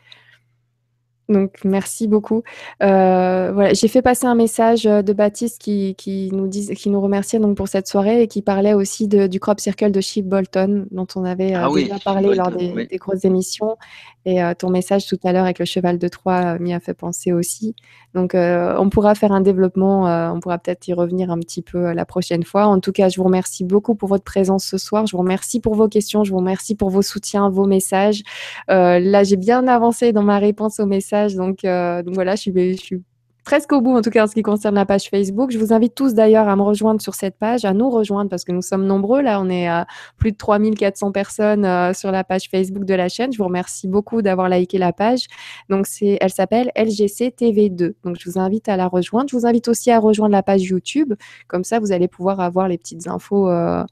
[1.29, 2.43] Donc, merci beaucoup.
[2.83, 6.89] Euh, voilà, j'ai fait passer un message euh, de Baptiste qui, qui nous dit, qui
[6.89, 10.01] nous remerciait donc pour cette soirée et qui parlait aussi de, du crop circle de
[10.01, 13.77] Chip Bolton dont on avait euh, ah déjà parlé lors des, des, grosses émissions.
[14.25, 16.95] Et euh, ton message tout à l'heure avec le cheval de Troie m'y a fait
[16.95, 17.75] penser aussi.
[18.15, 20.05] Donc, on pourra faire un développement.
[20.33, 22.67] on pourra peut-être y revenir un petit peu la prochaine fois.
[22.67, 25.07] En tout cas, je vous remercie beaucoup pour votre présence ce soir.
[25.07, 26.25] Je vous remercie pour vos questions.
[26.25, 28.23] Je vous remercie pour vos soutiens, vos messages.
[28.69, 33.03] là, j'ai bien avancé dans ma réponse aux messages donc, euh, donc voilà, je suis,
[33.49, 35.51] presque au bout, en tout cas en ce qui concerne la page Facebook.
[35.51, 38.45] Je vous invite tous d'ailleurs à me rejoindre sur cette page, à nous rejoindre parce
[38.45, 39.23] que nous sommes nombreux.
[39.23, 39.87] Là, on est à
[40.19, 43.33] plus de 3400 personnes euh, sur la page Facebook de la chaîne.
[43.33, 45.29] Je vous remercie beaucoup d'avoir liké la page.
[45.71, 47.95] Donc, c'est, elle s'appelle LGC TV2.
[48.05, 49.31] Donc, je vous invite à la rejoindre.
[49.31, 51.15] Je vous invite aussi à rejoindre la page YouTube.
[51.47, 53.83] Comme ça, vous allez pouvoir avoir les petites infos euh,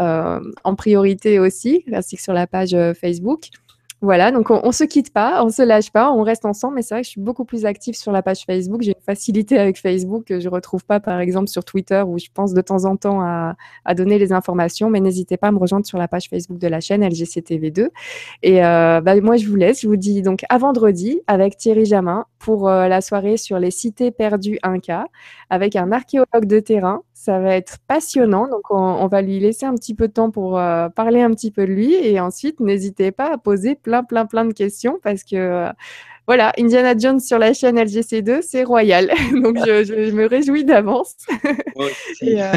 [0.00, 3.50] en priorité aussi, ainsi que sur la page Facebook.
[4.02, 6.74] Voilà, donc on, ne se quitte pas, on se lâche pas, on reste ensemble.
[6.74, 8.82] Mais c'est vrai que je suis beaucoup plus active sur la page Facebook.
[8.82, 12.26] J'ai une facilité avec Facebook que je retrouve pas, par exemple, sur Twitter où je
[12.32, 13.56] pense de temps en temps à,
[13.94, 14.90] donner les informations.
[14.90, 17.88] Mais n'hésitez pas à me rejoindre sur la page Facebook de la chaîne LGCTV2.
[18.42, 19.80] Et euh, bah, moi, je vous laisse.
[19.80, 23.70] Je vous dis donc à vendredi avec Thierry Jamin pour euh, la soirée sur les
[23.70, 25.06] cités perdues Inca
[25.50, 28.46] avec un archéologue de terrain ça va être passionnant.
[28.46, 31.50] Donc, on, va lui laisser un petit peu de temps pour euh, parler un petit
[31.50, 31.92] peu de lui.
[31.92, 35.72] Et ensuite, n'hésitez pas à poser plein, plein, plein de questions parce que, euh,
[36.28, 39.08] voilà, Indiana Jones sur la chaîne LGC2, c'est royal.
[39.42, 41.16] Donc, je, me réjouis d'avance.
[42.22, 42.52] et euh,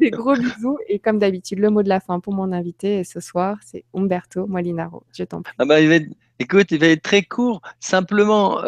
[0.00, 0.78] des gros bisous.
[0.88, 4.48] Et comme d'habitude, le mot de la fin pour mon invité ce soir, c'est Umberto
[4.48, 5.04] Molinaro.
[5.12, 5.54] Je t'en prie.
[5.58, 5.80] Ah bah,
[6.42, 7.62] Écoute, il va être très court.
[7.78, 8.62] Simplement,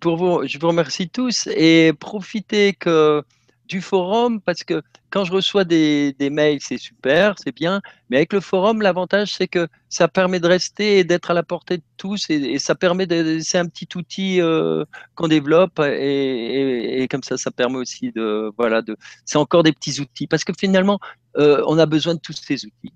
[0.00, 3.22] pour vous, je vous remercie tous et profitez que
[3.66, 7.82] du forum parce que quand je reçois des, mails, c'est super, c'est bien.
[8.08, 11.42] Mais avec le forum, l'avantage, c'est que ça permet de rester et d'être à la
[11.42, 12.30] portée de tous.
[12.30, 13.40] Et, ça permet de.
[13.42, 14.86] C'est un petit outil euh,
[15.16, 15.80] qu'on développe.
[15.80, 18.50] Et, comme ça, ça permet aussi de.
[18.56, 18.80] Voilà.
[19.26, 20.26] C'est encore des petits outils.
[20.26, 20.98] Parce que finalement,
[21.36, 22.94] euh, on a besoin de tous ces outils.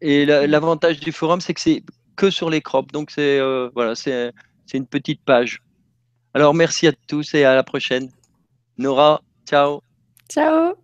[0.00, 1.82] Et l'avantage du forum, c'est que c'est
[2.16, 2.92] que sur les crops.
[2.92, 4.32] Donc, c'est euh, voilà, c'est
[4.72, 5.62] une petite page.
[6.34, 8.08] Alors, merci à tous et à la prochaine.
[8.78, 9.82] Nora, ciao.
[10.28, 10.74] Ciao.